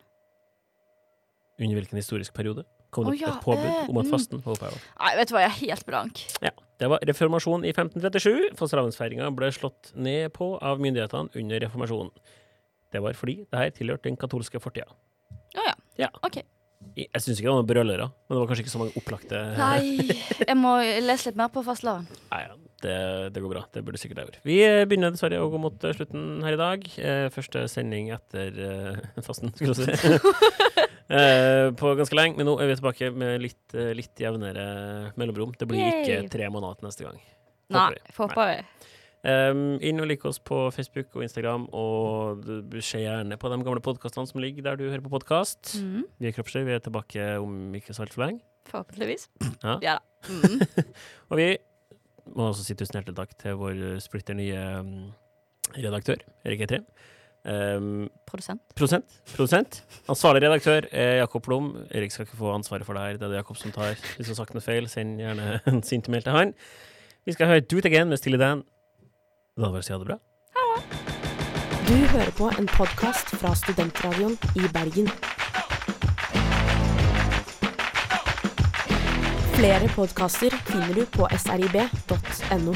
Under 1.59 1.75
hvilken 1.75 1.99
historisk 1.99 2.35
periode 2.37 2.63
kom 2.95 3.09
det 3.09 3.17
oh, 3.17 3.21
ja, 3.21 3.35
et 3.35 3.45
påbud 3.45 3.67
eh, 3.67 3.89
om 3.91 3.99
at 4.01 4.07
mm. 4.07 4.13
fasten 4.13 4.43
var 4.45 4.55
oppheva? 4.55 4.79
Nei, 5.03 5.13
vet 5.19 5.31
du 5.31 5.35
hva, 5.35 5.45
jeg 5.45 5.51
er 5.51 5.59
helt 5.59 5.87
blank. 5.89 6.23
Ja. 6.45 6.53
Det 6.79 6.87
var 6.93 7.03
reformasjonen 7.03 7.67
i 7.67 7.73
1537. 7.75 8.55
Fastelavnsfeiringa 8.59 9.33
ble 9.35 9.49
slått 9.55 9.91
ned 9.99 10.31
på 10.37 10.53
av 10.63 10.79
myndighetene 10.83 11.35
under 11.41 11.65
reformasjonen. 11.67 12.13
Det 12.95 13.03
var 13.05 13.19
fordi 13.19 13.41
det 13.43 13.65
her 13.65 13.75
tilhørte 13.75 14.07
den 14.09 14.21
katolske 14.21 14.63
fortida. 14.63 14.87
Å 15.59 15.67
ja. 15.67 15.75
Ja. 15.99 16.13
OK. 16.23 16.39
Jeg 16.95 17.21
syns 17.21 17.41
ikke 17.41 17.49
det 17.49 17.51
var 17.51 17.59
noen 17.59 17.69
brølere, 17.69 18.07
men 18.07 18.37
det 18.37 18.39
var 18.39 18.49
kanskje 18.49 18.65
ikke 18.65 18.73
så 18.73 18.81
mange 18.81 19.01
opplagte 19.01 19.41
Nei, 19.59 20.15
jeg 20.49 20.57
må 20.57 20.77
lese 21.03 21.29
litt 21.29 21.41
mer 21.41 21.51
på 21.51 21.65
fastelavn. 21.67 22.07
Nei, 22.31 22.41
ja, 22.45 22.55
det, 22.85 22.99
det 23.35 23.43
går 23.43 23.53
bra. 23.53 23.65
Det 23.75 23.83
burde 23.85 24.01
sikkert 24.01 24.23
jeg 24.23 24.31
gjøre. 24.31 24.45
Vi 24.47 24.59
begynner 24.89 25.13
dessverre 25.13 25.43
å 25.43 25.51
gå 25.51 25.61
mot 25.61 25.83
eh, 25.83 25.97
slutten 25.99 26.47
her 26.47 26.55
i 26.55 26.61
dag. 26.63 26.87
Eh, 27.03 27.27
første 27.35 27.67
sending 27.75 28.13
etter 28.15 28.63
fasten, 29.27 29.51
skulle 29.59 29.91
jeg 29.91 29.99
si. 29.99 30.87
eh, 31.11 31.71
på 31.79 31.95
ganske 31.99 32.17
lenge. 32.19 32.37
Men 32.39 32.47
nå 32.51 32.57
er 32.61 32.71
vi 32.71 32.77
tilbake 32.81 33.11
med 33.15 33.41
litt, 33.45 33.75
eh, 33.75 33.93
litt 33.97 34.15
jevnere 34.23 35.13
mellomrom. 35.19 35.55
Det 35.59 35.69
blir 35.69 35.81
Yay. 35.83 36.03
ikke 36.05 36.31
tre 36.31 36.49
måneder 36.53 36.85
neste 36.87 37.05
gang. 37.07 37.19
Nei, 37.75 37.91
får 38.17 38.31
håpe 38.31 38.47
det. 38.49 38.65
Um, 39.29 39.81
inn 39.83 39.99
og 40.01 40.07
lik 40.07 40.23
oss 40.25 40.39
på 40.39 40.71
Facebook 40.73 41.17
og 41.19 41.25
Instagram, 41.27 41.65
og 41.75 42.45
se 42.87 43.01
gjerne 43.03 43.37
på 43.37 43.51
de 43.51 43.57
gamle 43.67 43.83
podkastene 43.83 44.29
som 44.31 44.41
ligger 44.41 44.63
der 44.63 44.77
du 44.79 44.85
hører 44.87 45.03
på 45.03 45.11
podkast. 45.11 45.75
Mm, 45.83 46.05
Vi 46.23 46.29
er 46.31 46.33
Kroppslig, 46.37 46.63
vi 46.69 46.73
er 46.77 46.79
tilbake 46.85 47.25
om 47.43 47.75
ikke 47.75 47.93
så 47.97 48.07
altfor 48.07 48.25
lenge. 48.25 48.41
forhåpentligvis. 48.71 49.29
Ja. 49.65 49.79
Ja 49.83 49.97
da. 49.99 50.05
Mm. 50.29 50.61
Og 51.31 51.37
vi 51.39 51.49
må 52.35 52.49
også 52.51 52.65
si 52.65 52.75
tusen 52.79 52.97
hjertelig 52.99 53.17
takk 53.19 53.35
til 53.39 53.55
vår 53.59 53.99
splitter 54.03 54.35
nye 54.39 54.63
um, 54.81 55.13
redaktør, 55.77 56.23
Erik 56.47 56.61
E3. 56.67 56.81
Um, 57.49 58.11
Produsent. 58.29 58.61
Prosent. 58.77 59.05
Produsent. 59.33 59.83
Ansvarlig 60.09 60.43
redaktør 60.45 60.85
er 60.93 61.15
Jakob 61.23 61.43
Blom. 61.47 61.71
Erik 61.91 62.13
skal 62.13 62.27
ikke 62.27 62.37
få 62.37 62.53
ansvaret 62.53 62.85
for 62.85 62.93
det 62.93 63.03
her. 63.03 63.17
Det 63.17 63.23
er 63.23 63.29
det 63.33 63.41
Jakob 63.41 63.57
som 63.57 63.73
tar. 63.73 63.97
Hvis 64.17 64.27
du 64.27 64.35
har 64.35 64.41
sagt 64.43 64.53
noe 64.55 64.65
feil, 64.65 64.89
send 64.93 65.17
gjerne 65.23 65.61
en 65.71 65.83
sint 65.83 66.11
mail 66.13 66.27
til 66.27 66.37
han. 66.37 66.53
Vi 67.25 67.33
skal 67.33 67.49
høre 67.49 67.65
Do 67.65 67.81
It 67.81 67.89
Again 67.89 68.13
med 68.13 68.21
Stille 68.21 68.41
Dan. 68.41 68.67
Da 69.57 69.73
vil 69.73 69.81
jeg 69.81 69.89
si 69.89 69.97
ha 69.97 69.99
det 69.99 70.11
bra. 70.11 70.19
Du 71.89 71.97
hører 72.13 72.31
på 72.37 72.51
en 72.61 72.69
podkast 72.69 73.33
fra 73.41 73.55
Studentradioen 73.57 74.37
i 74.61 74.69
Bergen. 74.75 75.09
Flere 79.57 79.89
podkaster 79.97 80.53
finner 80.69 80.93
du 81.01 81.07
på 81.17 81.27
srib.no. 81.33 82.75